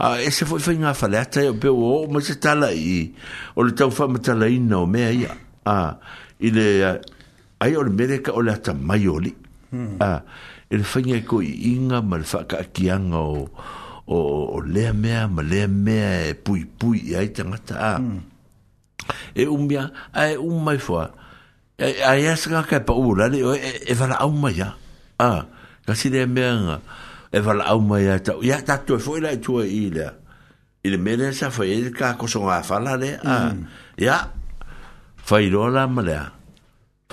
[0.00, 3.12] Ah, esse foi foi nga fale ata e o o mas está lá aí.
[3.52, 5.28] o le tau fama está lá e não me aí
[5.68, 6.00] ah,
[6.40, 6.80] ele
[7.60, 9.36] aí ah, o le medeca o le maioli
[9.70, 10.00] hmm.
[10.00, 10.24] ah,
[10.72, 13.52] ele foi nga coi inga mal fa ka kianga o
[14.08, 14.16] o,
[14.56, 18.00] o le mea le mea e pui pui aí tá ta a
[19.36, 19.84] e umia
[20.16, 21.12] a e umai um foa
[21.76, 24.72] e, a e asa ka pa ula le o e, e vala au mai ah.
[25.20, 25.40] a ah,
[25.84, 26.80] kasi le mea
[27.30, 28.42] e vala au mai a tau.
[28.42, 30.10] Ia tatu e foila e tua i lea.
[30.84, 33.12] I le mele sa fai e ka koso ngā fala le.
[33.22, 33.64] Mm.
[34.02, 34.16] Ia,
[35.16, 36.24] fai roa la ma lea.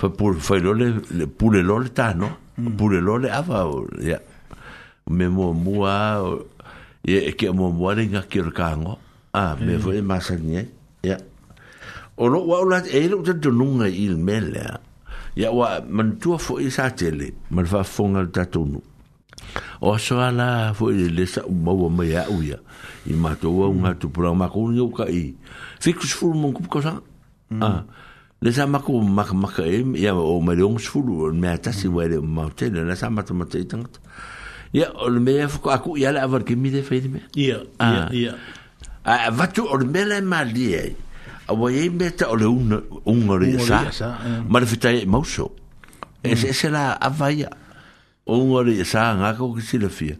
[0.00, 2.36] Fai roa le pule lo le tano.
[2.58, 2.76] Mm.
[2.76, 3.62] Pule lo le awa.
[4.00, 4.18] Ia,
[5.10, 5.94] me mua mua.
[7.06, 8.96] Ia, e kia mua mua le ngā ki ora kāngo.
[9.34, 9.82] Ah, me mm.
[9.84, 10.64] fai e masa ni e.
[11.12, 11.18] Ia.
[12.18, 14.66] O no, wau la, e ilu tatu nunga i le mele.
[15.38, 17.30] Ia, wa, man tua fo i sa tele.
[17.54, 18.96] Man fa fonga le tatu nunga
[19.80, 22.56] o so ala fo i e le sa u mau a mai a uia
[23.06, 25.34] i ma to wa unha tu pura ma ko ni uka i
[25.80, 27.00] fiku sfuru mon kupu kosa
[27.50, 27.62] mm.
[27.62, 27.82] a ah.
[28.42, 30.78] le sa ma ko ma ka ma ka e i a o ma le ong
[30.78, 31.94] sfuru me a tasi mm.
[31.94, 34.00] wa le ma o tele le sa ma to ma te i tangat
[34.72, 37.20] ia o le me e fuku aku i ala avar kemi de fai di me
[37.22, 37.38] ah.
[37.38, 38.34] ia ia ia
[39.04, 40.84] a vatu o le me le ma li e
[41.48, 44.18] a wa ye me ta o le unga le sa
[44.50, 45.54] ma le fitai e mauso
[46.20, 46.44] e, mm.
[46.50, 47.67] e se la avaya ia
[48.28, 50.14] o ngare sa nga ko kisi le fia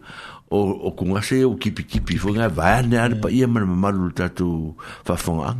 [0.49, 3.69] o o kunga se o kipi kipi fo nga va ne ar pa ia man
[3.69, 4.73] malu tatu
[5.05, 5.53] fa fonga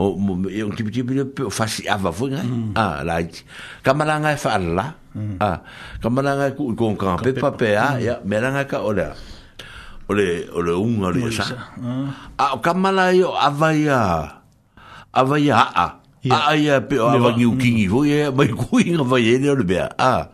[0.00, 0.16] o
[0.48, 2.72] e o kipi kipi le fa si ava fo nga mm.
[2.80, 3.20] ah la
[3.84, 5.36] kamala nga fa e la mm.
[5.44, 5.60] ah
[6.00, 8.24] kamala nga ku ko ka pe pa pe a ya mm.
[8.24, 9.12] meranga ka ole
[10.08, 11.68] ole ole unga le sa
[12.40, 14.00] ah kamala yo ava ya
[15.12, 16.00] ava ya a
[16.32, 19.92] a ia pe ava ngi ukingi fo ia mai ku inga va ye le bea
[20.00, 20.32] ah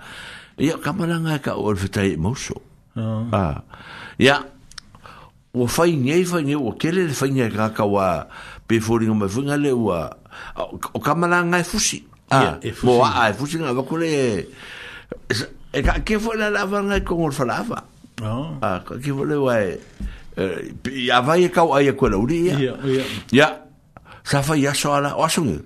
[0.61, 2.61] ia kamaranga ka o fetai moso
[2.93, 3.25] oh.
[3.33, 3.57] Ah.
[3.57, 3.57] ah
[4.21, 4.45] ia
[5.57, 8.29] o fai ngai fai ngai o kele le fai ngai ka ka wa
[8.69, 10.01] pe fori ngai fai ngai le wa
[10.61, 12.85] o ah, kamaranga e fusi ah yeah, e fusi.
[12.85, 15.41] mo a e fusi ngai wa kule e
[15.73, 17.81] e ka ke fo la lava ngai kong or falava
[18.21, 18.61] oh.
[18.61, 18.77] Ah.
[18.77, 19.81] ah ka ke fo le wa e
[20.37, 20.57] eh,
[21.09, 23.09] ia vai e ka wa ia e kuala uri ia ia yeah, yeah.
[23.33, 23.53] yeah.
[24.29, 25.57] sa fai aso ala o asungu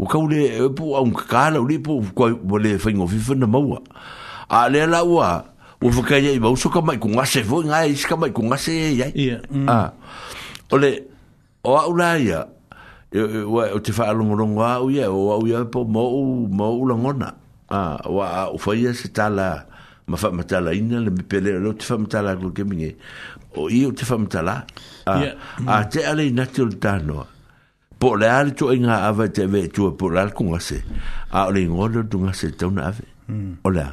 [0.00, 3.20] o e, ka ule e pu a un kakala uri pu kwa wale fai ngofi
[3.20, 4.16] fai na maua ah
[4.48, 5.44] a le la wa
[5.82, 8.42] o fuka ye ba uso ka mai ku ngase vo nga is ka mai ku
[8.50, 9.68] ngase ye ye mm.
[9.68, 9.92] a
[10.72, 11.04] ole
[11.62, 12.40] o au la ya
[13.12, 16.48] e, e, o te fa'a longo longo a uye o au ya po mo u
[16.50, 17.36] mo u longona
[17.70, 19.68] a wa u fa ye se tala
[20.08, 22.96] ma fa ma tala ina le pele lo te fa ma tala ku ke mine
[23.60, 24.54] o i o te fa ma tala
[25.06, 25.68] a mm.
[25.68, 27.28] a te ale natural dano
[28.00, 30.80] po le ale to inga ave te ve tu po la ku ngase
[31.36, 33.62] a le ngolo tu ngase tu na ave mm.
[33.68, 33.92] ole a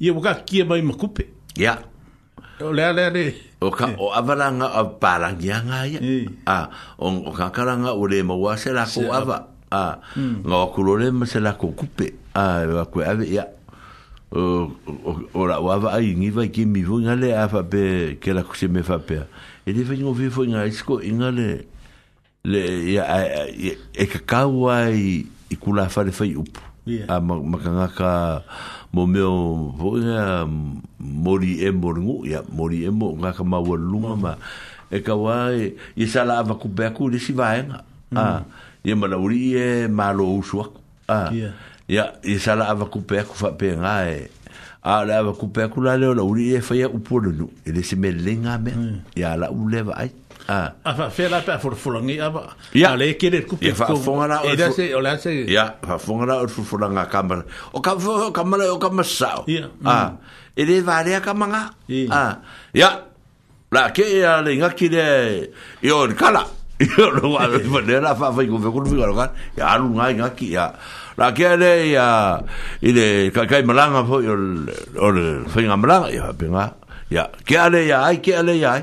[0.00, 1.78] ia waka kia mai makupe ia
[2.58, 3.24] o lea lea le
[3.62, 6.00] o ka o avalanga o parangi anga ia
[6.46, 10.46] a o o kakaranga o le maua se la ko ava a hmm.
[10.46, 13.46] ngā o kurore ma se la ko kupe a e wa koe ave ia
[14.34, 18.42] o la o ava ai ngiva i kemi vo inga le ava pe ke la
[18.42, 19.18] kuse me fa pe
[19.66, 21.66] e le vengo vifo inga isko inga le
[22.44, 23.02] le ia
[23.94, 26.58] e kakau ai i kula fare fai upu
[27.08, 28.10] a makangaka
[28.44, 30.46] yeah mo me o voia
[31.02, 34.32] mori e morngu ya mori e mo nga e ka mawa luma ma
[34.88, 37.82] e ka wa e ye sala ava ku beku le si va nga
[38.14, 38.44] a
[38.86, 40.62] ye mala uri e malo e u
[41.10, 41.50] ah, a ya
[41.90, 44.30] ya ye sala ava ku beku fa pe nga e
[44.86, 47.72] a la ava ku beku la le la uri e fa ya u pulu e
[47.74, 49.40] le si me lenga me ya mm.
[49.42, 50.12] la u leva ai
[50.46, 50.52] a
[50.84, 50.92] ah.
[50.92, 53.56] ah, fa fe la pa for fulang i a ah, ya le ke le ku
[53.56, 56.64] pe ko fa la e da se o la se ya fa fonga la for
[56.68, 57.40] fulang a kamar
[57.72, 60.12] o ka fo kamar o ka masao ya a
[60.54, 61.72] e le va le a kamanga
[62.10, 62.38] a
[62.76, 62.90] ya
[63.72, 65.04] la ke ya e le nga ki le
[65.80, 66.44] yo le kala
[66.98, 69.26] yo lo wa le fa le la fa fa ku fe ku fe ka
[69.56, 70.66] ya lu nga nga ki ya
[71.16, 72.36] la ke le ya
[72.84, 74.36] i le ka kai malanga fo yo
[75.00, 76.76] o le fe nga malanga ya pe nga
[77.08, 78.82] ya ke ale ya ai ke ale ya ai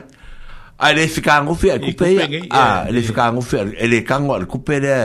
[0.81, 2.09] a le fika ngo fe ku pe
[2.49, 4.95] a le fika ngo fe ele kango al kupe le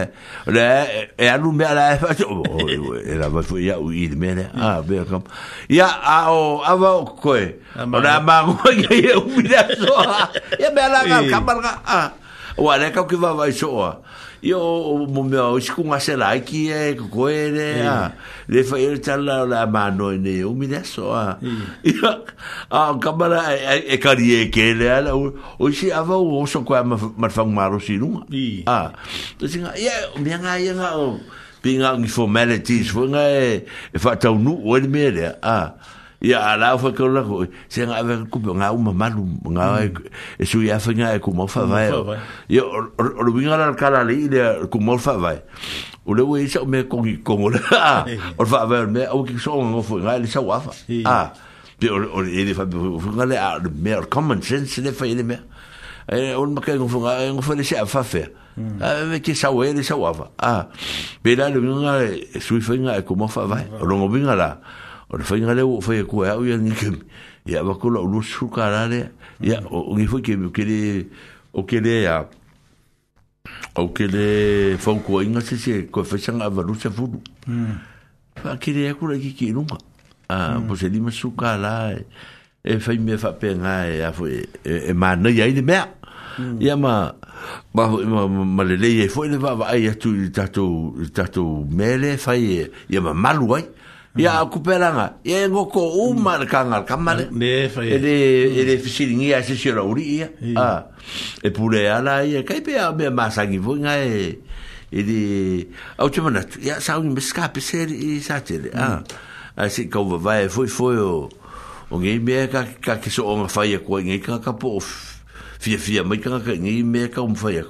[0.54, 0.64] le
[1.18, 2.08] e alu me ala fa
[3.12, 5.22] era va fu ya u il me le a be kam
[5.68, 6.90] ya a o ava
[7.22, 7.46] ko e
[7.76, 9.96] ona ma ngo ye u mi la so
[10.60, 12.00] ya me ala ka kamar ka a
[12.56, 13.68] wa le ka ki va va so
[14.42, 14.60] io
[15.08, 18.12] mo me ho sku ma se la chi è quelle a
[18.48, 21.38] le fa il e tal la mano e ne o mi da so a
[22.70, 26.96] a camera e carie e, che le ha o si ava o so qua ma
[27.28, 28.26] fa ma ro si no
[28.66, 28.92] a
[29.38, 31.18] tu singa ia mi nga ia nga o
[31.62, 33.64] bi nga formalities fo nga e
[33.96, 35.68] fa ta nu o le mere a ah.
[36.20, 39.76] ia ala fa ko la ko se nga ve ku pe nga uma malu nga
[39.84, 39.84] mm.
[39.84, 40.10] e,
[40.40, 41.92] e su ia fa nga e ku mo fa vai
[42.48, 45.42] ia o lu vinga la kala le ile ku mo fa vai
[46.08, 48.06] o le we sa me ko ko mo la
[48.40, 50.72] o fa vai me o ki so ngo fo nga le sa wa fa
[51.04, 51.32] ah
[51.76, 55.24] pe o le fa fo nga le a me common sense le fa ile e
[55.28, 55.36] me
[56.08, 58.24] e o ma ka ngo fo nga ngo fo le sa fa fa
[58.80, 60.72] a ki sa we le sa wa fa ah
[61.20, 62.08] pe la lu vinga
[62.40, 64.56] su fa nga ku mo fa vai o lu vinga la
[65.08, 66.98] o le fainga leo o fai kua au yang ikemi
[67.46, 69.10] ya wakula ulu suka rare
[69.40, 71.06] ya o ngifu kemi o kele
[71.54, 72.26] o kele ya
[73.76, 77.20] o kele fau kua inga sese kua fesanga avaru sa fudu
[78.34, 78.58] fa hmm.
[78.60, 79.78] kele ya e kura ki ki nunga
[80.28, 80.66] a hmm.
[80.66, 82.06] po se lima suka rare
[82.64, 85.86] e fai me fa pe nga e a fai e mana ya ini mea
[86.58, 86.82] ya hmm.
[86.82, 87.14] ma
[87.72, 92.16] ma ma ma le le ye fo le va va ai atu tatu tatu mele
[92.18, 93.66] fai ya e, ma malu ai
[94.16, 94.50] ya mm-hmm.
[94.50, 96.48] ku pelanga ye ngoko umar mm.
[96.48, 98.14] kangal kamale mm, ne fa ye ele
[98.64, 100.80] ele fisilingi ase sira uri ya a ah.
[101.44, 104.40] e pure ala ye kai pe me masa ki vo nga e
[104.88, 105.20] e de
[106.00, 108.80] au tu mana ya sa un beskape ser i sa tele mm.
[108.80, 109.04] ah.
[109.60, 111.28] a a si ko va vai foi foi o
[111.92, 114.80] o ngi me ka ka ki so on fa ye ko ngi ka ka po
[115.60, 117.68] fia fia mai ka ka ngi me ka um fa ye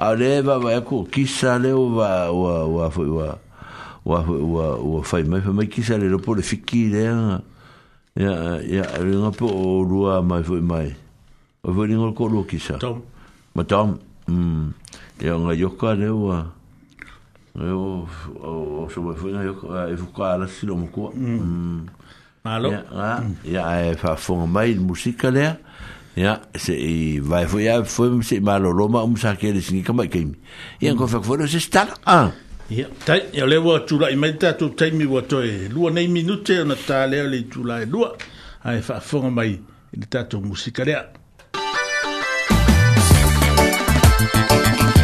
[0.00, 3.36] a le va va ko kisa le va va va foi va
[4.04, 7.02] wa wa wa fai mai mai ki sa le po le fiki le
[8.16, 8.34] ya
[8.66, 10.90] ya le nga po o rua mai fai mai
[11.62, 12.98] o vo ni ngol ko lo ki sa tom
[13.54, 13.94] ma tom
[14.26, 14.66] mm
[15.22, 16.50] ya e nga yo ka le wa
[17.54, 18.02] e o
[18.42, 18.54] o
[18.90, 21.40] so mai fai nga yo ka e fu ka la si lo mo ko mm.
[21.46, 21.80] mm
[22.42, 25.54] malo ya ya e fa fo mai musika le
[26.18, 29.54] ya se i vai fo ya fo mi se malo lo ma um sa ke
[29.54, 30.26] le singi ka mai ke
[30.82, 32.34] ya ko fa fo se sta ah
[32.72, 32.88] Ia,
[33.36, 35.42] ia le wā tūra i maita tō taimi wā tō
[35.96, 38.08] nei minute na tā leo le tūra e lua
[38.64, 39.58] a e whaafonga mai
[39.94, 41.12] i
[44.82, 45.01] Thank you.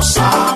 [0.00, 0.49] calçada.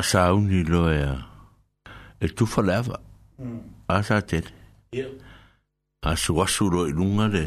[0.00, 1.28] asauni loa
[2.20, 2.96] e tufa lava
[3.96, 4.52] asa tene
[6.10, 7.42] asu asu lo i lunga le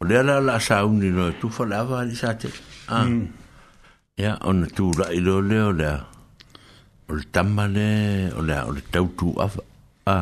[0.00, 2.56] o lea la la asauni loa e tufa lava ali sa tene
[4.20, 5.96] ia ona tulaʻi lo lea o lea
[7.08, 7.86] o le tama le
[8.38, 9.62] o lea o le tautuafa
[10.08, 10.18] a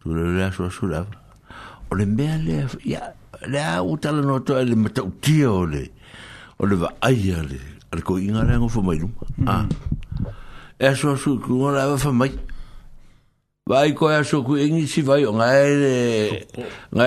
[0.00, 1.14] tu le asuasu le ava
[1.90, 3.02] o le mea lea ia
[3.52, 5.82] le a u talanoa toe le matautia o le
[6.58, 9.16] o le vaaia le Ar ko inga rengo fa mai luma.
[9.48, 9.64] Ah.
[10.78, 12.30] E so su ku ngā rāwa fa mai.
[13.68, 17.06] Vai ko e so ku ingi si vai o ngā ere, ngā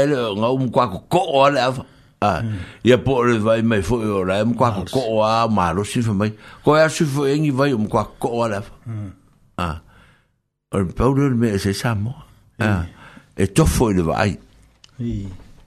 [0.00, 1.84] ere, ngā umu kwa ko ko o ale awa.
[2.26, 2.42] Ah.
[2.82, 5.84] Ia po ore vai mai fo o rā, umu kwa ko ko o a maro
[5.86, 6.32] si fa mai.
[6.64, 8.72] Ko e so fo ingi vai umu kwa ko o ale awa.
[9.58, 9.76] Ah.
[10.72, 12.14] Or pauro me se samo.
[12.58, 12.86] Ah.
[13.38, 14.34] E tofo ele vai.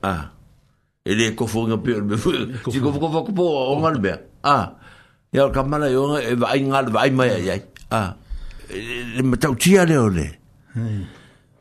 [0.04, 0.28] Ah.
[1.06, 2.36] Ele ko fo ngā pe o me fo.
[2.68, 4.68] Si ko fo ko fo ko o ngā bea a
[5.34, 7.62] ia ka mana yo e vai ngal vai mai ai
[7.92, 8.14] a
[9.24, 10.28] ma tau tia le ole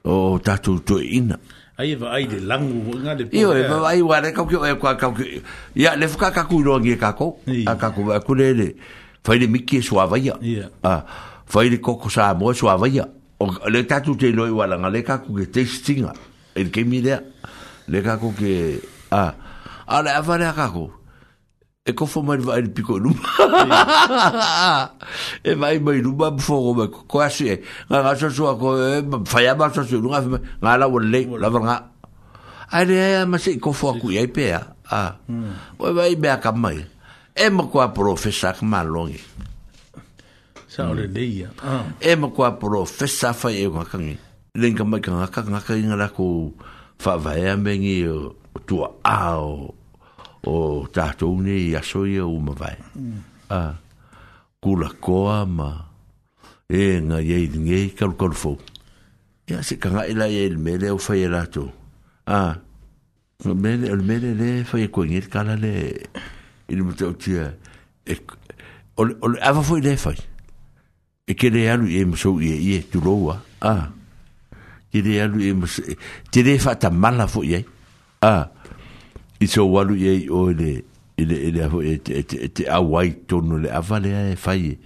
[0.04, 1.38] o tatu to ina
[1.78, 4.64] ai va ai de langu nga de io e va ai wa re ka ko
[4.64, 5.12] e ka ka
[5.74, 7.38] ia le fuka ka ku ro ngi ka ko
[7.70, 8.66] a ka ku ku le le
[9.24, 10.34] fai le miki suava ia
[10.82, 11.02] a
[11.46, 13.06] fai le koko sa mo suava ia
[13.40, 16.10] o le tatu te loi wala nga le ka ku ke te stinga
[16.58, 17.14] el ke mi le
[17.88, 18.80] le ka ku ke
[19.14, 19.30] a
[19.86, 20.88] ala avale ka ku
[21.90, 23.10] e ko fo mai vai piko e lu
[25.48, 27.54] e vai mai lu ba fo ko ko asu e
[27.90, 28.76] nga nga so so ko
[29.26, 30.22] fa ya ba so lu nga
[30.62, 31.76] nga la wole la ba nga
[32.70, 34.60] ai re ai ma se ko fo ku ai pe a
[35.26, 35.82] hmm.
[35.82, 36.78] o vai be ka mai
[37.34, 39.18] e mo ko a profesa ka ma longi
[40.70, 41.90] sa ole de ia ah.
[41.98, 44.14] e mo ko a profesa fa e ko ka ngi
[44.54, 46.54] len ka mai ka nga ka nga ka ingala ko
[47.00, 48.06] fa vai a mengi
[48.66, 49.79] tu ao
[50.46, 52.76] o tātou ne i asoia o mawai.
[52.94, 53.18] Mm.
[53.50, 53.74] Ah,
[54.62, 55.70] kula koa ma
[56.68, 58.56] e nga iei dinge i karu karu fau.
[59.50, 61.68] Ia se kanga ila iei mele o fai elato.
[62.26, 62.56] Ah,
[63.44, 65.74] le mele, le mele le fai e koe ngere kala le
[66.68, 67.50] i le mutau tia.
[68.06, 68.16] E,
[68.96, 70.16] ole, ole, awa fai le fai.
[71.30, 73.36] E kere alu i e masou i e i e tuloua.
[73.60, 73.90] Ah,
[74.92, 75.84] kere alu i e masou.
[76.32, 77.66] Tere fai ta mala fai iei.
[78.24, 78.48] Ah,
[79.40, 80.82] i so walu ye o le
[81.16, 84.76] ile ile ho et et a white e e tonu le avale e fai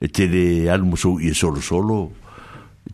[0.00, 2.10] et le almo so i e solo solo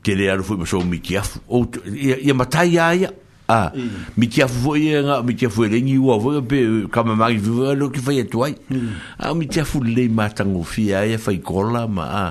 [0.02, 3.08] te le alfu so mi kia o i matai ai
[3.50, 3.70] a
[4.16, 7.38] mi kia fu ye nga mi kia fu le ni wa vo pe kama mari
[7.38, 8.88] vu lo ki fai toi mm.
[9.18, 12.26] a mi kia fu le matango fi ai fai kola ma a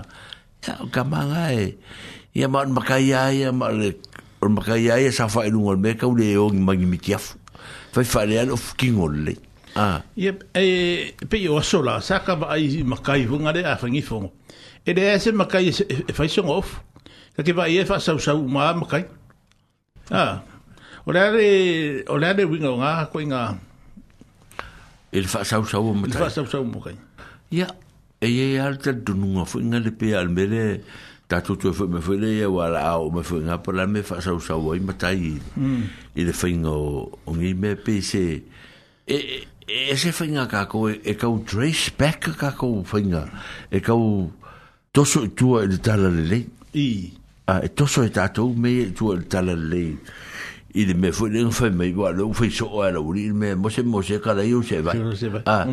[0.65, 1.75] ya kama nga e
[2.39, 3.95] ya ma makai ai ma le
[4.47, 7.19] makai ai sa fa ilungol me ka le o ngi mangi mi kia
[7.91, 9.35] fai fare ano fukingo le.
[9.75, 10.03] Ah.
[10.15, 14.31] Yep, e pe yo sola saka ba ai makai hunga de afangi fo.
[14.85, 16.81] E de ese makai e fai e, e song off.
[17.35, 19.05] Ka ke ba ye fa sau sau ma makai.
[20.11, 20.41] Ah.
[21.07, 23.59] Ora de ora de wingo nga ko inga.
[25.11, 26.15] El fa sau sau e makai.
[26.15, 26.95] El fa sau sau makai.
[27.51, 27.67] Ya,
[28.23, 30.79] e ye alta dununga fo inga le pe al mere
[31.31, 34.01] ta tu tu fo me fo le ya wala o me fo nga pala me
[34.03, 35.83] fa sa sa wo ma tai hmm.
[36.19, 36.73] i le fingo
[37.25, 39.37] o ngi me pe se e e,
[39.71, 43.23] e, e se fingo ka ko e, e ka u trace back ka ko fingo
[43.71, 44.27] e ka u
[44.91, 46.39] to so tu e tala le le
[46.83, 46.87] i
[47.47, 49.83] a to so e ta to me tu e tala le le
[50.73, 53.69] i le me foi lenga fai mai wa lo fai so ala uri me mo
[53.69, 54.93] se mo se kala yo se va
[55.45, 55.65] ah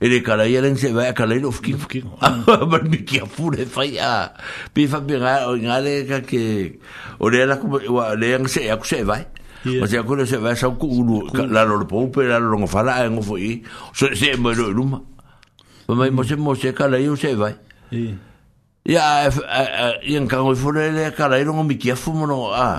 [0.00, 2.02] e le kala ya len se va kala lo fki fki
[2.46, 4.30] ba mi ki a fure fai a
[4.72, 6.78] pe fa be ga o ga le ka ke
[7.18, 7.80] o le la ko
[8.14, 9.18] le yang se ya ko se va
[9.82, 12.58] o se ko le se va sa ku ulu la lo po pe la lo
[12.58, 13.58] ngo fala ngo foi
[13.92, 15.02] so se mo lo luma
[15.88, 17.50] ba mai mo se mo se kala yo se va
[17.90, 22.52] ya ya kan ko fure le kala lo ngo mi ki a fu mo no
[22.54, 22.78] ah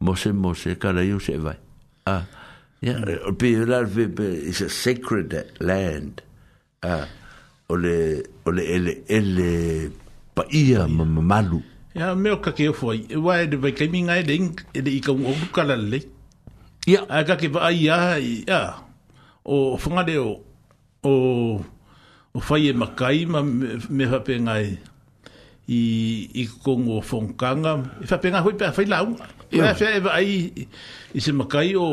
[0.00, 1.54] mose mose kala yo se vai
[2.04, 2.24] a
[2.84, 3.28] ya mm.
[3.32, 4.06] o pe la ve
[4.44, 6.20] is a sacred land
[6.84, 7.06] a
[7.70, 9.52] ole ole ele ele
[10.36, 11.62] pa ia mamalu
[11.96, 15.12] ya me o ka ke foi wa de ve kaminga de in de i ka
[15.12, 15.98] o kala le
[16.86, 18.76] ya a ka ke ba ia ya
[19.44, 20.30] o funga de o
[21.06, 21.12] o
[22.36, 24.36] o fai e makai ma me fa pe
[25.66, 25.80] i
[26.38, 27.72] i kongo fonkanga
[28.06, 29.00] fa e pe nga fai pe fai la
[29.52, 29.74] Ia yeah.
[29.78, 30.50] fia ewa ai
[31.14, 31.86] i se makai o,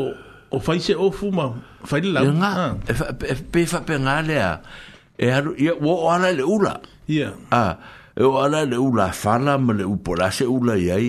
[0.50, 1.50] o fai se ofu ma
[1.86, 2.26] fai le lau.
[2.26, 2.72] Ia ngā, ah.
[2.88, 4.50] e, e pe fa pe ngā lea,
[5.18, 6.74] e haru, ia wō o ala le ula.
[7.06, 7.12] Ia.
[7.12, 7.36] Yeah.
[7.52, 7.72] Ah,
[8.18, 11.08] e o ala le ula fana ma le upola se ula i ai,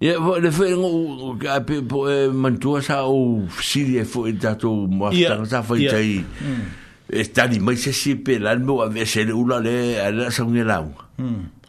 [0.00, 4.36] yeah, le fai ngō, ka pe po e mantua sa o siri e fo e
[4.40, 5.36] tato mua yeah.
[5.36, 5.96] tangata fai yeah.
[5.96, 6.44] tai.
[6.48, 6.64] Mm.
[7.10, 10.34] E tani mai se si pe lalmo a vese le ula le, a le la
[10.34, 10.88] sa unge lau.
[11.20, 11.59] Mm.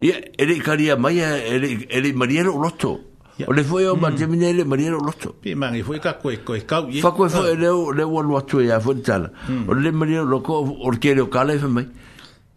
[0.00, 3.00] Ia, ele karia mai, ele, ele mariero o loto.
[3.46, 4.00] O le fwoi o mm.
[4.00, 5.32] mantemine ele mariero o loto.
[5.40, 7.00] Pia mangi, fwoi ka koe koe kau ye.
[7.02, 7.52] Fakoe fwoi ah.
[7.52, 7.90] e leo,
[8.20, 9.30] anu atu ea, fwoi tala.
[9.48, 9.68] Mm.
[9.68, 11.86] O le mariero loko, o le kereo kala e mai.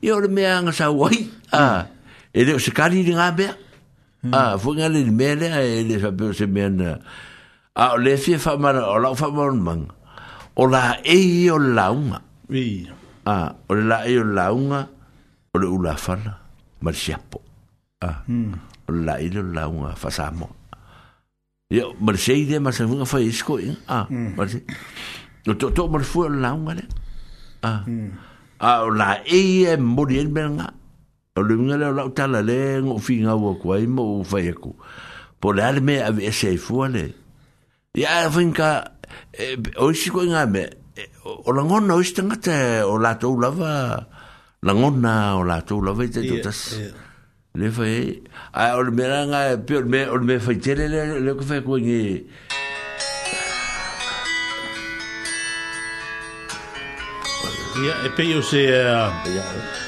[0.02, 1.22] Ia o le mea anga sa wai.
[1.32, 1.56] Mm.
[1.56, 1.88] Ah,
[2.36, 3.56] ele o se kari ni ngā bea.
[4.24, 4.34] Mm.
[4.36, 6.98] Ah, fwoi nga le mea lea, ele fwa peo se mea na.
[7.76, 9.88] Ah, o le fia fwa mara, o lau fwa mara mang.
[10.60, 12.20] O la ei launga.
[12.52, 12.90] Ii.
[13.32, 14.90] Ah, o la ei launga,
[15.56, 16.39] o le ula fana
[16.80, 16.80] ma ah.
[16.80, 16.80] hmm.
[16.80, 16.80] eh?
[16.80, 16.80] ah, hmm.
[16.80, 17.40] le siapo
[18.04, 18.18] ah.
[18.24, 18.52] hmm.
[18.88, 20.48] o le laʻi le o le lauga faasamo
[21.76, 23.68] ia ma le seile ma sauga fai isikoi
[25.50, 26.86] o toʻatoʻa ma le fua o le lauga le
[28.60, 30.68] a o laʻei e moli ai melaga
[31.38, 34.72] o le uiga le o laʻu tala le gofigau aku ai ma ou fai aku
[35.44, 37.06] po le a le mea aveese ai fua le
[38.00, 38.70] ia afaika
[39.84, 40.68] o isikoi ga mea
[41.28, 43.72] o lagona o isi tagata eh, o latou lava
[44.62, 46.76] la ngona o la tu la vai te tas
[47.56, 48.20] le fai
[48.54, 51.62] a o me ranga pe o me o me fai tele le le ko fai
[51.64, 52.04] ko ngi
[57.86, 58.68] ia e pe o se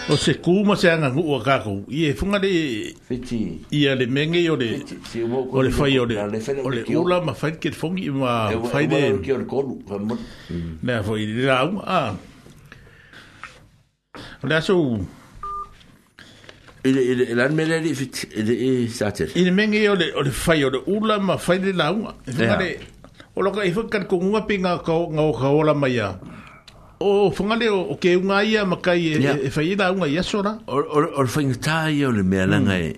[0.10, 4.07] o se kuma se anga ngu ka ko i e funga de fiti ia le
[4.07, 4.80] menge o le
[5.52, 6.15] o le fai o le
[6.64, 9.02] o le ula ma fai ke fongi ma fai de
[10.84, 12.15] ne foi la a
[14.43, 15.06] Ole aso u...
[16.84, 19.30] Ile, ile, ilan mele li fit, ile, ile, sater.
[19.38, 22.15] Ile menge o le, o le fai, o le ula ma fai le la unga.
[22.26, 22.57] E ia.
[23.35, 26.07] O loka, e ifo kan kong unga pe nga kao, nga o kaola mai a.
[27.06, 30.23] O fungale o, o ke unga ia ma kai, e fai e la unga ia
[30.23, 30.56] sora.
[30.68, 32.89] O le fai ngata ia o le mea langa e,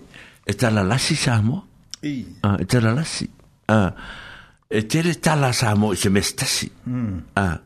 [0.48, 1.60] e tala lasi sa mo.
[2.08, 2.22] I.
[2.56, 3.28] E tala lasi.
[4.72, 6.72] E tere tala sa mo, e se mestasi.
[6.88, 7.20] Mm.
[7.36, 7.58] Ah.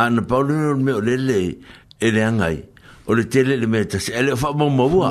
[0.00, 2.64] Ana paulino me o lele, e, e le angai
[3.06, 5.10] o le tele le mea tasi e le o whaamau mawua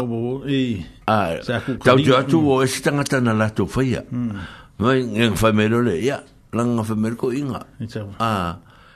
[1.84, 4.34] tau te atu o e sitanga tana la tō whaia hmm.
[4.80, 6.22] mai ngang whaimero le ia
[6.54, 7.64] langa whaimero ko inga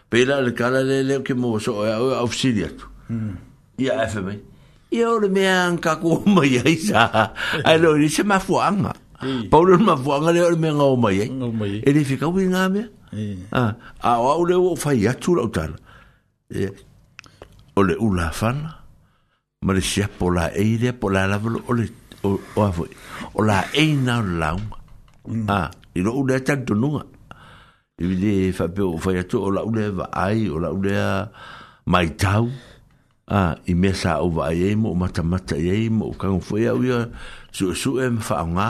[0.09, 3.31] pēla le kala le leo ke mōwa so e au e ofsiri atu hmm.
[3.77, 4.39] ia e whaimai
[4.91, 7.33] ia o le mea ang kako o mai ai sa
[7.65, 8.93] ai lo ni se mafuanga
[9.49, 11.31] paulo no mafuanga le o le mea ngā o mai ai
[11.81, 12.87] e le whikau i ngā mea
[13.57, 15.77] a o au le o whai atu la utala
[16.53, 16.69] e,
[17.79, 18.71] o le ula fana
[19.65, 21.85] ma le sia la e le po la lavalo o le
[22.27, 22.83] o avo
[23.33, 24.75] o la e na o le lauma
[25.27, 25.47] mm.
[25.47, 27.03] a ah, i lo ule talutonuga
[27.99, 31.11] i vile faapeo o fai atu o laʻule e vaai o laʻule a
[31.93, 32.55] maitau a
[33.39, 36.67] ah, i mea sa ou vaai ai mo o matamata i ai mo o kagofoe
[36.73, 36.99] au ia
[37.55, 38.69] suʻesuʻe ma faaaogā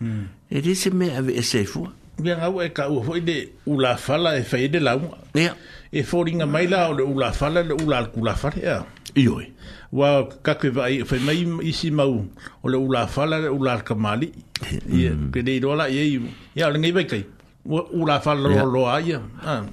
[0.00, 0.24] mm.
[0.48, 4.30] e lē se mea avee saifua mia ngau e ka ua foi de ula fala
[4.40, 5.16] e fai de launga.
[5.34, 5.54] Ia.
[5.92, 8.84] E fōringa mai la o le ula fala le ula al kula fare a.
[9.16, 9.44] Ia oi.
[9.92, 12.24] Ua kakwe vai e fai mai isi mau
[12.62, 14.32] o le ula fala le ula al kamali.
[14.90, 15.12] Ia.
[15.12, 15.30] Mm.
[15.32, 16.16] Ke dei roa la ia i.
[16.56, 17.22] Ia ole ngai vai kai.
[17.68, 19.20] Ula fala lo lo a ia.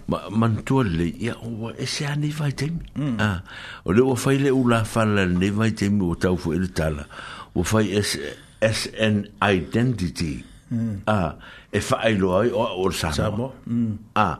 [0.07, 2.83] Ma mantua le ia ua e se ane vai teimi.
[2.99, 2.99] Ia.
[2.99, 3.57] Mm.
[3.87, 7.07] O le ua fai le ula fala ne vai teimi o tau fu ele tala.
[7.55, 9.15] Ua fai as an
[9.47, 10.43] identity.
[10.43, 10.77] Ia.
[10.77, 10.95] Mm.
[11.07, 11.59] Ia.
[11.73, 13.13] e whaailoa ai o Samoa.
[13.15, 13.51] Samoa.
[13.65, 13.97] Mm.
[14.15, 14.39] Ah,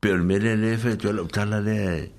[0.00, 2.12] pe o mele le fe tu ala utala le ai.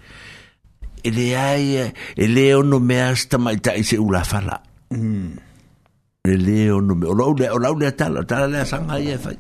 [1.04, 4.58] E le ai, e, e le ono mea sta mai tai se ula whala.
[4.92, 5.30] Mm.
[6.30, 9.38] E le ono mea, o le, o le atala, tala le asanga ai e whai.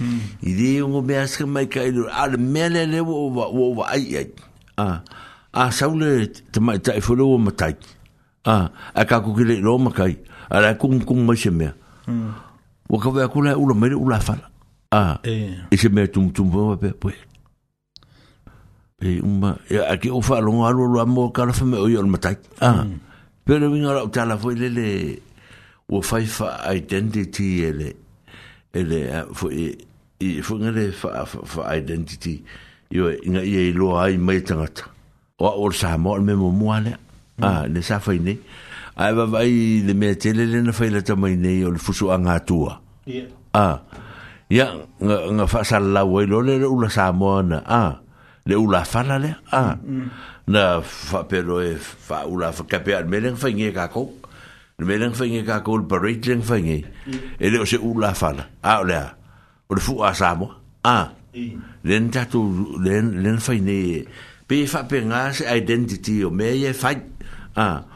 [0.00, 0.20] Mm.
[0.42, 3.66] I le ongo mea sta mai ka ilo, a le le le wo wa, wo
[3.80, 4.30] wa ai ai.
[4.76, 5.02] Ah,
[5.52, 7.74] a saule te mai tai fulu o matai.
[8.44, 10.14] Ah, a ka kukile lo makai.
[10.54, 11.72] A la kum kum mai se mea.
[12.08, 12.30] Mm.
[12.90, 14.49] Wa ka ula mere ula whala.
[14.92, 15.18] a
[15.70, 17.10] e se me tum tum va pe pe
[19.02, 22.02] e uma e aqui o falo um alu lua mo cara fa me o yo
[22.06, 22.82] matai Ah.
[22.84, 22.98] Mm.
[23.46, 25.20] pero vim ara ta la foi lele
[25.88, 26.26] o fai
[26.74, 27.94] identity ele
[28.74, 28.98] ele
[29.32, 29.78] foi
[30.18, 32.42] e foi ngale fa fa identity
[32.90, 34.90] yo nga ye lo ai mai tangata
[35.38, 36.96] o or sa mo me mo mo ale
[37.38, 37.44] mm.
[37.46, 38.34] a le sa fa ni
[38.98, 41.78] ai va vai de me tele le na fa le ta mai ne yo le
[41.78, 42.82] fusu anga tua
[43.54, 43.78] ah
[44.50, 48.02] ya nga nga fasa la we lo le u la sa mo na a
[48.50, 49.78] le u la fa la le a
[50.50, 54.10] na fa pero e fa u la fa kape al meleng fa nge ka ko
[54.82, 56.78] le meleng fa nge ka ko le parit leng fa nge
[57.38, 59.06] e le o se u la fa la a o le a
[59.70, 60.50] o le fu a sa mo
[60.82, 61.14] a
[61.86, 62.42] le nta tu
[62.82, 64.02] le le fa nge
[64.50, 66.90] pe fa pe nga se identity o me ye fa
[67.54, 67.86] a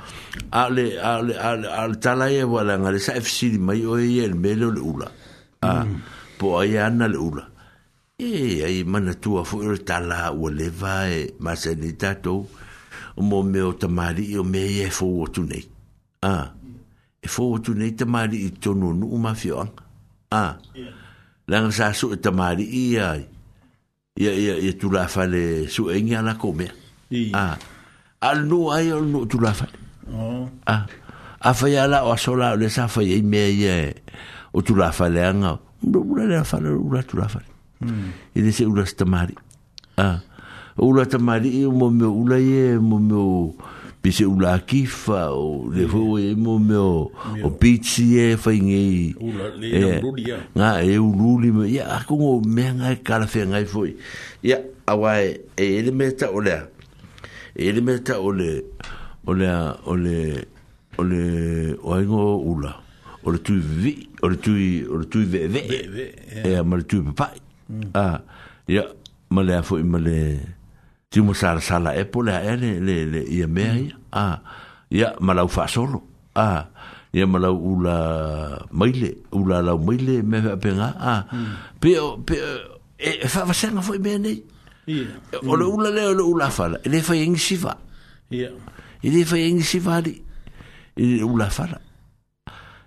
[0.54, 3.82] a le a le a le tala ye wala nga le sa fc di mai
[3.82, 5.08] o ye e le melo le u la
[5.66, 6.22] a mm.
[6.44, 7.44] po ai ana le ula
[8.20, 10.68] e ai mana tua fu manatua o le
[11.44, 12.34] ma se e tato
[13.16, 15.64] o mo me o tamālii o me e fou tu nei
[16.32, 16.36] a
[17.16, 19.80] e fou atu nei tamālii tonunuu mafioaga
[20.40, 20.44] a
[21.50, 23.08] laga sa su tamari suʻe tamālii ia
[24.22, 25.42] ia ia ia tulafale
[25.74, 26.72] suʻeiga la mea
[27.42, 27.56] a
[28.28, 29.72] Al lenuu ai al lenuu tu la afai
[30.68, 30.76] a
[31.40, 33.76] A o aso la o le sa fai ai me ia
[34.52, 35.52] o tu la tulafaleaga
[35.92, 37.44] ura le afala ura tu la fale.
[37.80, 37.90] Mm.
[38.36, 39.34] E de se ura stamari.
[39.96, 40.20] Ah.
[40.78, 43.54] Ura stamari e mo me ura ye mo me o
[44.02, 46.18] pe se ura kifa o le vo hmm.
[46.28, 47.10] e mo me o
[47.42, 49.14] o pitsi e fa inge.
[49.18, 50.36] Ura le eh, e ura dia.
[50.54, 53.64] Nga e ura li me ya ako ngo me nga e kala fe nga e
[53.64, 53.96] foi.
[54.42, 56.58] Ya awa e e ele me ta ole.
[57.56, 58.52] E ele me ta ole.
[59.26, 59.48] Ole
[59.88, 60.18] ole
[61.00, 61.20] ole
[61.80, 62.68] o ai ngo ura.
[62.76, 62.83] Mm.
[63.24, 65.64] o le tui vi o le tui o le tui ve ve
[66.44, 67.40] e ma le tui papai
[67.94, 68.20] a
[68.68, 68.84] ia
[69.30, 70.18] ma le afo ma le
[71.10, 74.40] ti mo sala sala e po le ele le le ia mea ia a
[74.98, 75.98] ia ma lau fa solo
[76.44, 76.62] a ah,
[77.16, 77.96] ia ma lau ula
[78.78, 81.20] maile ula lau maile me fa penga a ah,
[81.80, 82.24] pe mm.
[82.26, 82.36] pe
[82.98, 84.32] e eh, fa va senga foi bene
[85.42, 87.72] o le ula le o le ula fala ele fa ingsiva
[88.38, 88.48] ia
[89.06, 90.14] ele fa ingsiva ali
[91.00, 91.78] ele ula fala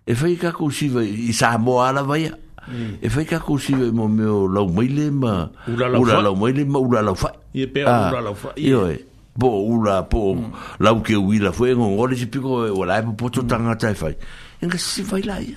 [0.07, 2.31] e fai ka kusiva i sa moala vai
[2.67, 2.99] Mm.
[2.99, 5.87] E fai ka kusiva mo meu lau maile ma ura
[6.19, 7.31] lau maile ma ura lau fai.
[7.31, 8.51] Ah, ie pe ura lau fai.
[8.59, 9.05] Ie
[9.39, 10.75] po ula po mm.
[10.83, 13.47] lau ke uila foi ngon ngore si piko e wala e po poto mm.
[13.47, 14.17] tanga tai fai.
[14.59, 15.55] Enga si fai la ia.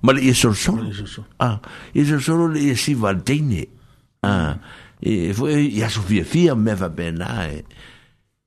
[0.00, 0.88] Ma le iesor solo.
[1.36, 1.60] Ah,
[1.92, 3.68] iesor solo le iesi valdeine.
[4.24, 4.56] Ah,
[5.04, 7.60] e foi ia sofia fia me va bena e.
[7.60, 7.64] Eh.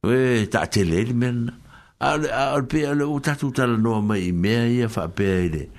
[0.10, 1.54] Ue ta telele mena.
[2.02, 5.70] ale ale pe ale o tatu tala no mai me ia fa pe ile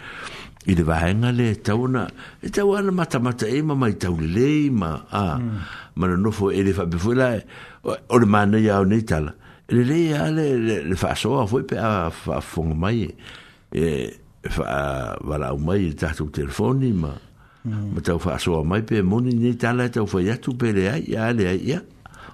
[0.67, 2.03] ile va hanga le tauna
[2.43, 5.23] e tauna mata mata e ma mai tau le ma a
[5.99, 6.21] ma mm.
[6.23, 7.29] no fo ele fa befuela
[8.15, 9.35] o le mana ia o nei tala
[9.67, 10.45] e le le ale
[10.91, 13.01] le fa so fo pe a fa fong mai
[13.83, 13.85] e
[14.55, 17.13] fa wala o mai e tatu telefoni ma
[17.67, 17.93] mm.
[17.95, 20.69] ma tau fa so mai pe moni nei tala e tau fa ia tu pe
[20.77, 20.83] le
[21.13, 21.79] ia ia ia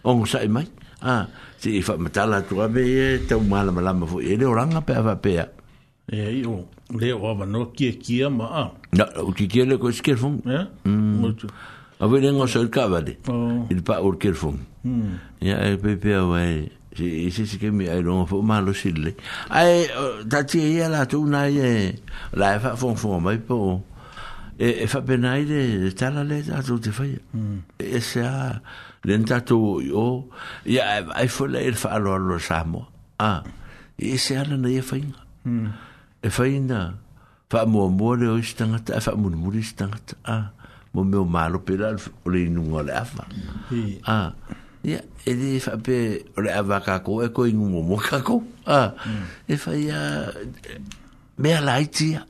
[0.09, 0.67] on sai mai
[1.15, 1.25] ah
[1.59, 5.17] si fa matala tu ave e te mala mala mo e le oranga pe ava
[5.17, 6.69] pe e io
[6.99, 10.17] le o ava no ki ki ma a na o ki ki le ko skel
[10.17, 10.59] fun e
[10.89, 12.01] mucho mm.
[12.01, 13.67] a ve nengo so il cavale oh.
[13.71, 15.43] il pa o skel fun hmm.
[15.43, 16.55] ya e pe pe ava e
[16.95, 19.17] si si si che mi ai non fo malo sille
[19.49, 19.85] ai
[20.25, 21.93] da ti e la tu na e
[22.33, 23.83] la fa fun fun ma e po
[24.57, 27.59] e fa e benaide tala le da tu te fai hmm.
[27.83, 28.63] e, e se a
[29.07, 30.09] len tatou o
[30.65, 32.83] ia eh, ai fola ah, e faaaloalo samo
[33.21, 33.45] a
[33.99, 35.19] e ah ala na ia faiga
[36.23, 36.99] e faina
[37.51, 40.51] faamuamua le o isi tagata e faamulimuli isi tagata a
[40.95, 43.23] mo meo malo pe la o le inuga o le afa
[44.09, 44.35] a
[44.83, 45.97] ia e lē pe
[46.37, 49.25] o le ava kakou e mo inuga mua kakou a ah, hmm.
[49.47, 50.07] e faia ah,
[51.39, 52.27] mea laitia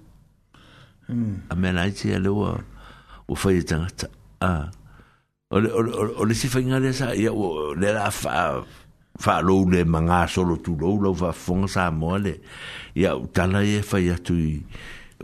[1.08, 1.48] hmm.
[1.48, 2.60] a mea laitia le ua
[3.28, 4.12] ua faia tagata
[4.44, 4.68] ah
[5.50, 8.60] o le, le, le, le sifa inga le sa ia o le la fa
[9.16, 12.40] fa lo le manga solo tu lo lo va fonga sa mole
[12.94, 14.36] ia o tala e fa ia tu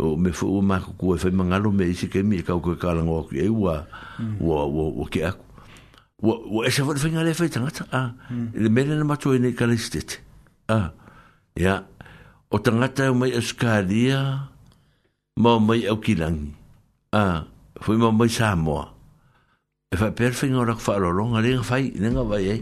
[0.00, 2.56] o me fo o ma ku e fa manga lo me isi ke mi ka
[2.56, 3.84] ko ka lango ki e wa
[4.40, 5.44] wa wa wa ke aku
[6.24, 8.02] wa e sa fa inga le fa tanga ta a
[8.32, 10.80] le me le ma tu e ne ka a
[11.60, 11.74] ia
[12.48, 14.48] o tanga ta o e mai e skadia
[15.36, 16.48] ma mai o kilangi
[17.12, 17.44] a
[17.76, 18.93] fo mai sa mole
[19.94, 22.60] e fa perfing ora fa lo longa ring fai nenga vai ai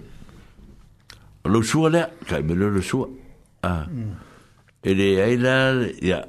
[1.49, 3.09] lo sua le ka me lo sua
[3.65, 3.87] a
[4.85, 6.21] ele ai la ya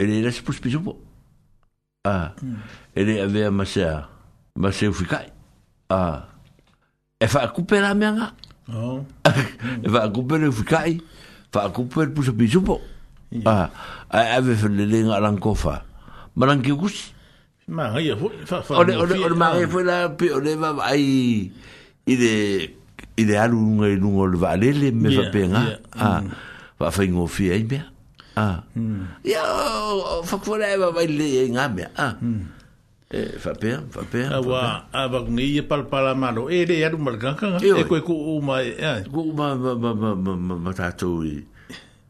[0.00, 0.92] ele la spus pisu po
[2.08, 2.32] a
[2.96, 3.84] ele ave ma se
[4.56, 5.28] ma se fu kai
[5.92, 6.24] a
[7.20, 8.32] e fa kupera me nga
[8.72, 9.04] oh.
[9.84, 10.96] e fa kupera fu kai
[11.52, 12.80] fa kupera pusu pisu po
[13.44, 13.68] a
[14.08, 15.84] ave fa le ringa lan kofa
[16.36, 17.19] ma lan ki kusi
[17.70, 18.82] Ma ia fu fa fa.
[18.82, 21.04] O le o e le ai
[22.10, 22.32] ide
[23.14, 25.62] ide alu nga i nungo le valele me fa penga.
[25.94, 26.06] A
[26.78, 27.78] va fa ingo fi ai me.
[28.34, 28.46] A.
[29.22, 29.42] Ia
[30.26, 31.84] fa fu le va vai le nga me.
[31.94, 32.08] A.
[33.10, 34.20] E fa pe fa pe.
[34.26, 34.60] A va
[34.90, 36.50] a va nga i pal pal a malo.
[36.50, 38.74] E le alu mal ganga e ko ko u ma e.
[39.06, 41.38] Ko e ma ma ma ma ma ma ma ta to i.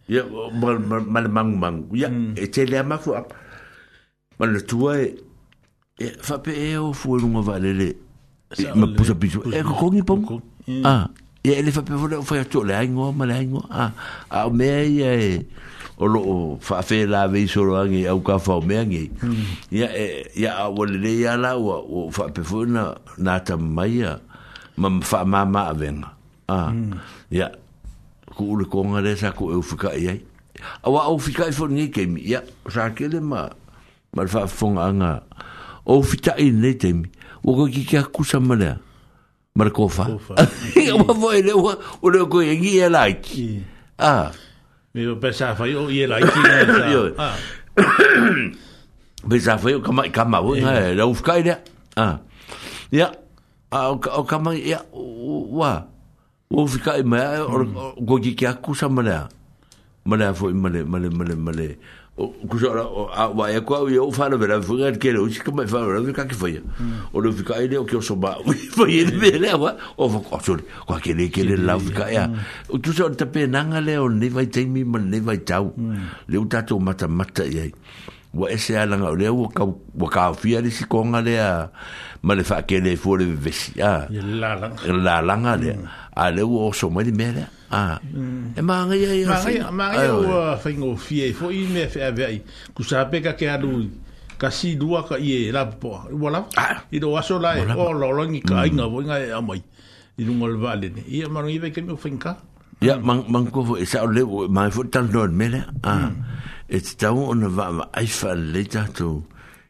[0.08, 0.24] Ia
[0.56, 0.80] mal
[1.12, 1.78] mal mang mang.
[1.92, 2.32] Ia mm.
[2.48, 3.12] e te le ma fu.
[4.40, 5.28] Mal tu ai
[6.00, 7.88] e fa pe e o fu lu nga valele
[8.74, 10.24] ma pusa pisu e ko ko ni pom
[10.88, 11.06] a
[11.44, 13.84] e ele fa pe vole o fa to le ngo ma le ngo a
[14.32, 15.44] a me e
[16.00, 16.20] o lo
[16.64, 19.04] fa fe la ve so lo ngi au ka fa me ngi
[19.70, 20.02] ya hmm.
[20.02, 20.06] e
[20.40, 24.12] ya a wole le ya la o fa pe fu na na ta mai a
[24.80, 25.98] ma fa ma ma a ven
[26.48, 26.58] a
[27.30, 28.40] ya hmm.
[28.40, 30.16] ku le ko nga le sa ku e fu ka ye
[30.80, 32.40] a wa o fi ka fo ni ke mi ya
[32.72, 33.46] sa ke le ma
[34.16, 35.14] ma fa fo nga
[35.90, 37.10] o fita i nei te mi.
[37.42, 38.78] O koe ki kia kusa manea.
[39.54, 40.06] Mara kofa.
[40.14, 40.36] Kofa.
[40.78, 41.72] Ia ma fo e lewa,
[42.02, 43.46] o leo koe e ngi e laiki.
[43.98, 44.30] Ah.
[44.94, 47.16] Mi o pesa fai o i e laiki.
[49.30, 50.42] Pesa fai o kamai kama e.
[50.44, 51.58] o inga e la ufkai lea.
[51.96, 52.20] Ah.
[52.94, 53.10] Ia.
[53.72, 54.78] O kamai, ia.
[54.94, 55.74] Ua.
[56.52, 58.06] O fika i mea, o hmm.
[58.06, 59.26] koe ki kia kusa manea.
[60.04, 61.36] Manea fo i male, male, male, male.
[61.36, 61.98] Manea
[62.46, 62.84] kusara
[63.14, 66.12] a wa e kwa wi o fana vera vunga ke lo chi kama fana vera
[66.14, 66.60] ka ke foya
[67.14, 70.18] o lo fika ile o ke o soba wi foye de vera wa o fo
[70.20, 72.28] ko sur kwa ke le ke le la fika ya
[72.68, 75.38] o tu so ta pe nanga le o ni vai te mi man ni vai
[75.40, 76.28] tau mm.
[76.28, 77.70] le uta to mata mata ye
[78.34, 81.34] wa e se ala nga le o ka wa ka fia ni si konga le
[81.40, 81.70] a
[82.22, 85.22] ma le fa ke le fo le vesi ya la la la
[85.56, 85.72] le
[86.14, 86.52] a le mm.
[86.52, 87.96] o so ma di mera Ah.
[88.02, 88.58] Mm.
[88.58, 89.62] E mānga ia ia whi.
[89.62, 91.30] Mānga ia ua whaingo fie.
[91.30, 92.42] E fo i mea whi a vei.
[92.74, 93.86] Ku sa peka ke anu
[94.34, 96.10] ka si lua ka i e rapu poa.
[96.10, 96.44] Ua lau.
[96.58, 96.82] Ah.
[96.90, 98.66] I do aso la e o lorongi ka mm.
[98.74, 99.62] inga vo inga e amai.
[100.18, 101.06] I rungo le vale ne.
[101.06, 102.34] Ia mānga iwe ke mea whainka.
[102.82, 105.62] Ia mānga e fo e sa o le o mānga fo tan doan mele.
[105.86, 106.10] Ah.
[106.10, 106.74] Mm.
[106.74, 109.14] E te tau o na va ma aifa le tatu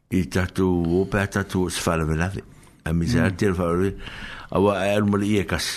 [0.08, 2.40] i tatu o pa tatu o sfala me lave.
[2.88, 3.92] A mi se a tira fa o le.
[4.56, 5.76] A wa e alu mali i e kasi.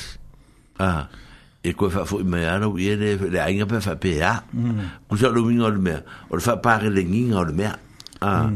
[0.79, 1.19] Ah.
[1.63, 4.35] e koe fa fo me ana u ele le ainga pe fa pe a
[5.07, 5.99] ku sa lu le mea
[6.29, 7.71] o fa pa le nginga o le mea
[8.21, 8.51] a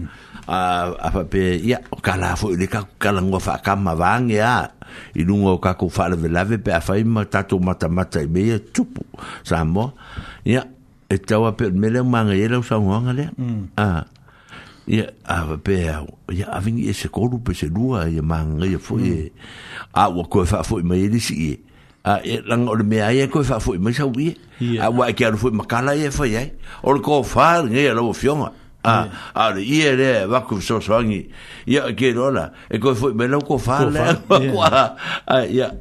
[1.08, 4.28] a fa pe ia o kala fo le ka kala ngo fa ka ma vang
[4.36, 4.68] ya
[5.16, 8.28] i lunga ka ku fa le lave pe a fa i tatu mata mata i
[8.28, 9.04] me tupu
[9.44, 9.96] sa mo
[10.44, 10.62] ia
[11.08, 13.26] e tawa pe me le manga i e le sa ngo le
[13.80, 14.04] a
[14.88, 17.08] ia a ia a e se
[17.45, 21.19] pe se lua ia manga ia fo ia koe fa fo i ma ele
[22.08, 24.32] a ah, e lang o le mea ia e koe wha fwui mai sau ia
[24.80, 26.52] a ah, wai ki aru fwui makala ia e fwai ai
[26.88, 28.52] o le koe whaar ngai a lau fionga
[28.88, 28.94] a
[29.36, 31.26] a le ia le waku so soangi
[31.66, 34.84] ia a kia rola e koe fwui mai lau koe whaar le a
[35.27, 35.76] a ia a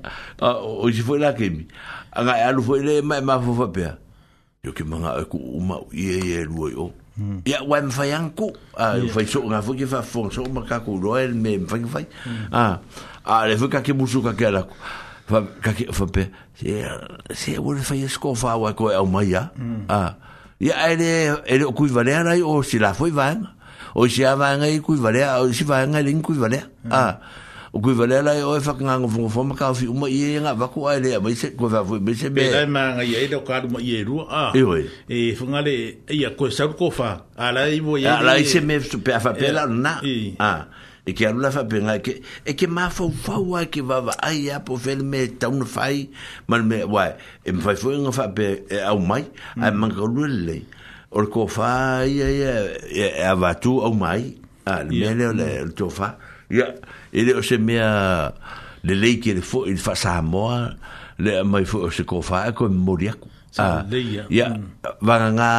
[0.51, 1.63] ah, o si fwui la kemi
[2.11, 3.95] a ngai aru fwui le mai ma fwa pia
[4.67, 7.47] yo ki manga e ku uma ia ia rua o hmm.
[7.47, 10.99] ia wai ma fwai anku a fwai so ngai fwui ki fwa fwa so makaku
[10.99, 12.51] roa el me mfai mfai hmm.
[12.51, 12.81] a
[13.23, 16.83] a le fwui kake musu kake alaku a fa ka ki fa pe se
[17.35, 19.51] se wo le fa ye sko fa wa ko e au mai ya
[19.91, 20.15] a
[20.63, 20.91] ya mm.
[20.95, 21.09] ele
[21.67, 23.43] e ku i vale ana o si la foi van
[23.99, 26.63] o si ava nga i ku i vale o si va nga lin ku vale
[26.87, 26.95] mm.
[26.95, 27.19] a
[27.75, 30.39] o ku vale la o fa nga ngo fo ma ka fi u mai ye
[30.39, 33.03] nga va ku ele mai se ku va foi mai se be ai ma nga
[33.03, 36.39] ye do ka du ye ru a e oi e fo nga le e ia
[36.39, 39.35] ko e sa ko fa ala i bo ye ala i se me su fa
[39.35, 39.99] pe la na
[40.39, 42.13] a e ke alula faapega ke
[42.43, 46.11] e ke mafaufau ai ke vavaai a po fele me tauna fai
[46.51, 47.13] ma le mea uae
[47.47, 49.23] e mafai foiga faape e au mai
[49.63, 50.65] ae magaulua lelei
[51.15, 51.71] o le kofā
[52.11, 52.55] ia ia
[52.91, 54.35] e avatu au mai
[54.67, 55.49] a le mea lea le
[56.59, 56.75] ia
[57.15, 57.87] e lē o se mea
[58.83, 60.59] lelei ke le foʻi le faasamoa
[61.23, 63.31] lea mai foʻi o se kofā e koe momoli aku
[64.31, 64.47] ya
[65.07, 65.53] vagagā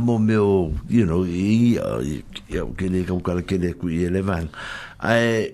[0.00, 4.48] mo meo you know i ia o kele kaukala kele kui e le vaga
[5.04, 5.52] ai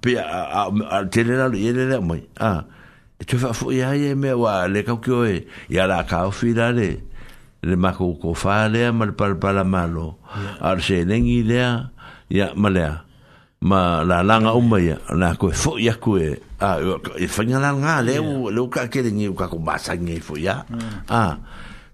[0.00, 2.64] pe a a tenera le le le moi a
[3.18, 5.86] e tu fa fu ia ia e me wa le ka ki oi e, ia
[5.90, 6.66] la ka o fi le
[7.66, 10.20] le ma ko ko fa le ma le pal pala malo
[10.62, 11.58] ar se le ngi le
[12.30, 12.86] ia ma le
[13.66, 16.78] ma la langa o mai na ko fu ia ko e a
[17.18, 19.96] e fa nga langa le o le ka ke le ngi ka ko ba sa
[19.98, 20.62] ngi e fu ia
[21.10, 21.36] a mm.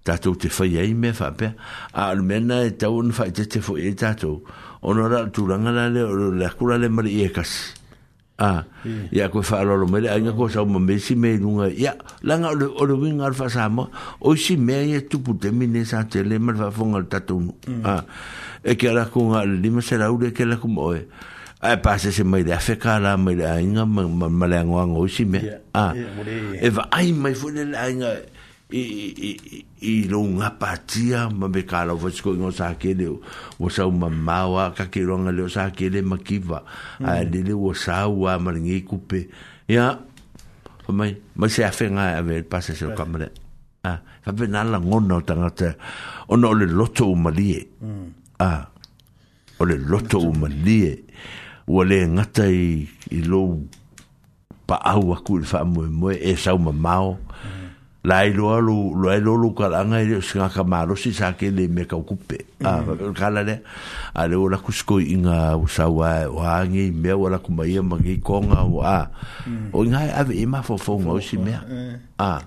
[0.04, 1.54] tatou te whaia i me whape,
[1.94, 4.42] a almena e tau un whaite te fo e tatou,
[4.82, 7.74] ona ra tu langa la le o le kula le mari e kas
[8.38, 8.64] a
[9.14, 11.94] ya ko fa lo me le anga ko sa mo me si me nunga ya
[12.26, 15.38] langa o le o le winga fa sa mo o si me ye tu pu
[15.38, 17.86] te mine sa te le mar va fonga ta tu mm.
[17.86, 18.02] a
[18.66, 20.90] e ke ra ko nga le me se ra u le ke la ko mo
[20.98, 21.06] e
[21.62, 25.22] a pase se mai de afeka la mai de anga ma le anga o si
[25.24, 25.46] me
[25.78, 25.94] a
[26.58, 28.18] e va ai mai fu le anga
[28.73, 28.83] i
[29.28, 33.07] i i longa patia ma me kala vo sko ngo sa ke le
[33.60, 36.62] vo sa ma ma wa ka ke longa le sa ke le ma ki va
[37.05, 37.44] a le mm.
[37.49, 39.28] le vo sa wa ma ngi ku pe
[39.68, 39.99] ya
[40.86, 43.28] fo mai ma se afe nga a ver pa se lo kamre
[43.84, 45.68] a fa be na la ngona ta nga te
[46.33, 48.09] o no le loto u mali e mm.
[48.41, 48.52] a
[49.60, 50.94] o le loto u mali e
[51.68, 53.42] o le ngata i i lo
[54.67, 57.20] pa au aku fa mo mo e sa ma mao
[58.02, 61.55] lai ilo lo lo lo lo ka nga si nga ka malo si sa ke
[61.55, 63.14] le me ka kupe ah mm.
[63.14, 63.62] ka la le
[64.18, 68.18] a le ola kusko inga usa wa wa ngi me ola ku mai ma ngi
[68.18, 69.06] ko nga wa
[69.47, 69.70] mm.
[69.70, 72.02] o nga a ve ma fo fo mo si me eh.
[72.18, 72.42] ah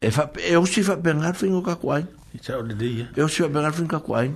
[0.00, 2.08] e fa e, e, e, e o si fa pe nga fin ka kwai
[2.40, 4.32] sa o le de ya e o si fa pe nga fin ka kwai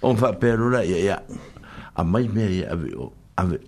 [0.00, 1.20] o fa pe ro la ya ya
[1.92, 2.88] a mai me a ve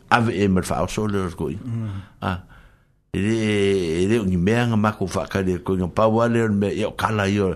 [0.08, 2.24] a ve e me fa o so le ko mm.
[2.24, 2.40] ah
[3.16, 7.24] ele ele un merga mako fa kale ko ngi pa wale o me yo kala
[7.28, 7.54] yo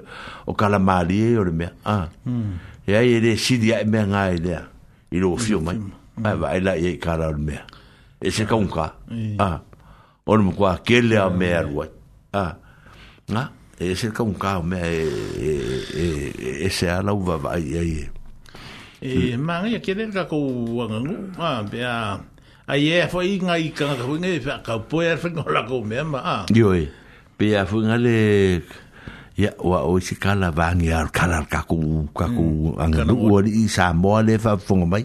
[0.48, 2.54] o kala mali yo e, me ah mm.
[2.88, 4.56] ya ele si dia me nga ele
[5.12, 5.38] ilo mm.
[5.44, 6.24] fio mai mm.
[6.40, 7.58] ba ila ye kala o me
[8.24, 8.94] e se ka un ka
[9.38, 9.60] ah
[10.26, 11.52] on mo kwa kele a me
[12.32, 12.56] ah
[13.28, 13.48] na
[13.80, 15.50] e se ka un ka o me e, e
[16.00, 16.06] e
[16.40, 18.10] e, e se va vai ye e mm.
[19.02, 20.40] E, mangi kele ka ko
[21.38, 22.16] ah be a
[22.70, 25.62] ai e foi inga i kanga ka winga i wha ka poe ar whenga hola
[25.68, 26.84] kou mea ma a ioi
[27.36, 28.16] pe a funga le
[29.40, 33.42] ia wa o si kala vangi ar kala ar kaku kaku hmm, anga nu o
[33.62, 35.02] i sa moa le wha funga mai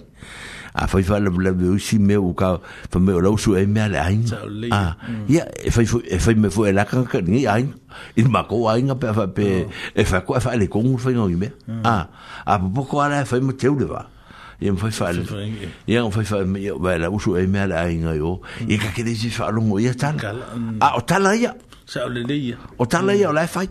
[0.77, 2.61] a foi fa le le o si me o ka
[2.92, 4.22] fa me o lau su e mea le ain
[4.69, 5.26] a hmm.
[5.34, 7.74] ia e fai e fai me foi e la kanga ka ni ain
[8.14, 10.02] i ma ko ain pe fa pe oh.
[10.02, 11.82] e fa ko fa e le kongu fai ngoi mea hmm.
[11.82, 11.95] a
[12.45, 14.02] a popoko ala e fai mo teu le va
[14.61, 15.22] ia mawhai whaale
[15.88, 19.11] ia mawhai whaale ia wai la usu e mea le ainga yo ia ka kere
[19.16, 20.32] si whaalongo ia tala
[20.80, 21.51] a o tala ia
[21.84, 23.67] sa o lele ia o tala ia o lai whai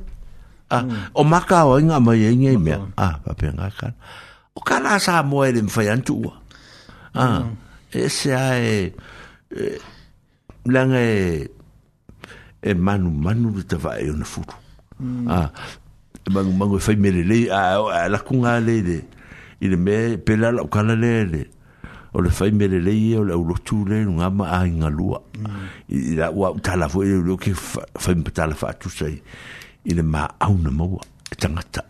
[1.16, 3.96] o maka o inga mai e ngai mea a papenga kala
[4.52, 6.32] o kala sa mo e le mwhai antua
[7.16, 7.48] a
[7.88, 8.92] e se a e
[10.68, 11.48] langa e
[12.60, 14.52] e manu manu te vai e una furu
[15.32, 15.48] a
[16.28, 18.98] mangu mangu e whai mere le a la kunga le le
[19.60, 21.46] i le mea pe la lau kala lea
[22.14, 25.22] o le fai mele le ia e, o le aulotu le nunga a inga lua
[25.88, 29.20] i la ua utala fo i e, le uloke fai mpatala fa atu sai
[29.84, 31.00] i le ma au na maua
[31.30, 31.82] e tangata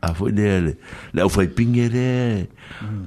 [0.00, 0.72] a fo i e le le
[1.12, 2.48] le au fai pingi le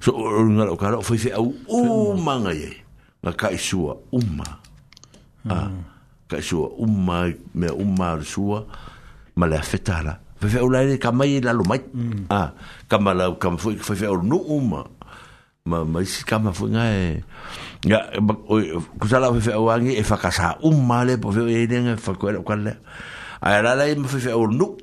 [0.01, 2.71] so o le nga lau kala o fai fai au uma nga ye
[3.23, 4.45] nga ka isua uma
[5.49, 5.67] a
[6.29, 8.65] ka isua uma mea uma arisua
[9.35, 11.81] ma le afetala mm Fe fe ulai ka mai e la lo mai.
[11.81, 12.29] Mm.
[12.29, 12.53] Ah,
[12.85, 14.85] ka mala ka foi foi fe no uma.
[15.65, 16.41] Ma ma si ka e.
[16.45, 17.25] ma foi ngai.
[17.89, 21.65] Ya ku sala fe fe wangi e fa ka sa uma le po fe e
[21.65, 22.77] den fa ko ko le.
[23.41, 24.77] Ai la la ma fe fe no.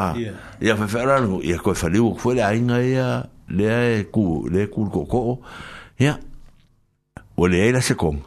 [0.00, 0.16] Ah.
[0.58, 4.04] Ya fe fe la no ya ko fa liu foi la inga ya e le
[4.08, 5.20] ku le ku ko ko.
[6.00, 6.16] Ya.
[7.36, 8.24] O le ela se kong.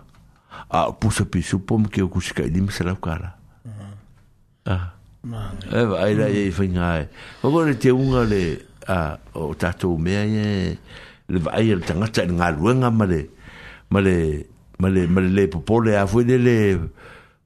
[0.68, 3.34] A ah, pusa pisu pom ke ku ska ni me sala kala.
[4.70, 4.97] Ah.
[5.28, 5.76] Mm.
[5.76, 7.08] e va ai dai fai ngai
[7.42, 8.44] ma vole te unga le
[8.88, 10.80] a o tato me ai e,
[11.32, 13.20] le va ai e tanga tanga ngai ruenga le
[13.92, 14.16] ma le
[14.80, 16.92] ma le ma le popole a fu le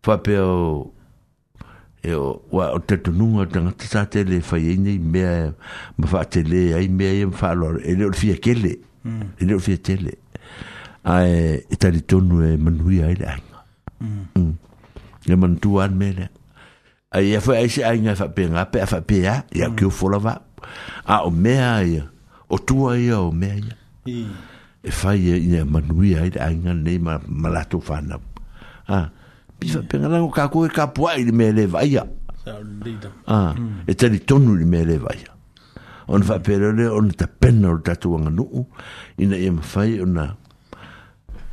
[0.03, 0.91] fa pe o
[2.03, 5.49] e o wa o te tu nunga tanga tata te le fai e ni me
[5.97, 8.73] ma fa te le ai me ai fa lo e le fi kele
[9.41, 10.13] e le fi tele
[11.03, 13.41] ai e tali tonu e manui ai ai
[14.01, 14.33] Mm.
[14.33, 14.53] Mm.
[15.29, 16.25] Ya mantuan mele.
[16.33, 16.40] Mm
[17.11, 19.75] ai ia foi aise ai nga fapenga pe a fapia ia mm.
[19.75, 20.33] kiu fola va
[21.03, 22.03] a o mea ia
[22.47, 23.75] o tua ia o mea ia
[24.07, 24.31] mm.
[24.87, 26.95] e fai ia ia manui ai da ai nga nei
[27.83, 28.15] fana
[28.87, 29.11] ah.
[29.59, 30.11] pi fapenga mm.
[30.15, 32.07] lango kako e ka pua i mea leva ia
[33.27, 33.91] a mm.
[33.91, 35.31] e tani tonu i leva ia
[36.07, 38.63] on va le on ta pena o tatu wanga nuu
[39.19, 40.31] ina ia mafai na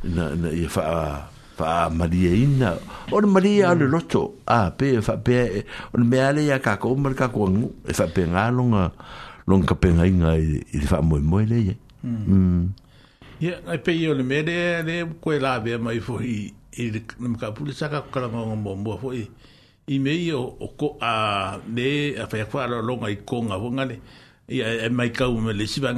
[0.07, 0.23] na
[0.55, 1.27] ia faa
[1.59, 2.71] pa Maria ina
[3.11, 3.77] on Maria mm.
[3.83, 5.37] le lotto a ah, pe fa pe
[5.95, 7.51] on me ale ya ka ko mer ka ko
[7.83, 8.71] e fa pe nga long
[9.49, 10.13] long ka pe nga i
[10.63, 11.75] i fa mo mo le ye
[12.07, 12.23] mm.
[12.31, 12.63] mm.
[13.43, 14.55] ya yeah, ai pe yo le mere
[14.87, 16.37] le ko la be mai fo i
[16.79, 16.83] i
[17.19, 19.23] nem ka pu le saka ka ngo mo mo fo i
[19.91, 23.59] i me yo o ko a ne a fa kwa lo long ai ko nga
[23.59, 23.97] vo nga le
[24.57, 25.91] ya e, e mai ka me le si ba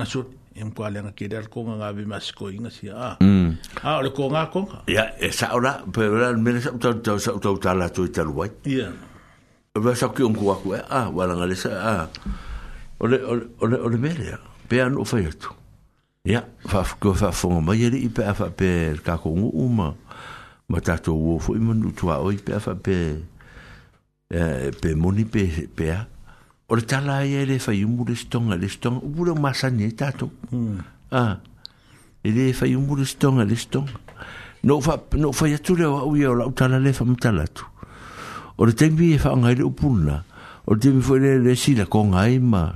[0.61, 3.49] em kwa le nga kira ko nga bi mas ko inga si ah, mm.
[3.81, 6.93] a a le ko nga ko ya e sa ora pe ora me sa to
[7.01, 8.89] to sa to ta la to ta lwa ya
[9.73, 12.07] ba sa ki um kwa ko a wala nga le sa a ah,
[13.01, 13.17] ole
[13.61, 14.37] ole ole me le
[14.69, 15.49] pe an o fa yetu
[16.25, 19.93] ya fa ko fa fo ma ye i pe fa pe ka ko uma
[20.69, 22.85] ma ta to wo fo i mo nu to a o i pe fa eh,
[24.29, 26.01] pe pe moni pe pe a
[26.71, 29.83] Um o le tala ia le fai umu le stonga le stonga upu le masani
[29.83, 30.31] e tatou
[31.11, 31.35] ah
[32.23, 33.91] e le fai umu le stonga le stonga
[34.63, 37.43] no fa no fa ia tu le o ia o la utala le fa mutala
[37.51, 37.65] tu
[38.57, 40.23] o le tembi e fa ngai le upuna
[40.65, 42.71] o le tembi foi le le sila ko ngai ma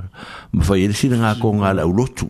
[0.51, 2.27] ma fa ia le sila nga ko la ulotu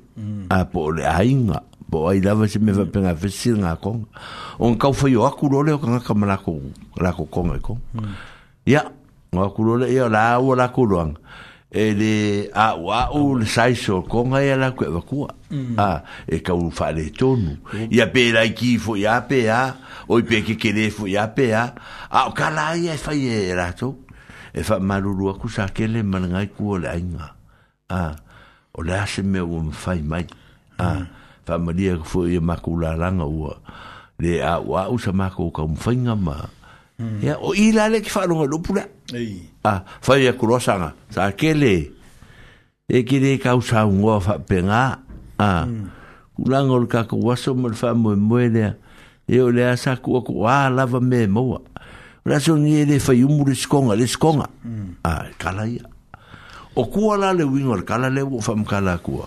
[0.51, 3.89] a po le ainga po ai lava se me va penga fa sila nga ko
[3.95, 4.05] um
[4.59, 6.61] on ka foi o aku le o ka ka ko
[7.01, 7.73] la ko ko ko
[8.69, 8.85] ia
[9.33, 10.85] o aku ia la o la ko
[11.71, 15.77] ele a wa o le sai so con e ai la que va cua mm.
[15.79, 17.57] a e ka un fare tonu
[17.89, 19.75] ia pe la ki fo ia pe a
[20.07, 21.73] o pe ke ke le fo ia pe a
[22.09, 23.95] a o ka ia fa ye la to
[24.53, 27.33] e fa malu lu ku sa ke le man ngai ku le ai nga
[27.89, 28.13] a
[28.77, 30.23] o la se me un fai mai
[30.77, 31.09] a
[31.43, 31.61] fa mm.
[31.65, 33.25] ma dia fo ia ma ku la la nga
[34.21, 36.45] le a wa o sa ma ku ka un fai nga ma
[37.01, 37.19] mm.
[37.25, 40.37] ia o ila le ki fa lo lo pula ei a ah, fai a e
[40.37, 41.89] kurosanga sa kele
[42.87, 44.99] e kere ka usa un go fa penga
[45.41, 45.65] a
[46.37, 50.69] ulang ol ka ko waso mo fa mo mo e ole asa ku ko a
[50.69, 51.57] lava me mo
[52.25, 55.01] ora so ni e le fai un muris le sconga a hmm.
[55.03, 55.85] ah, e kala ia
[56.77, 59.25] o ku ala le win ol kala le wo fa m kala ku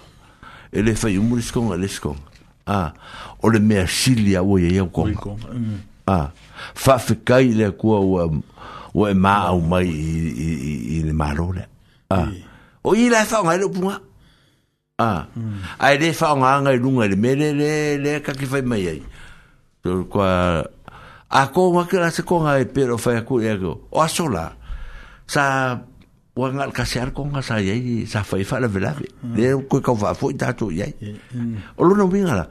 [0.70, 2.22] e le fai un muris le sconga
[2.70, 2.94] ah, a
[3.42, 5.08] ole me silia o ye ko
[6.06, 6.30] a
[6.78, 8.22] fa fikai le ku wa
[8.98, 11.64] o e ma au mai i, i, i, i le marole.
[12.10, 12.26] Ah.
[12.82, 13.96] O i lai whaonga i lupunga.
[14.98, 15.26] Ah.
[15.38, 15.62] Mm.
[15.78, 19.02] Ai le whaonga anga i lunga le mele le, le kaki whai mai ai.
[19.82, 20.04] So,
[21.28, 23.72] A kōngwa ke la se kōngwa e pero fai e a kūrea kō.
[23.92, 24.48] O aso la.
[25.28, 25.42] Sa...
[26.38, 29.08] Ua ngā le kasear kōngwa sa iai sa whai whai la velawe.
[29.26, 29.34] Mm.
[29.38, 30.92] Le koe kau whaafo i tātou iai.
[31.76, 32.44] O luna winga la.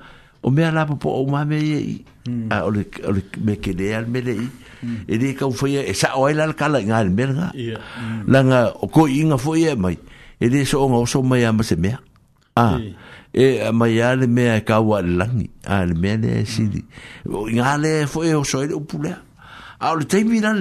[0.45, 1.09] O mea la po mm.
[1.09, 1.95] ah, o mame iai.
[2.29, 4.49] O A ole, ole le mele iai.
[4.85, 9.97] Ini kau ka fo ye sa o ngan ka la ngal merga inga fo mai
[10.37, 11.75] ini so ngau so mai ma se
[12.57, 12.77] ah,
[13.33, 15.49] eh e ma ya le me ka wa la ni sini,
[15.85, 16.81] le me le si di
[17.55, 19.13] nga le fo ye so ile pula
[19.81, 20.53] a le te mi na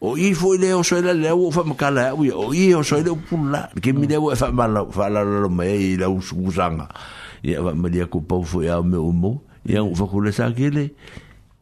[0.00, 2.80] o i fo ile o so le o fa ma ka la o i o
[2.82, 6.08] so ile pula ke mi le o fa ma fa la lo me i la
[6.08, 6.88] usanga
[7.44, 10.32] ya va ma dia ku pa fo ya me o mo ya va ku le
[10.32, 10.72] sa ke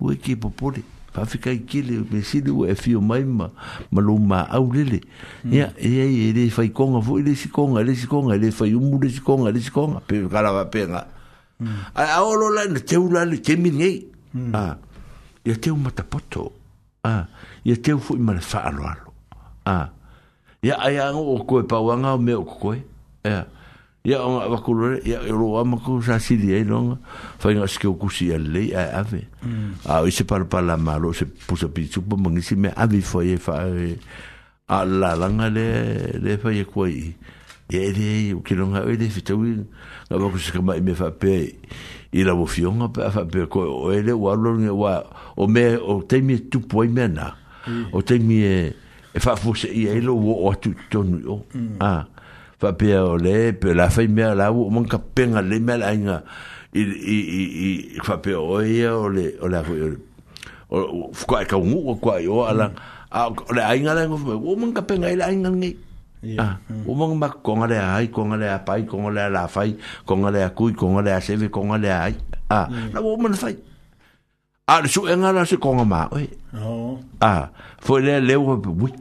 [0.00, 3.50] ue ki popole fafika i kile me sili ue fio maima
[3.91, 5.00] ma lo ma au lele
[5.42, 5.52] hmm.
[5.52, 8.50] ia e ai e le fai konga fo ele si konga le si konga le
[8.52, 10.84] fai umu le si konga e e e le si konga pe kala va pe
[10.86, 11.07] nga
[11.58, 11.76] hmm.
[11.97, 14.55] a a olo la ne teu la le kemi ngai hmm.
[14.55, 14.76] a
[15.44, 16.52] ia teu mata poto
[17.05, 17.26] a
[17.65, 19.10] ia teu fo i ma le fa alo alo
[19.65, 19.89] a
[20.60, 22.84] ia ai ango o koe pa wanga o me o koe
[23.25, 23.49] ia
[24.07, 26.94] ya o va kulur ya ro wa ma ku sa si di ai long
[27.43, 29.26] fa nga ske ku si ya le a ave
[29.91, 32.39] a o se par par la ma lo se pu se pi su pu mangi
[32.39, 35.67] si me a vi fo ye fa a la la nga le
[36.23, 37.18] le fa ye ku ai
[37.67, 40.78] ye de u ki long a o de fitu nga ba ku se ka ma
[40.78, 41.59] me fa pe
[42.15, 44.93] i la bofio nga pa fa pe ko o ele wa lo nga e wa
[45.35, 47.35] o me o te mi e tu po i mena
[47.67, 47.91] mm.
[47.91, 48.60] o te mi e
[49.18, 51.75] fa fu se ye lo o tu tonu o a mm.
[51.83, 52.02] ah.
[52.59, 55.76] fa pe o le pe la fai mea la u mon ka penga le mea
[55.76, 56.23] la inga
[56.73, 57.17] i i
[57.68, 59.60] i fa pe o e ia o le o la
[60.73, 62.73] o fuka e ka ngu e o kwa yo ala
[63.12, 63.23] a
[63.55, 65.73] le ainga le ngo o mon ka penga le ainga ngi
[66.41, 66.89] ah mm.
[66.89, 69.76] o mon ma konga le ai konga le pai konga le la fai
[70.09, 72.15] konga le kui konga le seve konga le ai
[72.49, 73.55] ah la o mon fai
[74.67, 76.25] a su enga la se konga ma oi
[76.57, 76.99] oh.
[77.20, 77.52] ah
[77.85, 78.93] foi le le o bui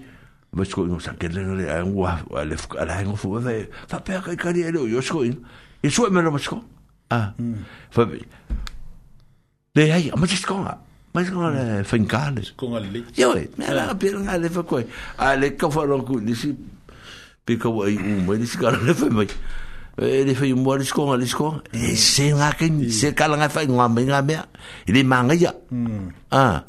[0.56, 2.16] mas ko no sakel no le ang wa
[2.48, 5.36] le fuka la ang fuwa ve fa pe ka ka le yo sko in
[5.84, 6.64] e so me no mas ko
[7.12, 7.36] a
[7.92, 8.08] fa
[9.76, 10.78] le ai mas sko a
[11.14, 14.50] mas ko le fin kales ko ngal le yo e me la pe ngal le
[14.50, 14.80] fa ko
[15.20, 16.56] a le ka fa ro ku ni si
[17.46, 19.28] pe ko wa i mo ni si ka le fa mai
[20.00, 23.12] e le fa i mo le sko ngal le sko e se nga ken se
[23.12, 24.40] ka la nga fa ngwa me nga me
[24.88, 26.32] le manga ya mm.
[26.32, 26.64] a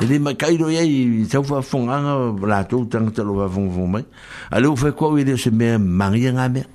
[0.00, 4.02] 你啲麥芽膠嘢，一早放放硬個，拉到等佢落去放放埋，
[4.56, 6.66] 一路放過佢哋先變埋軟嘅咩？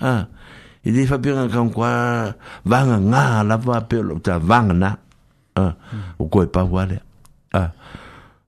[0.00, 0.26] 啊！
[0.82, 2.34] 你啲發餅啊，講過
[2.64, 4.96] 放個硬，拉翻俾落就放個軟，
[5.52, 5.76] 啊，
[6.16, 7.02] 我攰飽我咧，
[7.50, 7.70] 啊，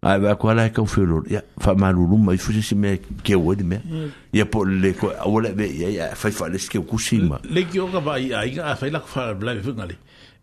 [0.00, 0.64] 係咪攰啦？
[0.68, 3.82] 佢肥佬，又發埋碌碌，咪好似啲咩膠嘅啲咩？
[4.30, 6.10] 又破裂過，我哋咩咩？
[6.14, 7.38] 發一發咧，少少苦絲嘛。
[7.44, 8.98] 你膠嘅話，依家發一發咧，
[9.56, 9.92] 佢發唔翻嚟。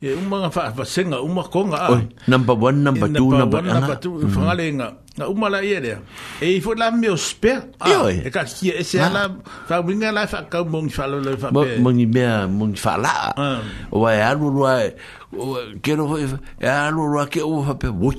[0.04, 3.64] e uma nga fa fa senga uma ko nga ai number 1 number 2 number
[3.64, 5.80] 1 number 2 fa le nga nga uma la ia
[6.44, 9.30] e i fo la me o spe e ka ki e se la
[9.70, 12.20] fa winga la fa ka mong fa lo fa pe mong ni me
[12.52, 13.32] mong fa la
[13.96, 14.68] wa ya lu lu
[15.80, 16.20] ke lo
[16.60, 18.12] ya lu lu ke o fa pe wo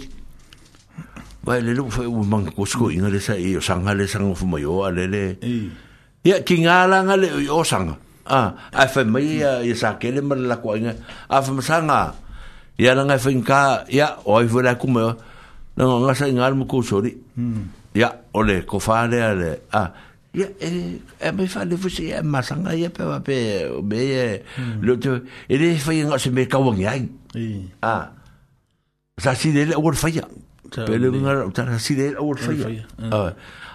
[1.45, 4.33] Vai le lu foi un man kusko inga le sa i o sanga le sanga
[4.33, 5.25] fu mayo ale le.
[6.25, 7.93] Ya kingala nga le o sanga.
[8.25, 8.55] 啊！
[8.73, 10.95] 阿芬咪啊，以前佢哋咪拉過嘅，
[11.29, 12.15] 阿芬生啊，
[12.77, 15.17] 然後阿芬家也外夫嚟過冇？
[15.77, 19.93] 嗱我講聲我冇講錯啲，嗯，也我哋講翻嚟阿咧，啊，
[20.33, 24.01] 也誒，阿咪翻嚟唔知阿媽生啊，也平平咩
[24.57, 25.17] 嘢，攞住，
[25.49, 28.11] 依啲翻嚟我先未交往嘅，嗯，啊，
[29.19, 30.25] 生仔嚟我會翻嚟，
[30.71, 33.35] 平平我生仔嚟我會翻嚟，嗯。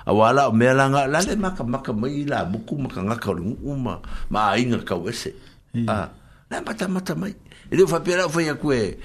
[0.10, 4.02] awala o mea langa lale maka maka mai la maka ngaka rungu uma
[4.34, 5.38] ma inga ka wese
[5.86, 6.10] ah,
[6.50, 7.38] na mata mata mai
[7.70, 8.98] ili ufa pera ufa ya kue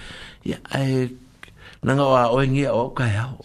[0.49, 1.13] ya ae
[1.85, 3.37] nanga wa oengi a oka yao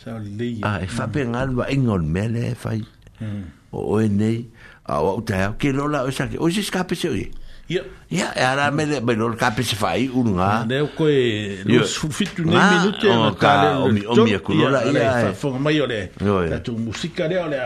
[0.63, 2.79] ah, e fa pe ngalu wa inga on mele fai
[3.75, 4.47] o oenei
[4.87, 7.27] a wa uta yao ke lola o sake o isi skape se oye
[7.69, 8.71] Ia, ia era
[9.05, 10.65] melhor capacify urunga.
[10.97, 13.67] Koe, né, los fitu ni minute na kale.
[13.77, 15.29] Oh, o mi o mi colora ia.
[15.37, 16.01] Fa fa mai ole.
[16.49, 17.59] Tatu musika le ole.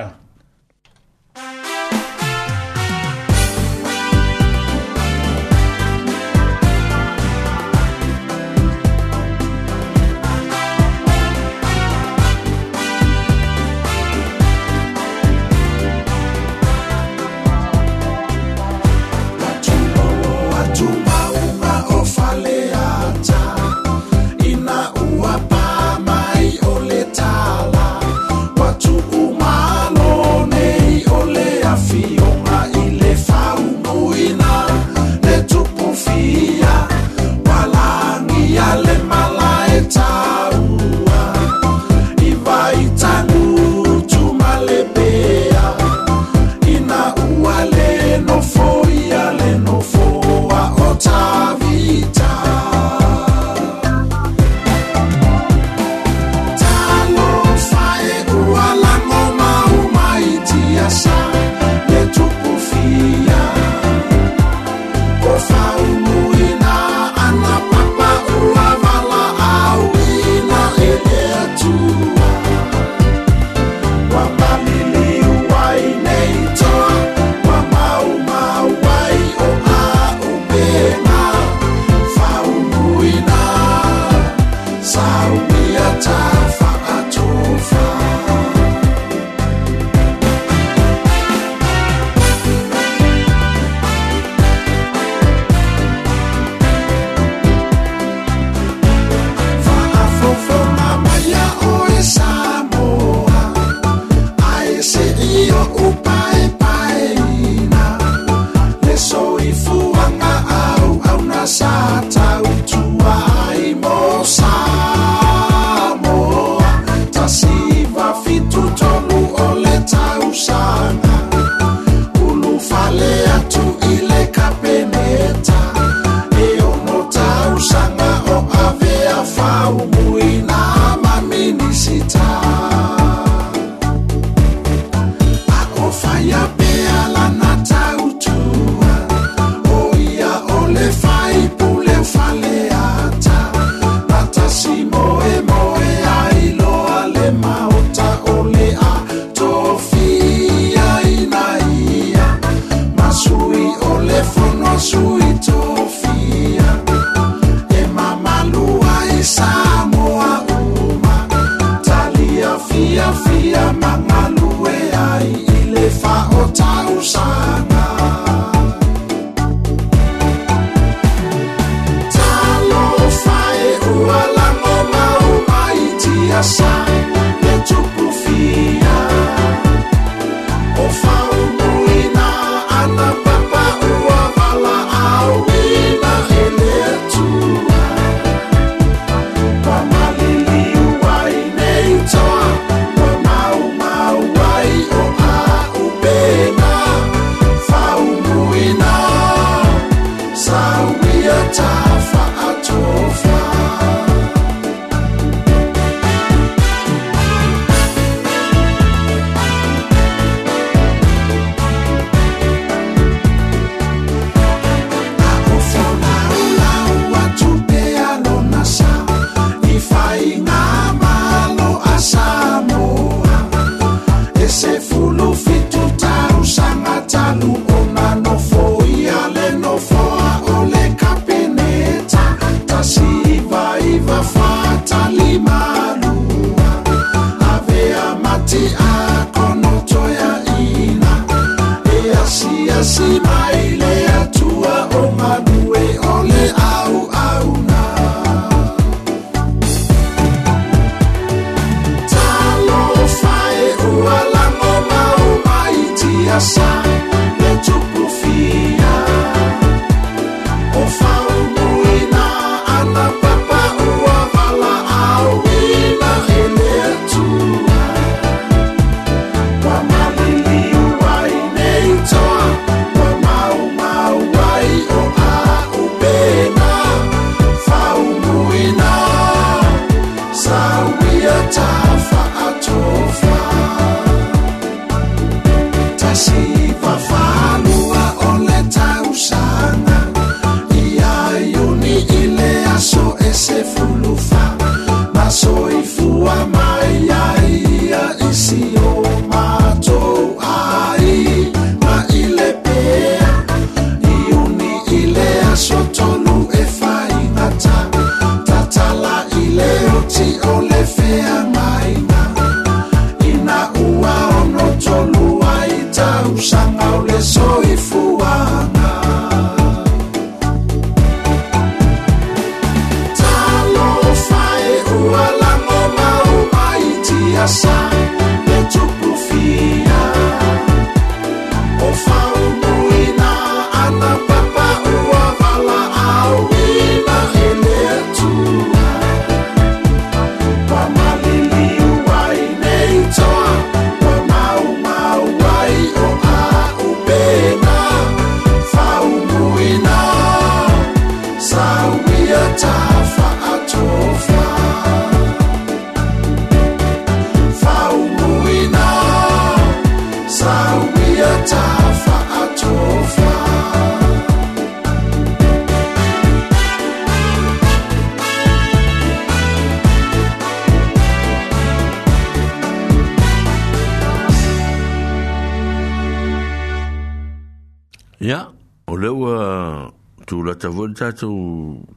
[380.64, 381.28] ta vo ta to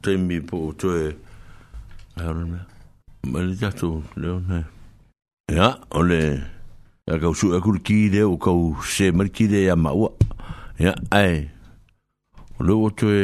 [0.03, 1.05] te mi po to e
[2.19, 2.43] ha me
[3.29, 3.87] me ni ta to
[4.19, 4.59] le o ne
[5.57, 5.67] ya
[5.99, 6.21] ole
[7.07, 8.51] ya ka su a kul ki de o ka
[8.95, 10.11] se mer ki de ya ma o
[10.85, 11.35] ya ai
[12.57, 13.05] o le o to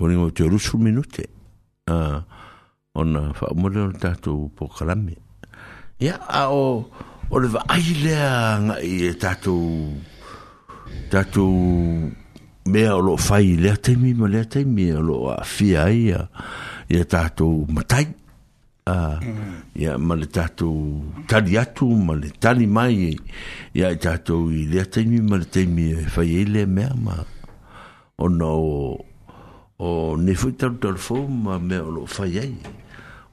[0.00, 1.24] o ni o to ru su minute
[1.94, 1.96] a
[2.98, 5.14] on fa mo le ta to po kalame
[6.06, 6.66] ya a o
[7.34, 8.14] o le va ai le
[8.64, 9.56] nga i ta e to
[11.10, 11.44] ta to
[12.64, 16.28] mea o lo fai lea teimi ma lea teimi o lo a fia ia
[16.88, 18.06] ia tātou matai
[18.86, 19.72] mm.
[19.74, 20.04] ia uh, mm.
[20.06, 23.16] ma le tātou tali atu ma le tali mai
[23.74, 27.16] ia i tātou i lea teimi ma le teimi e fai ei lea mea ma
[28.18, 29.06] o na o
[29.80, 32.54] o ne fui taru taru fau ma mea o lo fai ei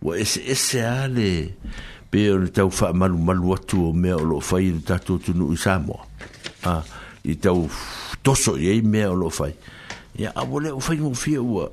[0.01, 1.29] wa ese ese a le
[2.09, 5.51] pe o le tau malu malu atu o mea o lo fai le tātou tunu
[5.53, 5.99] i Samoa
[6.63, 6.81] uh,
[7.27, 7.67] i tau
[8.27, 9.53] toso ye i mea o loo fai
[10.19, 11.65] ia aua lea ua faigofia ua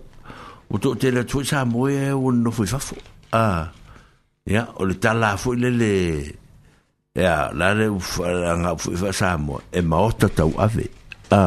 [0.70, 2.97] ua toʻatele atu ai sa moe e ua nofo i fafo
[3.34, 3.42] a
[4.55, 5.92] ia o le tala fo le le
[7.20, 10.86] ya la le faalaga foʻi faa sa moa e maota tauave
[11.34, 11.42] a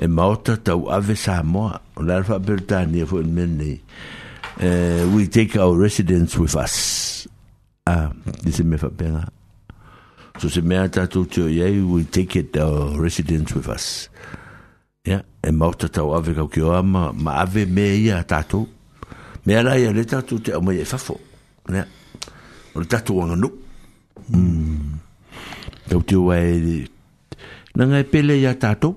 [0.00, 3.76] e maota tauave sa moa o la le faapeletania foʻi le mea lenei
[4.66, 6.76] eh, we take our residence with us
[7.94, 8.08] a
[8.48, 9.22] i se mea faapeaga
[10.40, 14.08] so se mea tatou teo iai we take it uh, residence with us
[15.04, 18.68] ia e mau tatau ave kaukioa ma, ma ave mea ia tatou
[19.44, 21.18] mea la ia le tatou te aumai ai fafo
[21.72, 21.84] ia
[22.74, 23.52] o le tatou aganuu
[24.30, 24.98] hmm.
[25.90, 26.80] kau teo ai e,
[27.76, 28.96] na gae pele ia tatou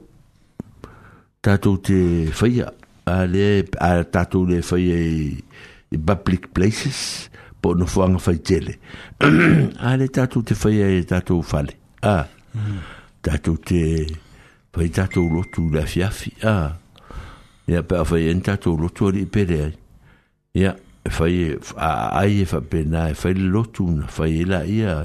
[1.45, 2.71] tatou te faia
[3.09, 7.29] a le a tatou le faia i public places
[7.65, 8.73] po no fuanga fai tele.
[9.89, 11.71] Ale tatu te fai e tatu fale.
[12.01, 12.11] A.
[12.11, 12.25] Ah.
[12.53, 12.81] Mm.
[13.25, 13.79] Tatu te
[14.73, 16.31] fai tatu lotu la fiafi.
[16.43, 16.51] A.
[16.51, 16.71] Ah.
[17.67, 19.71] Ia pa fai en tatu lotu ali pere ai.
[20.61, 20.75] Ia.
[21.17, 21.47] Fai e
[21.87, 21.89] a
[22.21, 24.95] ai e fa pena e fai lotu na fai e la ia.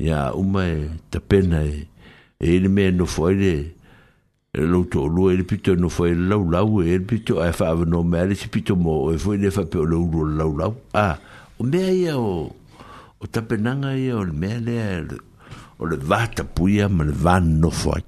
[0.00, 0.78] Ia uma e
[1.10, 1.78] ta pena e.
[2.38, 3.54] E ele me no fai le.
[4.56, 7.68] E lo to lo e pito no fai lau lau e pito a e fa
[7.92, 10.74] no mare pito mo e fai le fa pe lo lo lau lau.
[10.92, 11.06] A.
[11.08, 11.16] Ah
[11.58, 12.54] o mea ia o,
[13.18, 15.02] o tapenanga ia o le mea lea
[15.78, 18.02] o le vata puia ma le vano fai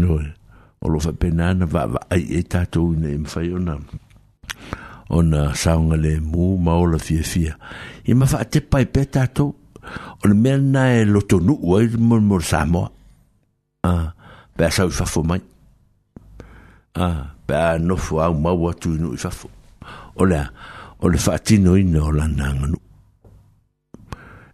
[0.00, 0.26] no e
[0.82, 3.74] o lo fai penana va, va ai e tatou ina e mfai ona
[5.12, 7.52] ona saunga le mu ma o la fia fia
[8.08, 9.50] i ma fai te pai pe tatou
[10.20, 12.88] o le mea na e loto nu ua i mor mor samoa
[13.84, 14.08] a ah,
[14.56, 15.40] pe asau i fafo mai
[16.96, 19.46] a ah, pe a nofo au maua tu inu i fafo
[20.20, 20.44] o lea
[21.02, 22.82] o le faatino ina o lana aganuu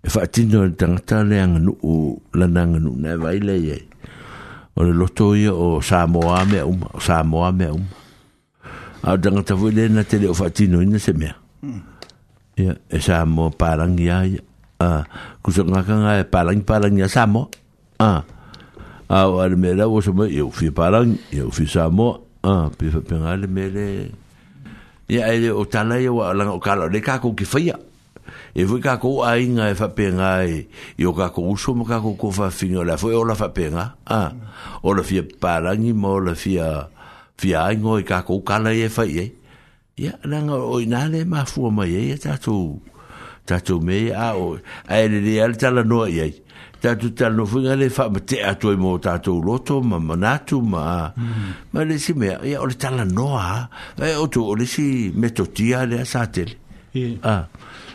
[0.01, 3.85] e faatino le tagata le aganuu lana aganuu na e vai lei ai
[4.77, 7.93] o le loto ia o samoa mea uma o samoa mea uma
[9.05, 11.81] a o tagata vui lē na tele o faatinoina se mea hmm.
[12.63, 14.41] ia e samoa palagi ia ia
[14.81, 14.89] a
[15.45, 17.47] kusagakaga e palagi palagi a samoa
[18.09, 18.25] a
[19.05, 22.13] a o ale mea lau o somai e o fia palagi e o samoa
[22.53, 23.87] a pe faapega le mea le
[25.09, 27.81] ia e le o tala ia ua alaga o kala le kakou ke faia
[28.53, 33.01] e foi kakou aiga e faapega e o kakou uso ma kakou ko faafiga la
[33.01, 34.21] foi ola faapega a
[34.85, 36.93] ola fia palagi ma ola fia
[37.41, 38.85] fia aigo i e kakou kala e e.
[38.85, 39.31] ia e fai ai
[39.97, 42.77] ia alaga o inā le mafua mai ai a tatou
[43.49, 43.81] tatou
[44.13, 44.61] a o
[44.93, 46.21] ae lelea le talanoa i
[46.81, 51.11] tatu tala no fuinga le fa te atu i mo tato loto ma manatu ma
[51.19, 51.51] mm.
[51.73, 56.55] ma le si mea ia ole tala noa e otu ole si metotia le asatele
[57.23, 57.47] a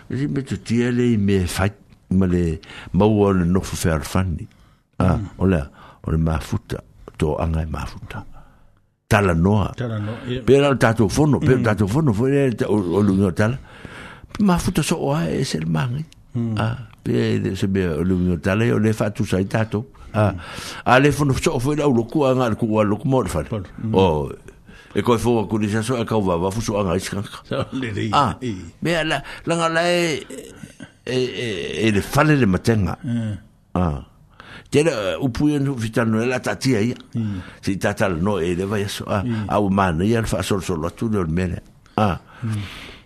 [0.09, 1.71] le si metotia le i me fai
[2.19, 2.59] ma le
[2.93, 4.43] maua ole nofu fer fani
[4.99, 5.25] a mm.
[5.39, 5.61] ole
[6.07, 6.77] ole mafuta
[7.17, 8.19] to anga i e mafuta
[9.07, 9.71] tala noa
[10.45, 11.69] pera le tato fono pera le mm.
[11.71, 13.55] tato fono fuere ole ngio tala
[14.43, 16.03] mafuta so oa e sel mangi
[16.59, 20.25] a pe eh, se be le mio tale o le fa tu sai tato a
[20.27, 20.33] ah.
[20.85, 23.43] ah, a le fono so fo la lo kua ngal kua lo kmo fa
[23.91, 24.29] o
[24.95, 27.21] e ko fo ku ni so ka va va fu so ngal iska
[28.11, 28.35] a
[28.81, 30.23] me la la ngala e
[31.05, 31.45] e, e
[31.83, 33.35] e le fale le matenga eh.
[33.73, 34.01] a ah.
[34.71, 36.95] tera u uh, pu en vitan no e la tati ai
[37.61, 40.75] si tata no e le va so a a u man ya fa so so
[40.77, 41.59] lo tu le mele
[41.97, 42.92] a mm.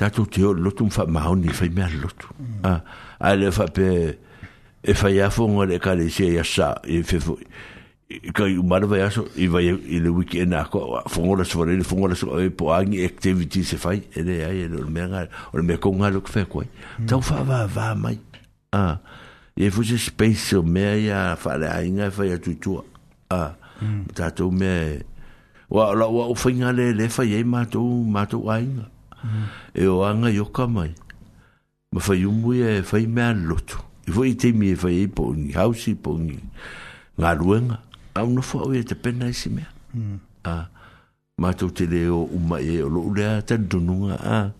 [0.00, 2.28] tatou te o lotu mfa maoni fai mea lotu
[2.64, 2.80] a ah,
[3.20, 3.86] a le fa pe
[4.80, 7.34] e fai afo ngā le ka le se ia sa e fefo
[8.34, 11.84] ka i umara vai aso i vai i le a e nāko fongola sovare le
[11.84, 15.22] fongola sovare po angi activity se fai e le ai e le mea ngā
[15.52, 17.10] o le mea konga lo kwe koe mm.
[17.12, 18.16] tau fa va va mai
[18.72, 18.96] a ah,
[19.56, 22.80] e fuse space o mea ia fa le ainga e fai atutua
[23.28, 24.16] a ah, mm.
[24.16, 24.80] tatou mea
[25.68, 27.84] wa la wa o fai ngā le le fai e mātou
[28.16, 28.48] mātou
[29.80, 30.90] e o anga i oka mai.
[31.92, 33.78] Ma fai umui e fai mea lotu.
[34.08, 36.38] I fai te mi e fai e po ngi hausi, po ngi
[37.20, 37.78] ngā ruenga.
[38.18, 39.68] A una fua oi e te pena isi mea.
[39.94, 40.16] Mm.
[41.40, 44.52] ma tau te leo uma e o lo ulea tan tununga a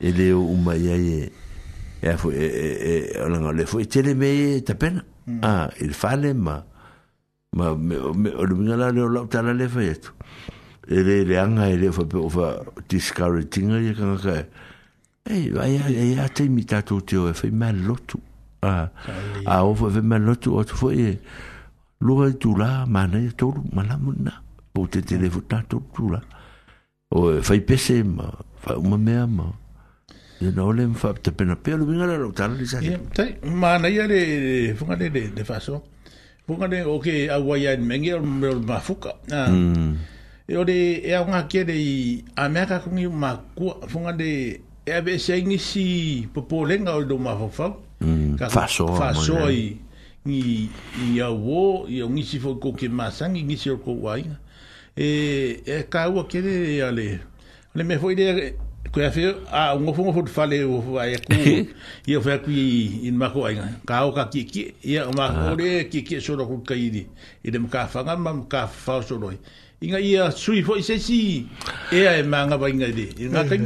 [0.00, 1.22] e leo uma e e
[2.02, 4.74] e a fua e, e e o langa le fua e tele me e te
[4.74, 5.04] pena.
[5.28, 5.40] Mm.
[5.42, 6.56] A, e fale ma
[7.56, 10.10] ma o le mingala leo lau tala le fai etu
[10.88, 14.34] e le le anga e le fa pe ofa discouraging e kanga ka
[15.30, 18.18] e vai e ia te mita to te o e fa mal lotu
[18.62, 18.88] a
[19.46, 21.18] a o fa mal lotu o te foi
[22.00, 26.08] lua tu la mana e to mana mana po te te le vota to tu
[26.10, 26.20] la
[27.12, 28.26] o e fa pese ma
[28.58, 29.46] fa uma mea ma
[30.40, 32.98] e na ole fa te pena pe lu vinga la lo tala li sa e
[33.14, 35.78] te mana ia le funga le le fa so
[36.46, 39.14] funga le o a wai ai mengi o mafuka
[40.48, 44.30] e ore e au ngā kia rei a mea kakungi ma kua funga de
[44.86, 45.86] e a vese a ingi si
[46.34, 49.76] popo lenga ori do ma fawfau mm, fasoa fasoa i
[50.26, 50.68] ngi
[51.14, 54.16] i a wō i a ngisi fo ko ke o ko
[54.96, 57.20] e, e ka aquele ali rei e ale
[57.74, 58.54] le me foi de
[58.92, 59.12] ko ia
[59.50, 61.66] a un ofo ofo de fale o a e eu
[62.12, 65.06] i o fea kui i ma ko ainga ka o ka kie kie i a
[65.12, 65.56] ma ko
[67.44, 69.00] de ma ka fanga ma ma ka fao
[69.82, 71.46] inga ia sui fo i sesi
[71.90, 73.58] e ai manga ba inga de inga kai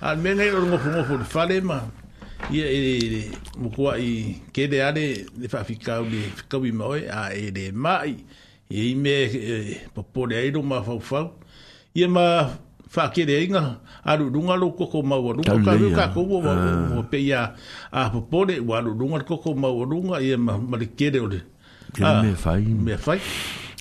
[0.00, 1.78] al mena i rongo fungo fo de fale ma
[2.50, 2.78] ia e
[3.12, 3.22] de e
[3.58, 7.50] mukua i ke de ale de fa fika u de fika bi moe a e
[7.50, 8.14] de mai
[8.70, 9.12] e i me
[9.94, 11.34] popo de ai ma fau fau
[11.94, 12.46] ia ma
[12.88, 16.54] fa ke de inga alu dunga lo koko ma wa dunga ka ka ko wa
[16.54, 16.94] ah.
[16.96, 17.54] wa pe ia
[17.90, 21.10] a popo de wa lu dunga koko ma wa dunga ia ma ma de ke
[21.10, 21.20] de
[22.02, 22.60] ah, me fai.
[22.62, 23.18] Me fai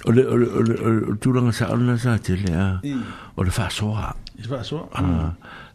[0.05, 2.79] o le o le o le o le tūranga sa ala sa te le a
[3.35, 4.87] o le whasoa le whasoa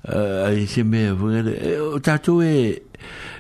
[0.05, 2.79] a i se mea whingere e, o tātou e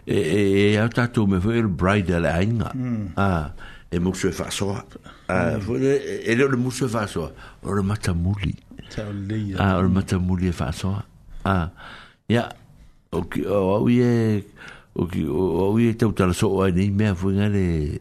[0.04, 3.12] e e e a tātou me whingere braida le ainga mm.
[3.22, 3.28] a
[3.90, 4.80] e musu e whasoa
[5.28, 5.70] mm.
[5.70, 5.96] e,
[6.26, 7.30] e le o le musu e whasoa
[7.62, 8.56] o le matamuli
[9.62, 11.04] a o le matamuli e whasoa
[11.44, 11.68] a
[12.28, 12.48] ia
[13.14, 14.10] o ki o au i e
[14.98, 18.00] o ki o au i e tau tala soa ni mea whingere e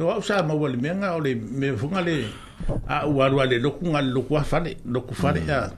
[0.00, 2.24] no au sa mo le meaga o le meafuga le
[2.88, 5.70] auaru a le loku ga le loku afale loku fale a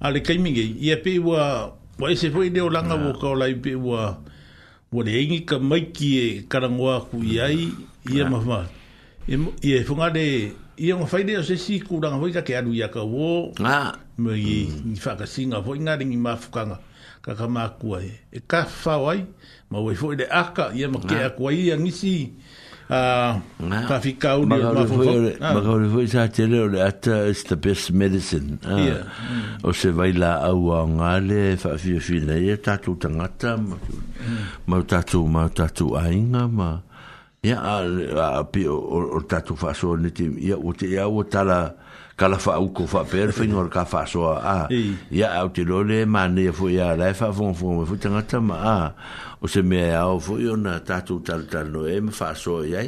[0.00, 4.18] a le kaimigei ia pei ua ua ese foi le olaga ua kaolai pei ua
[4.92, 7.68] ua leaigi ka maiki e kalagoa aku i ai
[8.10, 8.66] ia mafama
[9.62, 10.26] ia e fuga e le
[10.76, 13.54] ia ngafai le o sesi kulaga foi kake alu ia mm.
[14.18, 16.78] ni ma i faakasiga foi galigi mafukaga
[17.22, 18.10] kakamakua e.
[18.32, 19.24] e ka kafao ai
[19.70, 22.32] ma uai e foi le aka ia ma ke aku ai ia gisi
[22.88, 23.36] Ah,
[24.00, 24.56] fi ka uni ma
[24.88, 29.04] fo fo ka uni sa te le le at is the best medicine Ah, yeah.
[29.62, 30.64] o se vai la au
[30.96, 34.64] ngale fa fi fi le e tatu tu tanga ta ma mm.
[34.66, 36.80] ma ta ma tatu tu ainga ma
[37.44, 40.08] ya a pi o ta tu fa so ni
[40.48, 41.74] ya o te ya o tala, la
[42.18, 44.66] kala fa u ko fa per fin or ka fa so a
[45.14, 48.40] ya au te lole ma ne fo ya la fa fo fo fo te ngata
[48.42, 48.78] ma a
[49.40, 52.32] o se me a o fo yo na ta tu tal tal no em fa
[52.34, 52.82] so ya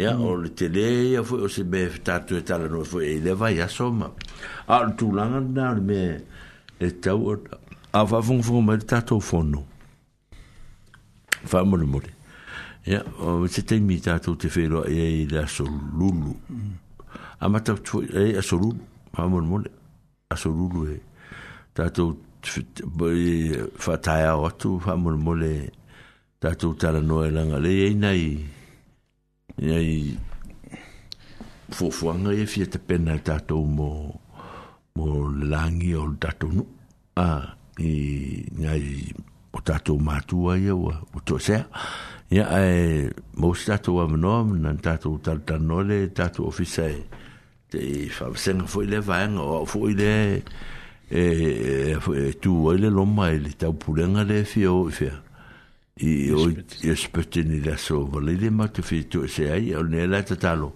[0.00, 0.24] ya mm.
[0.24, 3.02] o le te le ya fo o se me ta tu tal no e fo
[3.04, 4.08] e le va ya so ma
[4.66, 6.00] a tu la na na me
[6.80, 7.36] e ta o
[7.92, 9.60] a fa fo fo ma ta tu fo no
[11.52, 12.12] fa mo le mo le
[12.88, 16.80] ya o se te mi ta tu te fe lo e la so lulu mm.
[17.40, 18.70] a mata tu e a soru
[19.18, 19.62] a mon mon
[20.32, 20.94] a soru e
[21.74, 22.08] tatou
[23.84, 25.52] fataeao atu faamolemole
[26.42, 28.22] tatou talanoa e laga lei ai nai
[29.66, 29.90] iai
[31.74, 33.88] fuafuaga ia fia tapena e tatou mo
[34.96, 35.06] mo
[35.38, 36.68] lelagi o le tatou nuu
[37.16, 37.26] a
[37.88, 37.92] i
[38.62, 38.86] nai
[39.54, 41.62] o tatou matua ia ua ua toesea
[42.36, 42.74] ia ae
[43.38, 47.02] mausi tatou amanoa mana tatou talitalanoa le tatou ofisa e
[47.74, 50.42] te whawasenga fo foi le vaenga o fo le
[51.10, 51.24] e
[51.98, 55.16] e tu o le loma e le tau pulenga le fio i fea
[56.00, 56.48] i o
[56.90, 60.72] i spetini le so vale le matu fitu se ai o ne la tatalo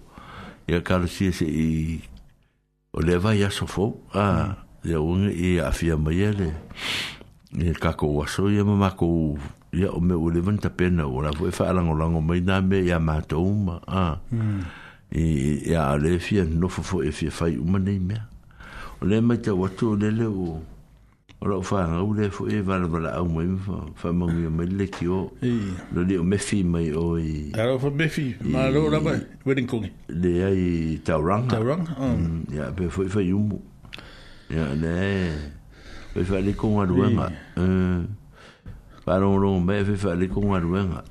[0.67, 1.99] e kalo si se i
[2.91, 4.89] o le vai aso fo a mm.
[4.89, 6.49] le un i afia mai le
[7.57, 9.37] e kako aso ia mamako
[9.73, 12.39] ia o me o le vanta pena o la fo e fa lango lango mai
[12.41, 14.15] na me ia matoma a ah.
[14.31, 14.87] mm.
[15.11, 18.27] i e a le fia no fo fo e fia fai uma nei mea.
[19.01, 20.61] O le mai te watu o lele o
[21.41, 24.45] o lau fa nga ule fo e vala vala au mai mefa fa mau i
[24.45, 25.31] o mai le ki o
[25.93, 29.21] lo li o mefi mai o i a lau fa mefi ma lo la mai
[29.45, 31.95] wedding kongi le a i tauranga tauranga
[32.51, 32.71] ya ah.
[32.71, 33.55] mm, pe fo e fai umu
[34.49, 34.99] ya le
[36.13, 37.31] e fa le kongi a duenga
[39.05, 41.03] pa eh, rong rong me e fa le kongi a duenga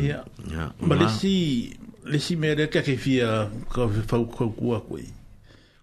[0.00, 0.24] ya
[0.64, 4.50] mm, ma le si le si me re ka ke fia ka fa u ko
[4.56, 4.98] ku ku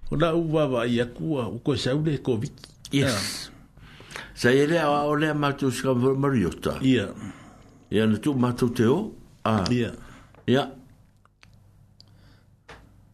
[0.09, 2.49] o na u va va ya ku u ko sa u le ko vi
[2.91, 3.51] yes
[4.33, 7.11] sa ye le o le ma tu ska vo mario ta ya
[7.91, 8.85] ya no tu ma tu te
[9.45, 9.91] a ya
[10.47, 10.71] ya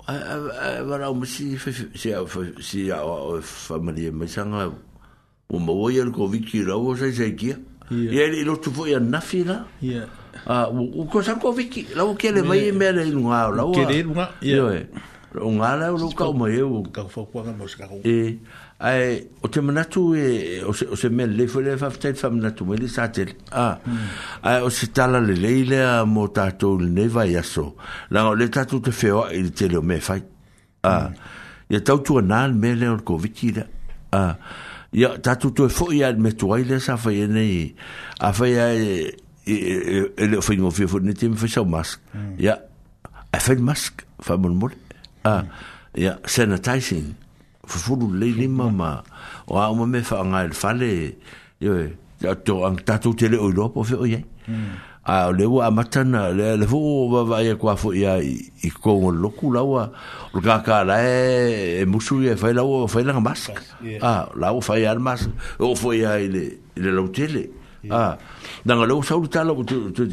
[0.07, 2.23] a a va na mo si fe si a
[2.61, 2.99] si a
[3.41, 4.69] fa ma ni e ma sa nga
[5.49, 7.57] o mo wo ye ko vi ki ra o sa sa ki ya
[7.91, 9.63] Ia ili lotu fo ia nafi la.
[9.81, 10.07] Ia.
[10.45, 13.71] Uh, uko sanko viki, lau kele mai e mea le ilunga au lau.
[13.73, 14.55] Kele ilunga, ia.
[14.57, 14.87] Ia e.
[15.41, 16.83] O ngā la e lau kau mai e u.
[16.93, 18.37] Kau fau kua ngā mausika E.
[18.83, 22.29] Ai, o te manatu e, o se, o se mea le lefo le fafetai fa
[22.29, 23.25] manatu mele sa te.
[23.51, 23.77] Ah.
[24.41, 27.69] Ai, o se tala le leile a mo tātou le neva i aso.
[28.11, 30.19] Langa, le tātou te feoa i e te leo me fai.
[30.83, 31.09] Ah.
[31.71, 33.69] Ia e tautua nā le mea le o le
[34.13, 34.35] Ah
[34.93, 37.73] ya ta tu tu fo ya me tu ai le sa fa ye nei
[38.21, 39.17] a fa ya e,
[39.49, 41.97] e, e, e le fo ngo fi fo ni tim fa sa mask
[42.37, 43.33] ya mm.
[43.33, 44.73] a fa mask fa mon mon
[45.25, 45.43] a
[45.97, 46.29] ya mm.
[46.29, 47.17] sanitizing
[47.65, 48.53] fo fo lu le ni mm.
[48.53, 49.01] mama
[49.49, 51.17] o a mo me fa nga le fa le
[51.59, 51.89] yo
[52.21, 54.21] ya to an ta tu te le o lo po fo ye
[55.05, 58.95] a le wa matana le le vo va va ya kwa fo ya i ko
[59.01, 59.91] ngo lo ku la wa
[60.33, 63.51] lo ka ka la e, e musu ye fa la wa fa la mas
[64.01, 65.27] a la wa fa ya mas
[65.59, 67.49] o fo ya ile ile lo tele
[67.91, 68.17] a
[68.65, 69.59] dan lo sa lu ta lo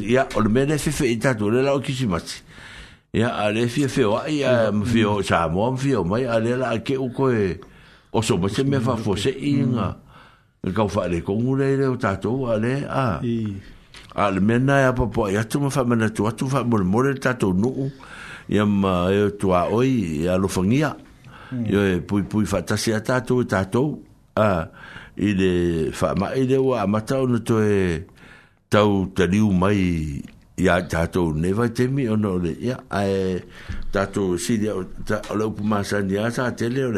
[0.03, 2.43] ya o me le fe fe ta to le la o ki si mas
[3.13, 4.91] ya a le fe fe wa ya mo mm.
[4.91, 7.61] fe o sa mo mo fe o mai a le la ke u ko e
[8.11, 9.03] o so mo se me fa mm.
[9.07, 10.67] fo se inga mm.
[10.67, 13.21] e ka fa le ko ngule le o ta to wa le a
[14.15, 16.63] a le mea nai e a papua i e atu ma whamana tu atu wha
[16.63, 17.89] mole mole tatou nuu
[18.49, 20.95] i am e tu a oi e alofangia
[21.51, 21.65] mm.
[21.65, 24.01] i e pui pui whatasi a tatou e tatou
[24.35, 24.67] a
[25.15, 28.03] i le whama i le ua amata ono to e
[28.69, 30.19] tau taliu mai
[30.57, 33.39] i a tatou neva te mi ono le ia a e
[33.91, 34.83] tatou si le o
[35.37, 36.91] le upu masani a sa te le o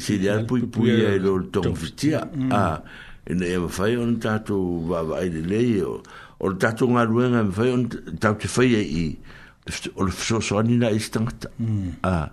[0.00, 2.80] si le pui pui e lo tong fitia a
[3.30, 6.00] i ne e mawhai ono tatou wawai le le o
[6.40, 7.86] o le tatou galuega e ma fai
[8.18, 9.04] tau te faia i
[9.94, 11.90] o le fesoasoani na isi tagata hmm.
[12.02, 12.28] ah.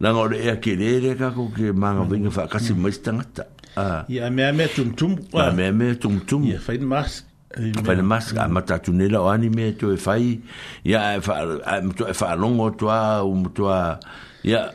[0.00, 2.82] naga o le ea kelele kako ke magafaiga faakasi hmm.
[2.82, 3.44] mai si tagata
[3.76, 4.04] ah.
[4.30, 6.84] meamea tumutumufaina
[8.02, 9.14] mas matatunei ah, hmm.
[9.14, 10.40] lao ani mea toe fai
[10.84, 13.98] ia matoae faalogo e atoa u matoa
[14.44, 14.70] ia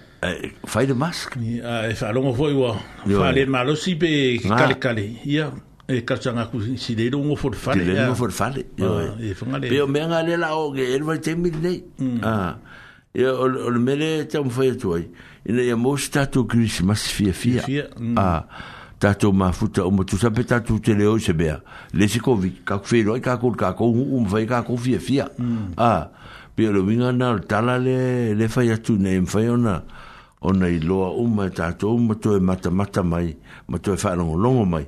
[0.66, 1.62] fai e, le mask e
[2.00, 2.72] faalogo foi ua
[3.06, 5.52] faale malosi pe kalekale ia
[5.92, 9.34] e katanga ku si de rongo for fale de rongo for fale ah, yo e
[9.70, 9.88] pe o
[10.38, 12.20] la o ge el vai temi de mm.
[12.24, 12.58] ah
[13.14, 15.08] e o o mele tam foi tu ai
[15.46, 17.62] e ne mo sta tu christmas fia fia
[18.00, 18.18] mm.
[18.18, 18.44] ah
[19.00, 21.60] ta tu ma futa o tu sa pe ta tu te leo se bea
[21.94, 24.78] le se ko vi ka ku fero ka ku ka ku u vai ka ku
[24.78, 25.74] fia fia mm.
[25.78, 26.08] ah
[26.56, 29.82] pe o vinga na tala le le fai atu ne fai ona
[30.42, 33.36] ona i loa uma e tatou e mata mata mai
[33.68, 34.88] ma toe whaarongolongo mai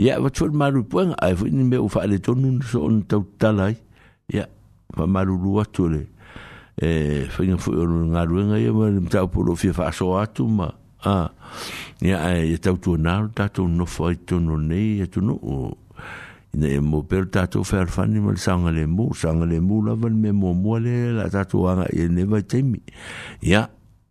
[0.00, 3.20] ia wa tō maru puanga ai fu ni me o whaale tonu so on tau
[3.42, 3.74] talai
[4.32, 4.46] ia
[4.96, 6.00] wa maru rua tōre
[6.80, 10.70] e whainga fu o ngā ruenga ia ma ni tau polo fia whaaso atu ma
[11.04, 11.16] a
[12.06, 15.58] ia ai e tau tō nāru tātou no whai tōno nei e tōno o
[16.56, 20.08] ina e mō pēr tātou whērwhani ma le sanga le mō sanga le mō lawa
[20.16, 22.80] me mō mua le la tātou anga e newa teimi
[23.52, 23.66] ia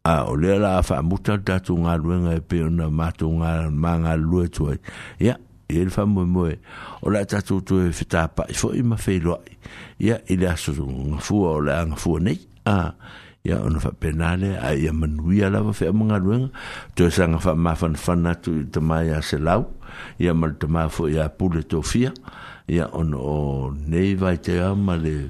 [0.06, 3.98] a o le la wha muta tātou ngā ruenga e pēr na mātou ngā mā
[4.06, 4.78] ngā lue tuai
[5.26, 6.56] ia e le faamoemoe
[7.02, 9.56] o le a tatou toe fetapaʻi foʻi ma feiloaʻi
[10.06, 12.96] ia i le aso gafua o le agafua nei a
[13.46, 16.50] ia ona faapena le a ia manuia lava feʻamagaluega
[16.96, 19.68] toe saga faamafanafana atu i le tamā iā selau
[20.18, 22.12] ia ma le tamā foʻi iā pule tofia
[22.68, 25.30] ia ona o nei vaiteā ma le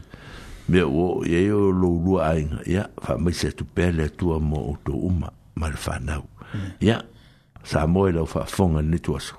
[0.72, 5.04] mea ua o iai o loulua aiga ia faamaise atu pea le atua mo outou
[5.04, 6.24] uma ma le fanau
[6.56, 6.70] mm.
[6.80, 7.02] ia
[7.64, 9.39] sa mo lau faafoga le tuaso